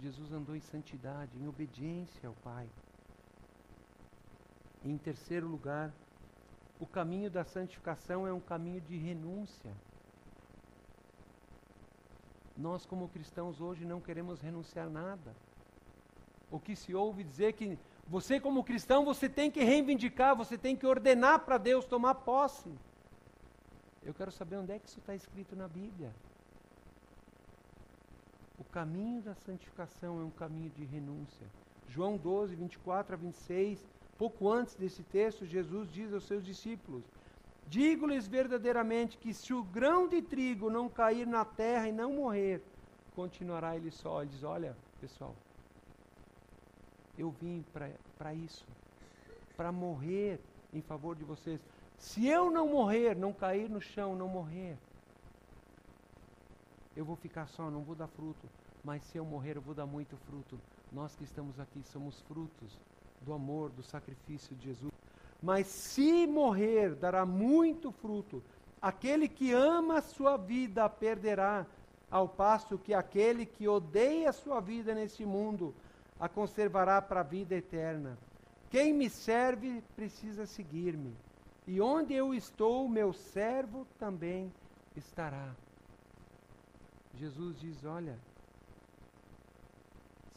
Jesus 0.00 0.32
andou 0.32 0.56
em 0.56 0.60
santidade, 0.60 1.38
em 1.38 1.46
obediência 1.46 2.28
ao 2.28 2.34
Pai. 2.36 2.68
em 4.82 4.96
terceiro 4.96 5.46
lugar, 5.46 5.92
o 6.80 6.86
caminho 6.86 7.30
da 7.30 7.44
santificação 7.44 8.26
é 8.26 8.32
um 8.32 8.40
caminho 8.40 8.80
de 8.80 8.96
renúncia. 8.96 9.70
Nós, 12.56 12.86
como 12.86 13.08
cristãos, 13.10 13.60
hoje 13.60 13.84
não 13.84 14.00
queremos 14.00 14.40
renunciar 14.40 14.88
nada. 14.88 15.36
O 16.50 16.58
que 16.58 16.74
se 16.74 16.94
ouve 16.94 17.22
dizer 17.22 17.52
que 17.52 17.78
você, 18.06 18.40
como 18.40 18.64
cristão, 18.64 19.04
você 19.04 19.28
tem 19.28 19.50
que 19.50 19.62
reivindicar, 19.62 20.34
você 20.34 20.58
tem 20.58 20.74
que 20.76 20.86
ordenar 20.86 21.40
para 21.40 21.58
Deus 21.58 21.84
tomar 21.84 22.14
posse. 22.16 22.70
Eu 24.02 24.12
quero 24.12 24.32
saber 24.32 24.56
onde 24.56 24.72
é 24.72 24.78
que 24.78 24.88
isso 24.88 24.98
está 24.98 25.14
escrito 25.14 25.54
na 25.54 25.68
Bíblia. 25.68 26.12
O 28.58 28.64
caminho 28.64 29.22
da 29.22 29.34
santificação 29.34 30.20
é 30.20 30.24
um 30.24 30.30
caminho 30.30 30.70
de 30.70 30.84
renúncia. 30.84 31.46
João 31.88 32.16
12, 32.16 32.56
24 32.56 33.14
a 33.14 33.16
26, 33.16 33.88
pouco 34.18 34.50
antes 34.50 34.74
desse 34.74 35.02
texto, 35.04 35.46
Jesus 35.46 35.90
diz 35.90 36.12
aos 36.12 36.24
seus 36.24 36.44
discípulos: 36.44 37.04
Digo-lhes 37.68 38.26
verdadeiramente 38.26 39.18
que 39.18 39.32
se 39.32 39.54
o 39.54 39.62
grão 39.62 40.08
de 40.08 40.20
trigo 40.20 40.68
não 40.68 40.88
cair 40.88 41.26
na 41.26 41.44
terra 41.44 41.88
e 41.88 41.92
não 41.92 42.14
morrer, 42.14 42.60
continuará 43.14 43.76
ele 43.76 43.90
só. 43.90 44.22
Ele 44.22 44.30
diz: 44.30 44.42
Olha, 44.42 44.76
pessoal, 45.00 45.34
eu 47.20 47.30
vim 47.30 47.64
para 48.18 48.34
isso, 48.34 48.66
para 49.56 49.70
morrer 49.70 50.40
em 50.72 50.80
favor 50.80 51.14
de 51.14 51.24
vocês. 51.24 51.60
Se 51.98 52.26
eu 52.26 52.50
não 52.50 52.68
morrer, 52.68 53.14
não 53.14 53.32
cair 53.32 53.68
no 53.68 53.80
chão, 53.80 54.16
não 54.16 54.26
morrer, 54.26 54.78
eu 56.96 57.04
vou 57.04 57.16
ficar 57.16 57.46
só, 57.46 57.70
não 57.70 57.82
vou 57.82 57.94
dar 57.94 58.08
fruto. 58.08 58.48
Mas 58.82 59.02
se 59.04 59.18
eu 59.18 59.24
morrer, 59.24 59.56
eu 59.56 59.60
vou 59.60 59.74
dar 59.74 59.86
muito 59.86 60.16
fruto. 60.16 60.58
Nós 60.90 61.14
que 61.14 61.24
estamos 61.24 61.60
aqui 61.60 61.82
somos 61.82 62.20
frutos 62.22 62.78
do 63.20 63.34
amor, 63.34 63.68
do 63.70 63.82
sacrifício 63.82 64.56
de 64.56 64.64
Jesus. 64.64 64.92
Mas 65.42 65.66
se 65.66 66.26
morrer, 66.26 66.94
dará 66.94 67.26
muito 67.26 67.92
fruto. 67.92 68.42
Aquele 68.80 69.28
que 69.28 69.52
ama 69.52 69.98
a 69.98 70.02
sua 70.02 70.38
vida 70.38 70.84
a 70.84 70.88
perderá, 70.88 71.66
ao 72.10 72.26
passo 72.28 72.78
que 72.78 72.94
aquele 72.94 73.44
que 73.44 73.68
odeia 73.68 74.30
a 74.30 74.32
sua 74.32 74.58
vida 74.60 74.94
neste 74.94 75.24
mundo 75.24 75.74
a 76.20 76.28
conservará 76.28 77.00
para 77.00 77.20
a 77.20 77.24
vida 77.24 77.54
eterna. 77.54 78.18
Quem 78.68 78.92
me 78.92 79.08
serve 79.08 79.82
precisa 79.96 80.46
seguir-me, 80.46 81.16
e 81.66 81.80
onde 81.80 82.14
eu 82.14 82.34
estou, 82.34 82.88
meu 82.88 83.12
servo 83.12 83.86
também 83.98 84.52
estará. 84.94 85.54
Jesus 87.14 87.58
diz: 87.58 87.84
Olha, 87.84 88.16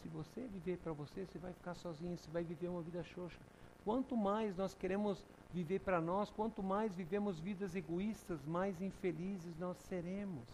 se 0.01 0.07
você 0.07 0.41
viver 0.41 0.77
para 0.77 0.93
você, 0.93 1.25
você 1.25 1.37
vai 1.37 1.53
ficar 1.53 1.75
sozinho, 1.75 2.17
você 2.17 2.29
vai 2.31 2.43
viver 2.43 2.69
uma 2.69 2.81
vida 2.81 3.03
xoxa. 3.03 3.39
Quanto 3.83 4.15
mais 4.15 4.55
nós 4.55 4.73
queremos 4.73 5.23
viver 5.53 5.79
para 5.79 6.01
nós, 6.01 6.29
quanto 6.29 6.63
mais 6.63 6.95
vivemos 6.95 7.39
vidas 7.39 7.75
egoístas, 7.75 8.43
mais 8.45 8.81
infelizes 8.81 9.57
nós 9.59 9.77
seremos. 9.77 10.47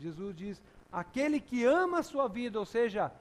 Jesus 0.00 0.34
diz: 0.34 0.62
aquele 0.90 1.40
que 1.40 1.64
ama 1.64 2.00
a 2.00 2.02
sua 2.02 2.28
vida, 2.28 2.58
ou 2.58 2.66
seja, 2.66 3.12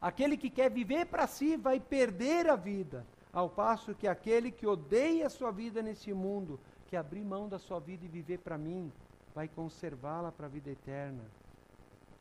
aquele 0.00 0.36
que 0.36 0.50
quer 0.50 0.70
viver 0.70 1.06
para 1.06 1.26
si, 1.26 1.56
vai 1.56 1.80
perder 1.80 2.48
a 2.48 2.56
vida, 2.56 3.06
ao 3.32 3.48
passo 3.48 3.94
que 3.94 4.08
aquele 4.08 4.50
que 4.50 4.66
odeia 4.66 5.26
a 5.26 5.30
sua 5.30 5.50
vida 5.50 5.82
nesse 5.82 6.12
mundo, 6.12 6.58
que 6.88 6.96
abrir 6.96 7.24
mão 7.24 7.48
da 7.48 7.58
sua 7.58 7.80
vida 7.80 8.04
e 8.04 8.08
viver 8.08 8.38
para 8.38 8.56
mim, 8.56 8.92
vai 9.34 9.48
conservá-la 9.48 10.32
para 10.32 10.46
a 10.46 10.48
vida 10.48 10.70
eterna. 10.70 11.22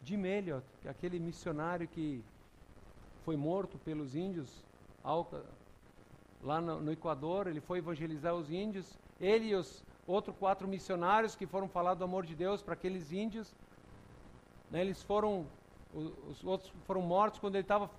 Jim 0.03 0.23
Elliot, 0.23 0.65
aquele 0.88 1.19
missionário 1.19 1.88
que 1.88 2.23
foi 3.23 3.36
morto 3.36 3.78
pelos 3.80 4.15
índios 4.15 4.63
lá 6.43 6.61
no, 6.61 6.82
no, 6.82 6.91
Equador, 6.91 7.47
ele 7.47 7.61
foi 7.61 7.80
evangelizar 7.80 8.36
os 8.36 8.51
índios, 8.51 8.97
ele 9.19 9.45
e 9.45 9.55
os 9.55 9.84
outros 10.05 10.36
quatro 10.38 10.67
missionários 10.67 11.36
que 11.36 11.47
foram 11.47 11.67
falar 11.67 11.95
do 11.95 12.03
amor 12.03 12.26
de 12.26 12.36
Deus 12.36 12.61
para 12.61 12.73
aqueles 12.73 13.11
índios, 13.11 13.55
né, 14.69 14.82
eles 14.82 15.01
foram, 15.01 15.47
os, 15.95 16.11
os 16.29 16.43
outros 16.43 16.71
foram 16.85 17.01
mortos 17.01 17.39
quando 17.39 17.55
ele 17.55 17.63
estava 17.63 17.89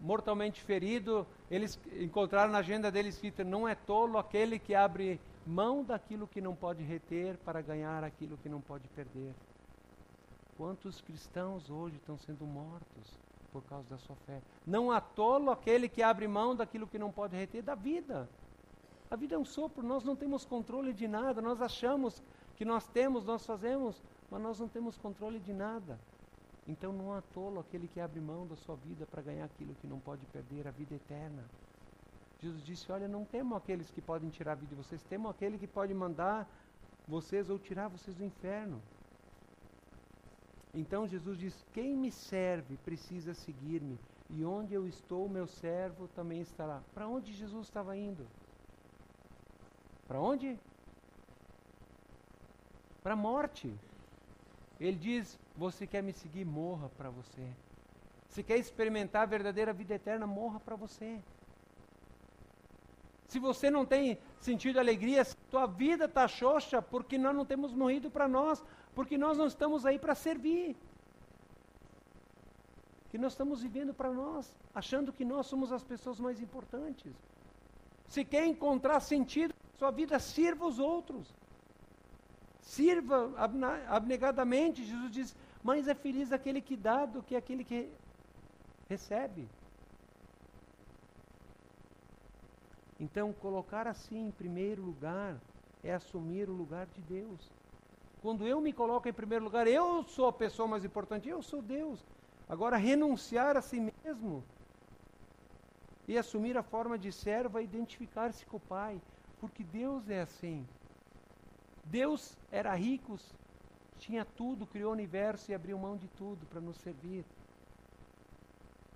mortalmente 0.00 0.60
ferido, 0.60 1.26
eles 1.50 1.78
encontraram 1.98 2.52
na 2.52 2.58
agenda 2.58 2.90
deles 2.90 3.14
escrito, 3.14 3.44
não 3.44 3.66
é 3.66 3.74
tolo 3.74 4.18
aquele 4.18 4.58
que 4.58 4.74
abre 4.74 5.20
mão 5.46 5.84
daquilo 5.84 6.26
que 6.26 6.40
não 6.40 6.54
pode 6.54 6.82
reter 6.82 7.36
para 7.38 7.62
ganhar 7.62 8.02
aquilo 8.02 8.36
que 8.38 8.48
não 8.48 8.60
pode 8.60 8.88
perder. 8.88 9.32
Quantos 10.56 11.00
cristãos 11.00 11.70
hoje 11.70 11.96
estão 11.96 12.18
sendo 12.18 12.44
mortos 12.44 13.18
por 13.52 13.62
causa 13.62 13.88
da 13.88 13.98
sua 13.98 14.16
fé. 14.26 14.42
Não 14.66 14.90
atolo 14.90 15.50
aquele 15.50 15.88
que 15.88 16.02
abre 16.02 16.26
mão 16.26 16.56
daquilo 16.56 16.88
que 16.88 16.98
não 16.98 17.12
pode 17.12 17.36
reter 17.36 17.62
da 17.62 17.76
vida. 17.76 18.28
A 19.08 19.14
vida 19.14 19.36
é 19.36 19.38
um 19.38 19.44
sopro, 19.44 19.86
nós 19.86 20.02
não 20.02 20.16
temos 20.16 20.44
controle 20.44 20.92
de 20.92 21.06
nada, 21.06 21.40
nós 21.40 21.62
achamos 21.62 22.20
que 22.56 22.64
nós 22.64 22.86
temos, 22.88 23.24
nós 23.24 23.46
fazemos, 23.46 24.02
mas 24.28 24.42
nós 24.42 24.58
não 24.58 24.68
temos 24.68 24.98
controle 24.98 25.38
de 25.38 25.52
nada. 25.52 26.00
Então 26.66 26.92
não 26.92 27.12
atolo 27.12 27.60
aquele 27.60 27.86
que 27.88 28.00
abre 28.00 28.20
mão 28.20 28.46
da 28.46 28.56
sua 28.56 28.76
vida 28.76 29.06
para 29.06 29.22
ganhar 29.22 29.44
aquilo 29.44 29.74
que 29.74 29.86
não 29.86 30.00
pode 30.00 30.24
perder, 30.26 30.66
a 30.66 30.70
vida 30.70 30.94
eterna. 30.94 31.44
Jesus 32.40 32.64
disse: 32.64 32.90
Olha, 32.90 33.06
não 33.06 33.24
temam 33.24 33.56
aqueles 33.56 33.90
que 33.90 34.00
podem 34.00 34.30
tirar 34.30 34.52
a 34.52 34.56
vida 34.56 34.74
de 34.74 34.82
vocês, 34.82 35.02
temam 35.04 35.30
aquele 35.30 35.58
que 35.58 35.66
pode 35.66 35.92
mandar 35.92 36.48
vocês 37.06 37.50
ou 37.50 37.58
tirar 37.58 37.88
vocês 37.88 38.16
do 38.16 38.24
inferno. 38.24 38.80
Então 40.72 41.06
Jesus 41.06 41.38
diz: 41.38 41.64
Quem 41.72 41.94
me 41.96 42.10
serve 42.10 42.76
precisa 42.78 43.34
seguir-me, 43.34 43.98
e 44.30 44.44
onde 44.44 44.74
eu 44.74 44.86
estou, 44.86 45.28
meu 45.28 45.46
servo 45.46 46.08
também 46.08 46.40
estará. 46.40 46.82
Para 46.94 47.06
onde 47.06 47.32
Jesus 47.32 47.66
estava 47.66 47.96
indo? 47.96 48.26
Para 50.08 50.20
onde? 50.20 50.58
Para 53.02 53.12
a 53.12 53.16
morte. 53.16 53.74
Ele 54.80 54.96
diz: 54.96 55.38
Você 55.56 55.86
quer 55.86 56.02
me 56.02 56.12
seguir? 56.12 56.44
Morra 56.44 56.88
para 56.96 57.10
você. 57.10 57.46
Se 58.28 58.42
quer 58.42 58.58
experimentar 58.58 59.22
a 59.22 59.26
verdadeira 59.26 59.72
vida 59.72 59.94
eterna, 59.94 60.26
morra 60.26 60.58
para 60.58 60.74
você. 60.74 61.20
Se 63.28 63.38
você 63.38 63.70
não 63.70 63.84
tem 63.84 64.18
sentido 64.40 64.78
alegria, 64.78 65.24
tua 65.50 65.66
vida 65.66 66.04
está 66.04 66.26
xoxa 66.28 66.82
porque 66.82 67.16
nós 67.16 67.34
não 67.34 67.44
temos 67.44 67.72
morrido 67.72 68.10
para 68.10 68.28
nós, 68.28 68.62
porque 68.94 69.16
nós 69.16 69.38
não 69.38 69.46
estamos 69.46 69.86
aí 69.86 69.98
para 69.98 70.14
servir. 70.14 70.76
Que 73.10 73.18
nós 73.18 73.32
estamos 73.32 73.62
vivendo 73.62 73.94
para 73.94 74.12
nós, 74.12 74.56
achando 74.74 75.12
que 75.12 75.24
nós 75.24 75.46
somos 75.46 75.72
as 75.72 75.84
pessoas 75.84 76.18
mais 76.18 76.40
importantes. 76.40 77.12
Se 78.08 78.24
quer 78.24 78.46
encontrar 78.46 79.00
sentido, 79.00 79.54
sua 79.78 79.90
vida 79.90 80.18
sirva 80.18 80.66
os 80.66 80.78
outros. 80.78 81.32
Sirva 82.64 83.30
abnegadamente, 83.88 84.84
Jesus 84.84 85.10
diz, 85.10 85.36
mais 85.62 85.86
é 85.86 85.94
feliz 85.94 86.32
aquele 86.32 86.62
que 86.62 86.76
dá 86.76 87.04
do 87.04 87.22
que 87.22 87.36
aquele 87.36 87.62
que 87.62 87.90
recebe. 88.88 89.46
Então, 92.98 93.32
colocar 93.34 93.86
assim 93.86 94.28
em 94.28 94.30
primeiro 94.30 94.82
lugar 94.82 95.38
é 95.82 95.92
assumir 95.92 96.48
o 96.48 96.54
lugar 96.54 96.86
de 96.86 97.02
Deus. 97.02 97.52
Quando 98.22 98.46
eu 98.46 98.62
me 98.62 98.72
coloco 98.72 99.06
em 99.06 99.12
primeiro 99.12 99.44
lugar, 99.44 99.66
eu 99.66 100.02
sou 100.04 100.26
a 100.26 100.32
pessoa 100.32 100.66
mais 100.66 100.86
importante, 100.86 101.28
eu 101.28 101.42
sou 101.42 101.60
Deus. 101.60 102.02
Agora, 102.48 102.78
renunciar 102.78 103.58
a 103.58 103.60
si 103.60 103.78
mesmo 103.78 104.42
e 106.08 106.16
assumir 106.16 106.56
a 106.56 106.62
forma 106.62 106.98
de 106.98 107.12
servo 107.12 107.58
é 107.58 107.62
identificar-se 107.62 108.46
com 108.46 108.56
o 108.56 108.60
Pai, 108.60 109.00
porque 109.38 109.62
Deus 109.62 110.08
é 110.08 110.22
assim. 110.22 110.66
Deus 111.84 112.36
era 112.50 112.74
rico, 112.74 113.18
tinha 113.98 114.24
tudo, 114.24 114.66
criou 114.66 114.90
o 114.90 114.94
universo 114.94 115.50
e 115.50 115.54
abriu 115.54 115.78
mão 115.78 115.96
de 115.96 116.08
tudo 116.08 116.44
para 116.46 116.60
nos 116.60 116.76
servir. 116.78 117.24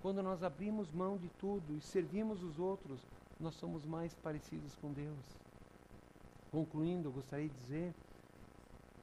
Quando 0.01 0.23
nós 0.23 0.43
abrimos 0.43 0.91
mão 0.91 1.17
de 1.17 1.29
tudo 1.39 1.75
e 1.75 1.81
servimos 1.81 2.41
os 2.43 2.57
outros, 2.57 3.01
nós 3.39 3.55
somos 3.55 3.85
mais 3.85 4.13
parecidos 4.15 4.75
com 4.75 4.91
Deus. 4.91 5.17
Concluindo, 6.51 7.09
eu 7.09 7.11
gostaria 7.11 7.47
de 7.47 7.55
dizer 7.55 7.93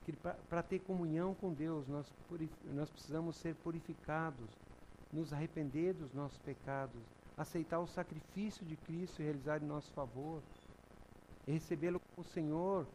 que 0.04 0.12
para 0.12 0.62
ter 0.62 0.80
comunhão 0.80 1.34
com 1.34 1.52
Deus, 1.52 1.86
nós, 1.88 2.12
nós 2.72 2.90
precisamos 2.90 3.36
ser 3.36 3.54
purificados, 3.56 4.48
nos 5.12 5.32
arrepender 5.32 5.94
dos 5.94 6.12
nossos 6.12 6.38
pecados, 6.38 7.00
aceitar 7.36 7.78
o 7.78 7.86
sacrifício 7.86 8.64
de 8.64 8.76
Cristo 8.76 9.20
e 9.20 9.24
realizar 9.24 9.62
em 9.62 9.66
nosso 9.66 9.92
favor, 9.92 10.42
recebê-lo 11.46 12.00
como 12.14 12.26
Senhor 12.26 12.86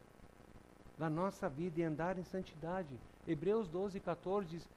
da 1.01 1.09
nossa 1.09 1.49
vida 1.49 1.79
e 1.79 1.83
andar 1.83 2.19
em 2.19 2.23
santidade. 2.23 2.95
Hebreus 3.27 3.67
12, 3.67 3.99
14 3.99 4.47
diz: 4.47 4.69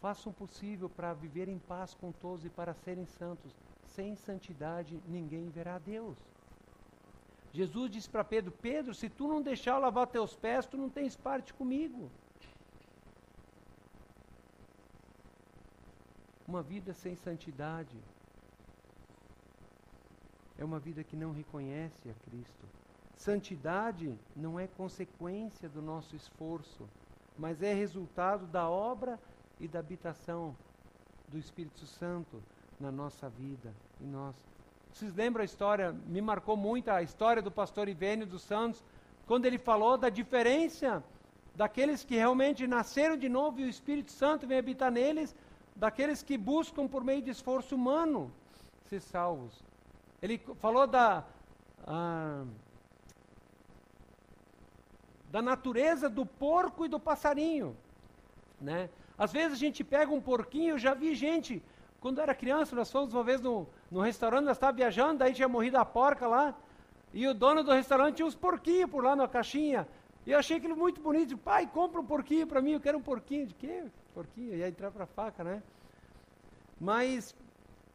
Façam 0.00 0.32
o 0.32 0.34
possível 0.34 0.88
para 0.88 1.12
viver 1.12 1.48
em 1.48 1.58
paz 1.58 1.92
com 1.92 2.10
todos 2.10 2.46
e 2.46 2.48
para 2.48 2.72
serem 2.72 3.04
santos. 3.04 3.52
Sem 3.84 4.16
santidade 4.16 5.02
ninguém 5.06 5.50
verá 5.50 5.78
Deus. 5.78 6.16
Jesus 7.52 7.90
disse 7.90 8.08
para 8.08 8.24
Pedro: 8.24 8.50
Pedro, 8.52 8.94
se 8.94 9.10
tu 9.10 9.28
não 9.28 9.42
deixar 9.42 9.74
eu 9.74 9.80
lavar 9.80 10.06
teus 10.06 10.34
pés, 10.34 10.64
tu 10.64 10.78
não 10.78 10.88
tens 10.88 11.14
parte 11.14 11.52
comigo. 11.52 12.10
Uma 16.48 16.62
vida 16.62 16.94
sem 16.94 17.14
santidade 17.16 17.98
é 20.56 20.64
uma 20.64 20.78
vida 20.78 21.04
que 21.04 21.16
não 21.16 21.32
reconhece 21.32 22.08
a 22.08 22.14
Cristo. 22.24 22.81
Santidade 23.22 24.18
não 24.34 24.58
é 24.58 24.66
consequência 24.66 25.68
do 25.68 25.80
nosso 25.80 26.16
esforço, 26.16 26.88
mas 27.38 27.62
é 27.62 27.72
resultado 27.72 28.46
da 28.48 28.68
obra 28.68 29.16
e 29.60 29.68
da 29.68 29.78
habitação 29.78 30.56
do 31.28 31.38
Espírito 31.38 31.86
Santo 31.86 32.42
na 32.80 32.90
nossa 32.90 33.28
vida, 33.28 33.72
em 34.00 34.08
nós. 34.08 34.34
Vocês 34.92 35.14
lembram 35.14 35.42
a 35.42 35.44
história? 35.44 35.92
Me 36.04 36.20
marcou 36.20 36.56
muito 36.56 36.88
a 36.90 37.00
história 37.00 37.40
do 37.40 37.48
pastor 37.48 37.88
Ivênio 37.88 38.26
dos 38.26 38.42
Santos, 38.42 38.82
quando 39.24 39.46
ele 39.46 39.56
falou 39.56 39.96
da 39.96 40.08
diferença 40.08 41.00
daqueles 41.54 42.02
que 42.02 42.16
realmente 42.16 42.66
nasceram 42.66 43.16
de 43.16 43.28
novo 43.28 43.60
e 43.60 43.64
o 43.64 43.68
Espírito 43.68 44.10
Santo 44.10 44.48
vem 44.48 44.58
habitar 44.58 44.90
neles, 44.90 45.32
daqueles 45.76 46.24
que 46.24 46.36
buscam 46.36 46.88
por 46.88 47.04
meio 47.04 47.22
de 47.22 47.30
esforço 47.30 47.76
humano 47.76 48.32
ser 48.88 49.00
salvos. 49.00 49.62
Ele 50.20 50.38
falou 50.56 50.88
da 50.88 51.24
ah, 51.86 52.44
da 55.32 55.40
natureza 55.40 56.10
do 56.10 56.24
porco 56.26 56.84
e 56.84 56.88
do 56.88 57.00
passarinho, 57.00 57.74
né? 58.60 58.90
Às 59.16 59.32
vezes 59.32 59.54
a 59.54 59.60
gente 59.64 59.82
pega 59.82 60.12
um 60.12 60.20
porquinho, 60.20 60.74
eu 60.74 60.78
já 60.78 60.92
vi 60.92 61.14
gente 61.14 61.62
quando 62.02 62.20
era 62.20 62.34
criança, 62.34 62.76
nós 62.76 62.92
fomos 62.92 63.14
uma 63.14 63.24
vez 63.24 63.40
no, 63.40 63.66
restaurante, 64.02 64.44
nós 64.44 64.56
estávamos 64.58 64.80
viajando, 64.80 65.20
daí 65.20 65.32
tinha 65.32 65.48
morrido 65.48 65.78
a 65.78 65.84
porca 65.84 66.26
lá. 66.26 66.54
E 67.14 67.26
o 67.26 67.32
dono 67.32 67.62
do 67.62 67.72
restaurante 67.72 68.16
tinha 68.16 68.26
uns 68.26 68.34
porquinhos 68.34 68.90
por 68.90 69.02
lá 69.04 69.14
na 69.16 69.26
caixinha. 69.26 69.88
E 70.26 70.32
eu 70.32 70.38
achei 70.38 70.58
aquilo 70.58 70.76
muito 70.76 71.00
bonito. 71.00 71.38
Pai, 71.38 71.66
compra 71.66 72.00
um 72.00 72.04
porquinho 72.04 72.46
para 72.46 72.60
mim, 72.60 72.72
eu 72.72 72.80
quero 72.80 72.98
um 72.98 73.02
porquinho. 73.02 73.46
De 73.46 73.54
quê? 73.54 73.84
Porquinho? 74.12 74.54
Ia 74.54 74.68
entrar 74.68 74.90
para 74.90 75.04
a 75.04 75.06
faca, 75.06 75.44
né? 75.44 75.62
Mas 76.80 77.34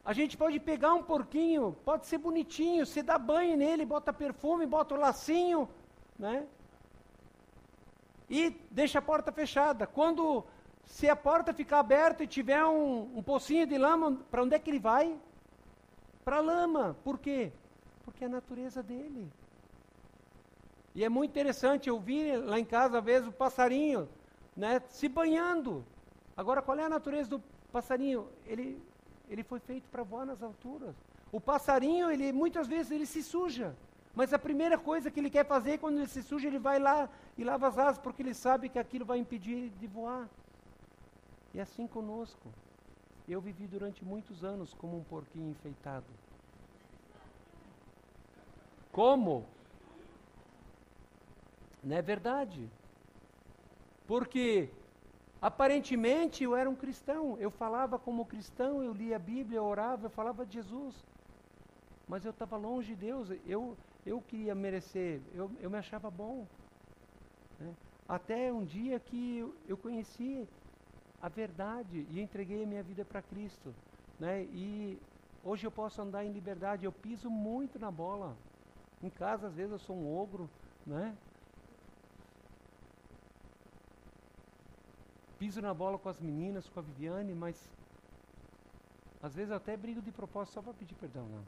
a 0.06 0.14
gente 0.14 0.38
pode 0.38 0.60
pegar 0.60 0.94
um 0.94 1.04
porquinho, 1.04 1.76
pode 1.84 2.08
ser 2.08 2.18
bonitinho, 2.18 2.86
você 2.86 3.04
dá 3.04 3.20
banho 3.20 3.58
nele, 3.58 3.86
bota 3.86 4.12
perfume, 4.14 4.66
bota 4.66 4.96
o 4.96 4.98
lacinho, 4.98 5.70
né? 6.18 6.48
E 8.30 8.50
deixa 8.70 9.00
a 9.00 9.02
porta 9.02 9.32
fechada. 9.32 9.88
Quando, 9.88 10.46
se 10.86 11.10
a 11.10 11.16
porta 11.16 11.54
ficar 11.54 11.80
aberta 11.80 12.24
e 12.24 12.28
tiver 12.28 12.64
um, 12.66 13.18
um 13.18 13.24
pocinho 13.24 13.66
de 13.66 13.78
lama, 13.78 14.18
para 14.30 14.44
onde 14.44 14.56
é 14.56 14.60
que 14.60 14.70
ele 14.70 14.80
vai? 14.80 15.18
Para 16.26 16.38
a 16.38 16.42
lama. 16.42 16.96
Por 17.04 17.18
quê? 17.18 17.52
Porque 18.04 18.24
é 18.24 18.28
a 18.28 18.30
natureza 18.30 18.84
dele. 18.84 19.32
E 20.94 21.04
é 21.04 21.10
muito 21.10 21.32
interessante, 21.32 21.90
eu 21.90 22.00
vi 22.00 22.36
lá 22.36 22.60
em 22.60 22.66
casa, 22.66 22.98
às 22.98 23.04
vezes, 23.04 23.28
o 23.28 23.32
passarinho 23.32 24.10
né, 24.56 24.82
se 24.90 25.08
banhando. 25.08 25.86
Agora, 26.36 26.62
qual 26.62 26.78
é 26.80 26.84
a 26.84 26.90
natureza 26.90 27.30
do 27.30 27.44
passarinho? 27.72 28.28
Ele, 28.46 28.82
ele 29.30 29.44
foi 29.44 29.60
feito 29.60 29.88
para 29.90 30.02
voar 30.02 30.26
nas 30.26 30.42
alturas. 30.42 30.96
O 31.32 31.40
passarinho, 31.40 32.10
ele 32.10 32.34
muitas 32.34 32.68
vezes, 32.68 32.92
ele 32.92 33.06
se 33.06 33.22
suja. 33.22 33.76
Mas 34.18 34.34
a 34.34 34.40
primeira 34.40 34.78
coisa 34.80 35.12
que 35.12 35.20
ele 35.20 35.30
quer 35.30 35.46
fazer, 35.46 35.78
quando 35.78 35.98
ele 36.00 36.08
se 36.08 36.24
suja, 36.24 36.48
ele 36.48 36.58
vai 36.68 36.80
lá 36.80 37.08
e 37.38 37.44
lava 37.44 37.68
as 37.68 37.78
asas, 37.78 38.00
porque 38.06 38.24
ele 38.24 38.34
sabe 38.34 38.68
que 38.68 38.80
aquilo 38.80 39.06
vai 39.06 39.20
impedir 39.20 39.70
de 39.82 39.86
voar. 39.86 40.28
E 41.54 41.60
assim 41.66 41.86
conosco. 41.86 42.48
Eu 43.34 43.40
vivi 43.40 43.68
durante 43.68 44.04
muitos 44.04 44.44
anos 44.44 44.74
como 44.74 44.98
um 44.98 45.04
porquinho 45.04 45.52
enfeitado. 45.52 46.08
Como? 48.92 49.46
Não 51.84 51.96
é 51.96 52.02
verdade. 52.02 52.68
Porque 54.08 54.72
aparentemente 55.40 56.44
eu 56.44 56.56
era 56.56 56.68
um 56.68 56.76
cristão, 56.84 57.38
eu 57.38 57.52
falava 57.52 58.00
como 58.00 58.26
cristão, 58.26 58.82
eu 58.82 58.94
lia 58.94 59.18
a 59.18 59.20
Bíblia, 59.20 59.60
eu 59.60 59.66
orava, 59.66 60.08
eu 60.08 60.10
falava 60.10 60.44
de 60.44 60.56
Jesus. 60.56 60.96
Mas 62.08 62.26
eu 62.26 62.32
estava 62.32 62.58
longe 62.58 62.96
de 62.96 63.02
Deus, 63.08 63.30
eu, 63.46 63.78
eu 64.08 64.22
queria 64.22 64.56
merecer, 64.56 65.22
eu, 65.34 65.52
eu 65.60 65.70
me 65.70 65.78
achava 65.78 66.10
bom. 66.10 66.48
Né? 67.60 67.76
Até 68.08 68.52
um 68.54 68.64
dia 68.64 69.00
que 69.00 69.40
eu, 69.68 69.78
conheci 69.78 70.48
a 71.22 71.28
verdade 71.28 72.08
e 72.10 72.22
entreguei 72.22 72.64
a 72.64 72.68
minha 72.68 72.82
vida 72.82 73.04
para 73.04 73.22
Cristo. 73.22 73.76
Né? 74.18 74.44
E 74.46 74.98
hoje 75.44 75.68
eu 75.68 75.72
posso 75.72 76.02
andar 76.02 76.24
em 76.24 76.32
liberdade, 76.32 76.86
eu 76.86 76.92
piso 76.92 77.30
muito 77.30 77.78
na 77.78 77.92
bola. 77.92 78.36
Em 79.04 79.10
casa, 79.10 79.48
às 79.48 79.54
vezes, 79.54 79.74
eu 79.74 79.80
sou 79.80 79.96
um 79.96 80.18
ogro, 80.18 80.50
né? 80.86 81.16
piso 85.38 85.62
na 85.62 85.72
bola 85.72 86.00
com 86.00 86.10
as 86.10 86.20
meninas, 86.20 86.68
com 86.68 86.80
a 86.80 86.84
Viviane, 86.84 87.36
mas 87.36 87.70
às 89.22 89.36
vezes 89.36 89.52
até 89.52 89.78
brigo 89.78 90.02
de 90.02 90.12
propósito 90.12 90.56
só 90.56 90.62
para 90.64 90.74
pedir 90.74 90.96
perdão. 90.96 91.28
Não. 91.28 91.44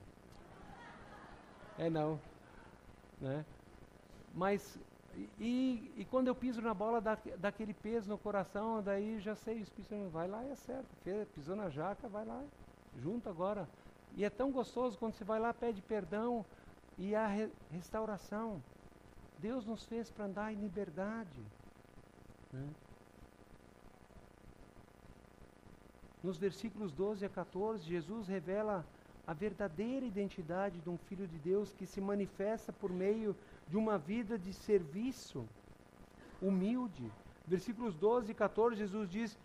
É 1.85 1.89
não. 1.89 2.19
Né? 3.19 3.45
Mas, 4.33 4.79
e, 5.39 5.91
e 5.97 6.05
quando 6.09 6.27
eu 6.27 6.35
piso 6.35 6.61
na 6.61 6.73
bola, 6.73 7.01
dá, 7.01 7.17
aquele 7.43 7.73
peso 7.73 8.09
no 8.09 8.17
coração, 8.17 8.81
daí 8.81 9.19
já 9.19 9.35
sei, 9.35 9.59
o 9.59 9.63
Espírito 9.63 10.09
vai 10.09 10.27
lá 10.27 10.43
e 10.43 10.51
é 10.51 10.55
certo. 10.55 10.87
Pisou 11.33 11.55
na 11.55 11.69
jaca, 11.69 12.07
vai 12.07 12.25
lá, 12.25 12.41
junto 12.97 13.29
agora. 13.29 13.67
E 14.15 14.23
é 14.23 14.29
tão 14.29 14.51
gostoso 14.51 14.97
quando 14.97 15.13
você 15.13 15.23
vai 15.23 15.39
lá, 15.39 15.53
pede 15.53 15.81
perdão 15.81 16.45
e 16.97 17.15
a 17.15 17.27
re 17.27 17.49
restauração. 17.71 18.61
Deus 19.39 19.65
nos 19.65 19.85
fez 19.85 20.09
para 20.11 20.25
andar 20.25 20.53
em 20.53 20.57
liberdade. 20.57 21.41
Né? 22.51 22.67
Nos 26.21 26.37
versículos 26.37 26.91
12 26.91 27.25
a 27.25 27.29
14, 27.29 27.83
Jesus 27.83 28.27
revela 28.27 28.85
a 29.29 29.33
verdadeira 29.33 30.03
identidade 30.07 30.79
de 30.79 30.89
um 30.89 30.97
filho 30.97 31.27
de 31.27 31.37
Deus 31.37 31.71
que 31.71 31.85
se 31.85 32.01
manifesta 32.01 32.73
por 32.73 32.91
meio 32.91 33.35
de 33.67 33.77
uma 33.77 33.95
vida 33.95 34.39
de 34.39 34.51
serviço 34.51 35.47
humilde. 36.41 37.11
Versículos 37.45 37.93
12 37.95 38.31
e 38.31 38.33
14, 38.33 38.75
Jesus 38.75 39.07
diz: 39.07 39.37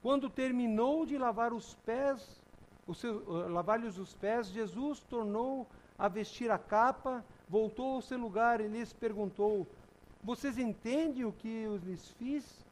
Quando 0.00 0.30
terminou 0.30 1.04
de 1.04 1.18
lavar 1.18 1.52
os 1.52 1.74
pés, 1.84 2.40
uh, 2.86 3.48
lavar-lhes 3.48 3.98
os 3.98 4.14
pés, 4.14 4.46
Jesus 4.46 5.00
tornou 5.00 5.66
a 5.98 6.06
vestir 6.06 6.48
a 6.52 6.58
capa, 6.58 7.24
voltou 7.48 7.96
ao 7.96 8.02
seu 8.02 8.18
lugar 8.18 8.60
e 8.60 8.68
lhes 8.68 8.92
perguntou: 8.92 9.66
Vocês 10.22 10.58
entendem 10.58 11.24
o 11.24 11.32
que 11.32 11.48
eu 11.48 11.76
lhes 11.78 12.08
fiz? 12.12 12.64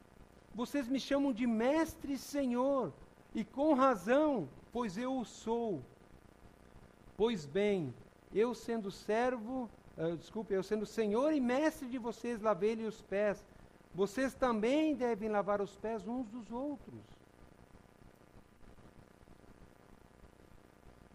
Vocês 0.55 0.87
me 0.87 0.97
chamam 0.97 1.33
de 1.33 1.45
mestre 1.45 2.13
e 2.13 2.17
senhor, 2.17 2.93
e 3.35 3.43
com 3.43 3.73
razão, 3.73 4.47
pois 4.71 4.97
eu 4.97 5.17
o 5.17 5.25
sou. 5.25 5.83
Pois 7.23 7.45
bem, 7.45 7.93
eu 8.33 8.53
sendo 8.53 8.91
servo, 8.91 9.69
uh, 9.97 10.17
desculpe, 10.17 10.53
eu 10.53 10.61
sendo 10.61 10.85
senhor 10.85 11.31
e 11.31 11.39
mestre 11.39 11.87
de 11.87 11.97
vocês, 11.97 12.41
lavei-lhe 12.41 12.85
os 12.85 13.01
pés. 13.01 13.41
Vocês 13.95 14.33
também 14.33 14.93
devem 14.93 15.29
lavar 15.29 15.61
os 15.61 15.73
pés 15.77 16.05
uns 16.05 16.27
dos 16.27 16.51
outros. 16.51 16.99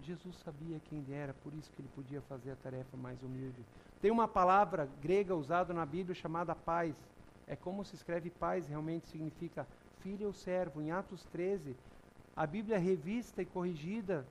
Jesus 0.01 0.35
sabia 0.37 0.81
quem 0.89 1.01
ele 1.01 1.13
era, 1.13 1.35
por 1.35 1.53
isso 1.53 1.71
que 1.73 1.83
ele 1.83 1.91
podia 1.95 2.23
fazer 2.23 2.53
a 2.53 2.57
tarefa 2.57 2.97
mais 2.97 3.23
humilde. 3.23 3.63
Tem 4.01 4.11
uma 4.11 4.27
palavra 4.27 4.89
grega 5.03 5.37
usada 5.37 5.75
na 5.75 5.85
Bíblia 5.85 6.15
chamada 6.15 6.55
paz. 6.55 6.97
É 7.47 7.55
como 7.55 7.85
se 7.85 7.97
escreve 7.97 8.31
paz, 8.31 8.67
realmente 8.67 9.09
significa 9.09 9.67
filho 10.01 10.29
ou 10.29 10.33
servo. 10.33 10.81
Em 10.81 10.91
Atos 10.91 11.23
13, 11.27 11.77
a 12.35 12.47
Bíblia 12.47 12.79
revista 12.79 13.43
e 13.43 13.45
corrigida 13.45 14.25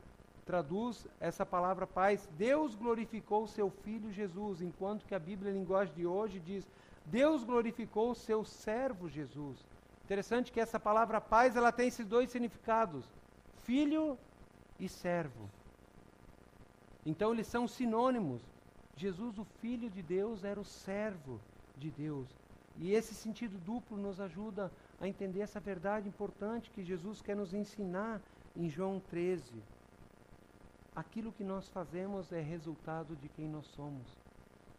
traduz 0.48 1.06
essa 1.20 1.45
palavra 1.45 1.86
paz. 1.86 2.28
Deus 2.38 2.74
glorificou 2.74 3.45
seu 3.48 3.70
filho 3.70 4.12
Jesus, 4.12 4.62
enquanto 4.62 5.06
que 5.06 5.14
a 5.14 5.20
Bíblia, 5.20 5.52
a 5.52 5.56
linguagem 5.60 5.93
de 5.93 6.06
hoje, 6.08 6.39
diz: 6.39 6.66
Deus 7.06 7.43
glorificou 7.43 8.16
seu 8.16 8.43
servo 8.45 9.10
Jesus. 9.10 9.58
Interessante 10.06 10.52
que 10.54 10.60
essa 10.66 10.80
palavra 10.80 11.20
paz 11.20 11.58
ela 11.58 11.72
tem 11.72 11.89
esses 11.89 12.08
dois 12.08 12.32
significados: 12.32 13.06
filho 13.66 14.18
e 14.80 14.88
servo. 14.88 15.50
Então 17.06 17.34
eles 17.34 17.48
são 17.48 17.68
sinônimos. 17.68 18.41
Jesus, 18.95 19.38
o 19.38 19.45
filho 19.62 19.89
de 19.89 20.02
Deus, 20.02 20.43
era 20.43 20.60
o 20.60 20.66
servo 20.66 21.39
de 21.78 21.91
Deus. 21.91 22.28
E 22.80 22.93
esse 22.93 23.14
sentido 23.14 23.58
duplo 23.60 23.98
nos 23.98 24.20
ajuda 24.20 24.72
a 25.00 25.08
entender 25.08 25.41
essa 25.41 25.60
verdade 25.60 26.08
importante 26.08 26.72
que 26.72 26.84
Jesus 26.84 27.22
quer 27.22 27.36
nos 27.36 27.54
ensinar 27.54 28.22
em 28.56 28.70
João 28.70 29.00
13. 29.00 29.43
Aquilo 30.98 31.32
que 31.32 31.43
nós 31.43 31.70
fazemos 31.70 32.32
é 32.32 32.41
resultado 32.41 33.16
de 33.16 33.30
quem 33.30 33.48
nós 33.48 33.68
somos. 33.68 34.08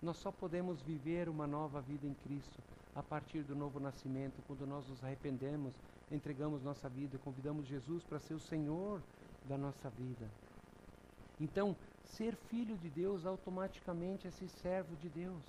Nós 0.03 0.17
só 0.17 0.33
podemos 0.33 0.83
viver 0.83 1.29
uma 1.29 1.47
nova 1.47 1.81
vida 1.81 2.07
em 2.07 2.15
Cristo 2.15 2.61
a 2.95 3.03
partir 3.03 3.43
do 3.43 3.55
novo 3.55 3.79
nascimento, 3.79 4.43
quando 4.49 4.67
nós 4.67 4.89
nos 4.89 5.05
arrependemos, 5.05 5.73
entregamos 6.11 6.65
nossa 6.65 6.89
vida, 6.89 7.19
convidamos 7.19 7.69
Jesus 7.69 8.03
para 8.03 8.19
ser 8.19 8.35
o 8.35 8.41
Senhor 8.41 9.01
da 9.45 9.57
nossa 9.57 9.89
vida. 9.91 10.29
Então, 11.41 11.77
ser 12.05 12.35
filho 12.51 12.77
de 12.77 12.91
Deus 12.91 13.25
automaticamente 13.25 14.27
é 14.27 14.31
ser 14.33 14.49
servo 14.49 14.97
de 14.97 15.09
Deus. 15.09 15.45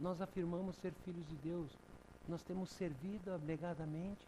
nós 0.00 0.20
afirmamos 0.20 0.76
ser 0.76 0.92
filhos 1.04 1.26
de 1.28 1.36
Deus, 1.36 1.70
nós 2.26 2.42
temos 2.42 2.70
servido 2.70 3.32
abnegadamente. 3.32 4.26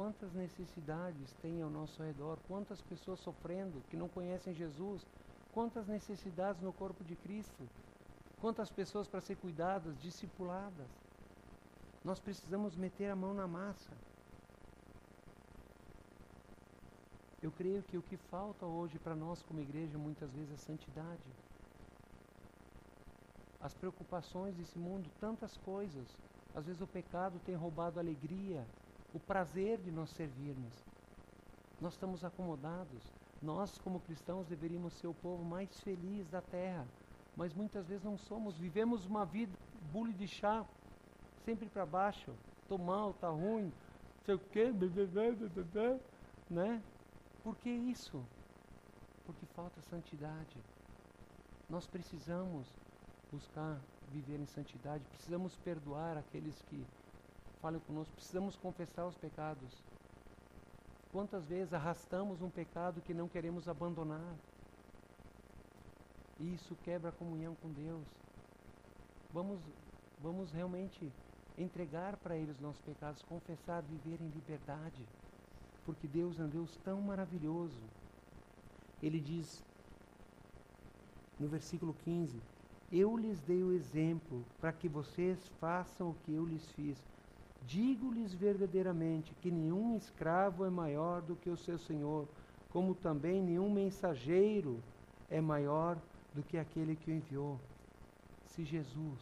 Quantas 0.00 0.32
necessidades 0.32 1.30
tem 1.42 1.60
ao 1.60 1.68
nosso 1.68 2.02
redor, 2.02 2.38
quantas 2.48 2.80
pessoas 2.80 3.20
sofrendo 3.20 3.82
que 3.90 3.98
não 3.98 4.08
conhecem 4.08 4.54
Jesus, 4.54 5.06
quantas 5.52 5.86
necessidades 5.86 6.62
no 6.62 6.72
corpo 6.72 7.04
de 7.04 7.14
Cristo, 7.16 7.68
quantas 8.40 8.70
pessoas 8.70 9.06
para 9.06 9.20
ser 9.20 9.36
cuidadas, 9.36 10.00
discipuladas. 10.00 10.88
Nós 12.02 12.18
precisamos 12.18 12.74
meter 12.76 13.10
a 13.10 13.14
mão 13.14 13.34
na 13.34 13.46
massa. 13.46 13.92
Eu 17.42 17.52
creio 17.52 17.82
que 17.82 17.98
o 17.98 18.02
que 18.02 18.16
falta 18.16 18.64
hoje 18.64 18.98
para 18.98 19.14
nós 19.14 19.42
como 19.42 19.60
igreja 19.60 19.98
muitas 19.98 20.32
vezes 20.32 20.54
é 20.54 20.56
santidade. 20.56 21.30
As 23.60 23.74
preocupações 23.74 24.54
desse 24.54 24.78
mundo, 24.78 25.10
tantas 25.20 25.58
coisas. 25.58 26.08
Às 26.54 26.64
vezes 26.64 26.80
o 26.80 26.86
pecado 26.86 27.38
tem 27.44 27.54
roubado 27.54 28.00
alegria, 28.00 28.66
o 29.14 29.18
prazer 29.18 29.78
de 29.78 29.90
nós 29.90 30.10
servirmos. 30.10 30.72
Nós 31.80 31.94
estamos 31.94 32.24
acomodados. 32.24 33.02
Nós, 33.42 33.78
como 33.78 34.00
cristãos, 34.00 34.46
deveríamos 34.46 34.92
ser 34.94 35.06
o 35.06 35.14
povo 35.14 35.44
mais 35.44 35.80
feliz 35.80 36.28
da 36.28 36.40
terra. 36.42 36.86
Mas 37.36 37.54
muitas 37.54 37.86
vezes 37.86 38.04
não 38.04 38.18
somos. 38.18 38.56
Vivemos 38.56 39.06
uma 39.06 39.24
vida 39.24 39.52
bule 39.92 40.12
de 40.12 40.28
chá, 40.28 40.64
sempre 41.44 41.68
para 41.68 41.86
baixo. 41.86 42.32
Estou 42.62 42.78
mal, 42.78 43.10
está 43.10 43.28
ruim, 43.28 43.72
sei 44.24 44.34
o 44.34 44.38
quê, 44.38 44.72
né? 46.48 46.82
Por 47.42 47.56
que 47.56 47.70
isso? 47.70 48.22
Porque 49.24 49.46
falta 49.46 49.80
santidade. 49.82 50.56
Nós 51.68 51.86
precisamos 51.86 52.66
buscar 53.32 53.80
viver 54.10 54.40
em 54.40 54.46
santidade, 54.46 55.04
precisamos 55.04 55.56
perdoar 55.56 56.18
aqueles 56.18 56.60
que 56.62 56.84
falam 57.60 57.80
conosco, 57.80 58.14
precisamos 58.14 58.56
confessar 58.56 59.06
os 59.06 59.16
pecados. 59.16 59.82
Quantas 61.12 61.44
vezes 61.46 61.74
arrastamos 61.74 62.40
um 62.40 62.48
pecado 62.48 63.00
que 63.00 63.12
não 63.12 63.28
queremos 63.28 63.68
abandonar? 63.68 64.34
E 66.38 66.54
isso 66.54 66.76
quebra 66.84 67.10
a 67.10 67.12
comunhão 67.12 67.54
com 67.56 67.70
Deus. 67.70 68.06
Vamos, 69.32 69.60
vamos 70.20 70.52
realmente 70.52 71.12
entregar 71.58 72.16
para 72.16 72.36
Ele 72.36 72.50
os 72.50 72.60
nossos 72.60 72.80
pecados, 72.82 73.22
confessar, 73.22 73.82
viver 73.82 74.20
em 74.20 74.28
liberdade. 74.28 75.04
Porque 75.84 76.06
Deus 76.06 76.38
é 76.38 76.44
um 76.44 76.48
Deus 76.48 76.76
tão 76.84 77.00
maravilhoso. 77.00 77.80
Ele 79.02 79.20
diz 79.20 79.62
no 81.38 81.48
versículo 81.48 81.94
15: 82.04 82.40
Eu 82.92 83.16
lhes 83.16 83.40
dei 83.40 83.62
o 83.62 83.72
exemplo 83.72 84.44
para 84.60 84.72
que 84.72 84.88
vocês 84.88 85.48
façam 85.58 86.10
o 86.10 86.14
que 86.14 86.32
eu 86.32 86.44
lhes 86.44 86.70
fiz. 86.72 87.02
Digo-lhes 87.66 88.32
verdadeiramente 88.32 89.34
que 89.40 89.50
nenhum 89.50 89.96
escravo 89.96 90.64
é 90.64 90.70
maior 90.70 91.22
do 91.22 91.36
que 91.36 91.50
o 91.50 91.56
seu 91.56 91.78
senhor, 91.78 92.28
como 92.70 92.94
também 92.94 93.42
nenhum 93.42 93.70
mensageiro 93.70 94.82
é 95.28 95.40
maior 95.40 95.98
do 96.34 96.42
que 96.42 96.56
aquele 96.56 96.96
que 96.96 97.10
o 97.10 97.14
enviou. 97.14 97.60
Se 98.44 98.64
Jesus, 98.64 99.20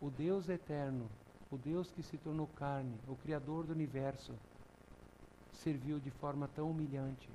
o 0.00 0.10
Deus 0.10 0.48
eterno, 0.48 1.08
o 1.50 1.56
Deus 1.56 1.90
que 1.90 2.02
se 2.02 2.16
tornou 2.16 2.46
carne, 2.46 2.98
o 3.06 3.16
Criador 3.16 3.64
do 3.64 3.72
universo, 3.72 4.32
serviu 5.52 5.98
de 5.98 6.10
forma 6.10 6.48
tão 6.48 6.70
humilhante, 6.70 7.28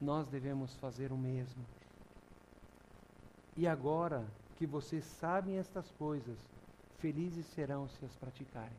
nós 0.00 0.26
devemos 0.28 0.74
fazer 0.76 1.12
o 1.12 1.18
mesmo. 1.18 1.64
E 3.56 3.66
agora 3.66 4.26
que 4.56 4.66
vocês 4.66 5.04
sabem 5.04 5.58
estas 5.58 5.90
coisas, 5.92 6.38
felizes 6.98 7.46
serão 7.46 7.88
se 7.88 8.04
as 8.04 8.14
praticarem. 8.16 8.76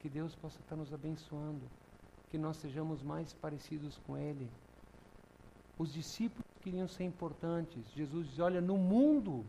Que 0.00 0.08
Deus 0.08 0.34
possa 0.34 0.60
estar 0.60 0.76
nos 0.76 0.92
abençoando, 0.92 1.62
que 2.30 2.38
nós 2.38 2.56
sejamos 2.56 3.02
mais 3.02 3.32
parecidos 3.34 3.98
com 4.06 4.16
Ele. 4.16 4.48
Os 5.78 5.92
discípulos 5.92 6.46
queriam 6.60 6.88
ser 6.88 7.04
importantes. 7.04 7.88
Jesus 7.92 8.28
diz: 8.28 8.38
Olha, 8.38 8.60
no 8.60 8.76
mundo, 8.76 9.44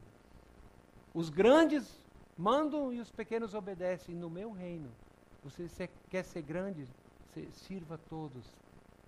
os 1.13 1.29
grandes 1.29 1.99
mandam 2.37 2.93
e 2.93 2.99
os 2.99 3.11
pequenos 3.11 3.53
obedecem. 3.53 4.15
No 4.15 4.29
meu 4.29 4.51
reino, 4.51 4.89
você 5.43 5.89
quer 6.09 6.23
ser 6.23 6.41
grande, 6.41 6.87
sirva 7.51 7.95
a 7.95 7.97
todos 8.09 8.45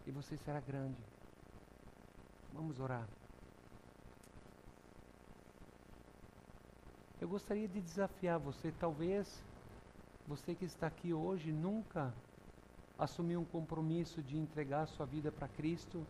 e 0.06 0.12
você 0.12 0.38
será 0.38 0.60
grande. 0.60 1.02
Vamos 2.54 2.80
orar. 2.80 3.08
Eu 7.22 7.28
gostaria 7.30 7.67
de 7.67 7.80
desafiar 7.80 8.39
você, 8.39 8.74
talvez 8.80 9.43
você 10.28 10.55
que 10.55 10.65
está 10.65 10.88
aqui 10.88 11.13
hoje 11.13 11.51
nunca 11.51 12.11
assumiu 12.97 13.41
um 13.41 13.45
compromisso 13.45 14.24
de 14.24 14.36
entregar 14.39 14.88
sua 14.88 15.05
vida 15.05 15.32
para 15.32 15.47
Cristo, 15.47 16.03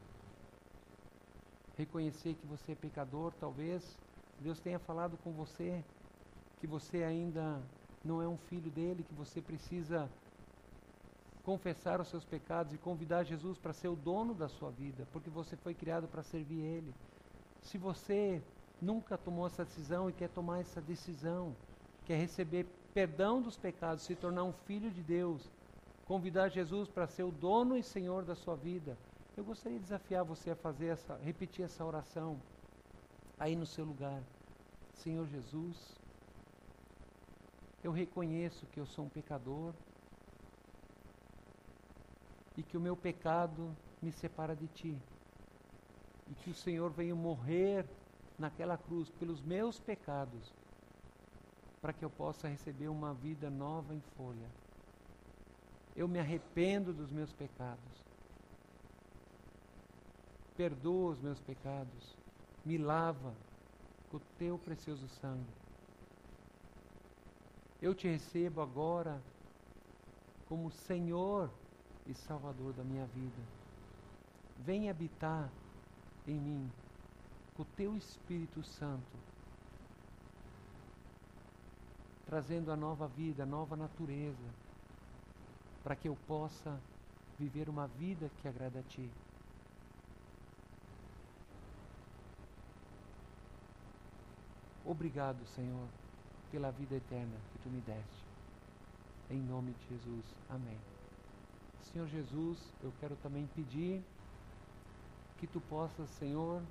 reconhecer 1.77 2.35
que 2.35 2.47
você 2.47 2.71
é 2.71 2.75
pecador, 2.75 3.33
talvez 3.41 3.99
Deus 4.39 4.61
tenha 4.61 4.79
falado 4.79 5.17
com 5.17 5.33
você 5.33 5.83
que 6.61 6.65
você 6.65 7.03
ainda 7.03 7.61
não 8.05 8.21
é 8.21 8.27
um 8.27 8.37
filho 8.37 8.71
dele, 8.71 9.03
que 9.03 9.13
você 9.13 9.41
precisa 9.41 10.09
confessar 11.43 11.99
os 11.99 12.07
seus 12.07 12.23
pecados 12.23 12.73
e 12.73 12.77
convidar 12.77 13.25
Jesus 13.25 13.57
para 13.57 13.73
ser 13.73 13.89
o 13.89 13.97
dono 13.97 14.33
da 14.33 14.47
sua 14.47 14.71
vida, 14.71 15.05
porque 15.11 15.29
você 15.29 15.57
foi 15.57 15.73
criado 15.73 16.07
para 16.07 16.23
servir 16.23 16.61
Ele. 16.61 16.93
Se 17.59 17.77
você 17.77 18.41
nunca 18.81 19.17
tomou 19.17 19.45
essa 19.45 19.63
decisão 19.63 20.09
e 20.09 20.13
quer 20.13 20.29
tomar 20.29 20.59
essa 20.59 20.81
decisão, 20.81 21.55
quer 22.05 22.17
receber 22.17 22.65
perdão 22.93 23.41
dos 23.41 23.57
pecados, 23.57 24.03
se 24.03 24.15
tornar 24.15 24.43
um 24.43 24.51
filho 24.51 24.89
de 24.89 25.01
Deus, 25.01 25.49
convidar 26.05 26.49
Jesus 26.49 26.89
para 26.89 27.07
ser 27.07 27.23
o 27.23 27.31
dono 27.31 27.77
e 27.77 27.83
Senhor 27.83 28.25
da 28.25 28.35
sua 28.35 28.55
vida, 28.55 28.97
eu 29.37 29.45
gostaria 29.45 29.77
de 29.77 29.83
desafiar 29.83 30.25
você 30.25 30.51
a 30.51 30.55
fazer 30.55 30.87
essa, 30.87 31.15
repetir 31.17 31.63
essa 31.63 31.85
oração 31.85 32.41
aí 33.39 33.55
no 33.55 33.65
seu 33.65 33.85
lugar. 33.85 34.21
Senhor 34.93 35.25
Jesus, 35.27 35.95
eu 37.83 37.91
reconheço 37.91 38.65
que 38.67 38.79
eu 38.79 38.85
sou 38.85 39.05
um 39.05 39.09
pecador 39.09 39.73
e 42.57 42.61
que 42.61 42.77
o 42.77 42.81
meu 42.81 42.95
pecado 42.95 43.75
me 44.01 44.11
separa 44.11 44.55
de 44.55 44.67
ti. 44.67 44.97
E 46.29 46.33
que 46.35 46.49
o 46.49 46.55
Senhor 46.55 46.91
veio 46.91 47.15
morrer 47.15 47.85
naquela 48.41 48.75
cruz 48.75 49.07
pelos 49.11 49.39
meus 49.39 49.79
pecados, 49.79 50.51
para 51.79 51.93
que 51.93 52.03
eu 52.03 52.09
possa 52.09 52.47
receber 52.47 52.87
uma 52.87 53.13
vida 53.13 53.51
nova 53.51 53.93
em 53.93 54.01
folha. 54.17 54.49
Eu 55.95 56.07
me 56.07 56.19
arrependo 56.19 56.91
dos 56.91 57.11
meus 57.11 57.31
pecados. 57.31 58.03
Perdoa 60.57 61.11
os 61.11 61.21
meus 61.21 61.39
pecados. 61.39 62.15
Me 62.65 62.77
lava 62.77 63.33
com 64.09 64.17
o 64.17 64.21
teu 64.39 64.57
precioso 64.57 65.07
sangue. 65.07 65.53
Eu 67.79 67.93
te 67.93 68.07
recebo 68.07 68.61
agora 68.61 69.21
como 70.47 70.71
Senhor 70.71 71.49
e 72.07 72.13
Salvador 72.13 72.73
da 72.73 72.83
minha 72.83 73.05
vida. 73.05 73.41
Vem 74.59 74.89
habitar 74.89 75.49
em 76.27 76.39
mim 76.39 76.71
com 77.55 77.63
o 77.63 77.65
teu 77.77 77.95
Espírito 77.97 78.63
Santo, 78.63 79.17
trazendo 82.25 82.71
a 82.71 82.75
nova 82.75 83.07
vida, 83.07 83.43
a 83.43 83.45
nova 83.45 83.75
natureza, 83.75 84.49
para 85.83 85.95
que 85.95 86.07
eu 86.07 86.17
possa 86.27 86.79
viver 87.37 87.67
uma 87.67 87.87
vida 87.87 88.29
que 88.41 88.47
agrada 88.47 88.79
a 88.79 88.83
Ti. 88.83 89.09
Obrigado, 94.85 95.45
Senhor, 95.55 95.87
pela 96.51 96.71
vida 96.71 96.95
eterna 96.95 97.37
que 97.51 97.59
Tu 97.59 97.69
me 97.69 97.81
deste. 97.81 98.25
Em 99.29 99.39
nome 99.39 99.73
de 99.73 99.87
Jesus. 99.89 100.25
Amém. 100.49 100.77
Senhor 101.91 102.07
Jesus, 102.07 102.59
eu 102.83 102.93
quero 102.99 103.15
também 103.17 103.47
pedir 103.55 104.01
que 105.39 105.47
tu 105.47 105.59
possas, 105.61 106.09
Senhor, 106.11 106.61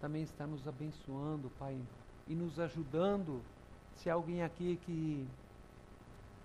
também 0.00 0.22
estar 0.22 0.46
nos 0.46 0.66
abençoando, 0.66 1.50
Pai, 1.58 1.78
e 2.26 2.34
nos 2.34 2.58
ajudando. 2.58 3.42
Se 3.94 4.10
há 4.10 4.14
alguém 4.14 4.42
aqui 4.42 4.78
que 4.84 5.26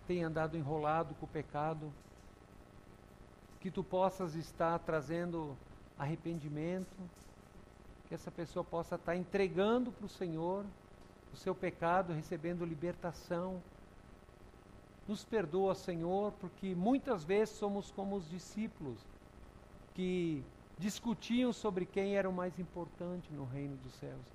tem 0.07 0.23
andado 0.23 0.57
enrolado 0.57 1.13
com 1.15 1.25
o 1.25 1.29
pecado, 1.29 1.91
que 3.59 3.69
tu 3.69 3.83
possas 3.83 4.35
estar 4.35 4.79
trazendo 4.79 5.55
arrependimento, 5.97 6.97
que 8.07 8.15
essa 8.15 8.31
pessoa 8.31 8.63
possa 8.63 8.95
estar 8.95 9.15
entregando 9.15 9.91
para 9.91 10.05
o 10.05 10.09
Senhor 10.09 10.65
o 11.33 11.37
seu 11.37 11.55
pecado, 11.55 12.11
recebendo 12.11 12.65
libertação 12.65 13.61
nos 15.07 15.23
perdoa, 15.25 15.75
Senhor, 15.75 16.31
porque 16.39 16.75
muitas 16.75 17.23
vezes 17.23 17.55
somos 17.55 17.91
como 17.91 18.15
os 18.15 18.29
discípulos 18.29 18.97
que 19.93 20.43
discutiam 20.81 21.53
sobre 21.53 21.85
quem 21.85 22.17
era 22.17 22.27
o 22.27 22.33
mais 22.33 22.57
importante 22.57 23.31
no 23.31 23.45
reino 23.45 23.77
dos 23.77 23.93
céus. 23.93 24.25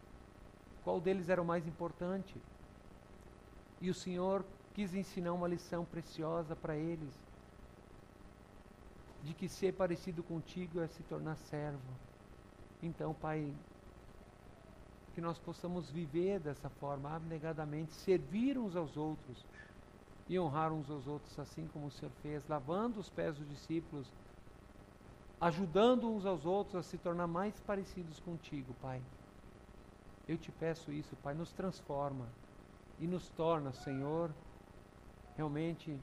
Qual 0.84 1.00
deles 1.00 1.28
era 1.28 1.42
o 1.42 1.44
mais 1.44 1.66
importante? 1.66 2.40
E 3.80 3.90
o 3.90 3.94
Senhor 3.94 4.44
quis 4.72 4.94
ensinar 4.94 5.32
uma 5.32 5.48
lição 5.48 5.84
preciosa 5.84 6.54
para 6.54 6.76
eles, 6.76 7.12
de 9.24 9.34
que 9.34 9.48
ser 9.48 9.72
parecido 9.72 10.22
contigo 10.22 10.80
é 10.80 10.86
se 10.86 11.02
tornar 11.02 11.34
servo. 11.34 11.92
Então, 12.80 13.12
Pai, 13.12 13.52
que 15.16 15.20
nós 15.20 15.40
possamos 15.40 15.90
viver 15.90 16.38
dessa 16.38 16.68
forma, 16.68 17.16
abnegadamente, 17.16 17.92
servir 17.92 18.56
uns 18.56 18.76
aos 18.76 18.96
outros 18.96 19.44
e 20.28 20.38
honrar 20.38 20.72
uns 20.72 20.88
aos 20.88 21.08
outros, 21.08 21.36
assim 21.40 21.66
como 21.72 21.86
o 21.86 21.90
Senhor 21.90 22.12
fez, 22.22 22.46
lavando 22.46 23.00
os 23.00 23.10
pés 23.10 23.36
dos 23.36 23.48
discípulos, 23.48 24.12
ajudando 25.40 26.10
uns 26.10 26.24
aos 26.24 26.46
outros 26.46 26.76
a 26.76 26.82
se 26.82 26.98
tornar 26.98 27.26
mais 27.26 27.58
parecidos 27.60 28.20
contigo, 28.20 28.74
Pai. 28.80 29.02
Eu 30.28 30.36
te 30.36 30.50
peço 30.50 30.92
isso, 30.92 31.14
Pai, 31.16 31.34
nos 31.34 31.52
transforma 31.52 32.26
e 32.98 33.06
nos 33.06 33.28
torna, 33.30 33.72
Senhor, 33.72 34.30
realmente 35.36 35.98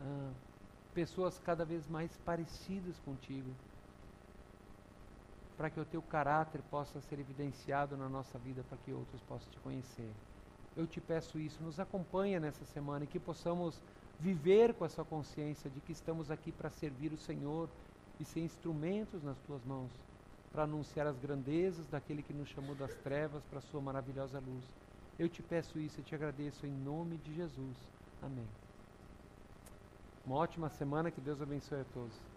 ah, 0.00 0.32
pessoas 0.94 1.38
cada 1.38 1.64
vez 1.64 1.88
mais 1.88 2.16
parecidas 2.18 2.98
contigo, 3.00 3.50
para 5.56 5.70
que 5.70 5.80
o 5.80 5.84
teu 5.84 6.00
caráter 6.02 6.62
possa 6.70 7.00
ser 7.00 7.18
evidenciado 7.18 7.96
na 7.96 8.08
nossa 8.08 8.38
vida, 8.38 8.62
para 8.68 8.78
que 8.78 8.92
outros 8.92 9.20
possam 9.22 9.50
te 9.50 9.58
conhecer 9.60 10.10
eu 10.76 10.86
te 10.86 11.00
peço 11.00 11.38
isso. 11.38 11.62
Nos 11.62 11.80
acompanha 11.80 12.40
nessa 12.40 12.64
semana 12.64 13.04
e 13.04 13.06
que 13.06 13.18
possamos 13.18 13.80
viver 14.20 14.74
com 14.74 14.84
essa 14.84 15.02
consciência 15.02 15.70
de 15.70 15.80
que 15.80 15.92
estamos 15.92 16.30
aqui 16.30 16.52
para 16.52 16.70
servir 16.70 17.12
o 17.12 17.16
Senhor 17.16 17.68
e 18.20 18.24
ser 18.24 18.40
instrumentos 18.40 19.22
nas 19.22 19.38
tuas 19.40 19.64
mãos, 19.64 19.90
para 20.52 20.64
anunciar 20.64 21.06
as 21.06 21.18
grandezas 21.18 21.86
daquele 21.88 22.22
que 22.22 22.32
nos 22.32 22.48
chamou 22.48 22.74
das 22.74 22.94
trevas 22.96 23.42
para 23.44 23.58
a 23.58 23.62
sua 23.62 23.80
maravilhosa 23.80 24.38
luz. 24.38 24.64
Eu 25.18 25.28
te 25.28 25.42
peço 25.42 25.78
isso 25.78 26.00
e 26.00 26.02
te 26.02 26.14
agradeço 26.14 26.66
em 26.66 26.72
nome 26.72 27.16
de 27.18 27.34
Jesus. 27.34 27.76
Amém. 28.22 28.46
Uma 30.26 30.36
ótima 30.36 30.68
semana, 30.68 31.10
que 31.10 31.20
Deus 31.20 31.40
abençoe 31.40 31.80
a 31.80 31.84
todos. 31.94 32.29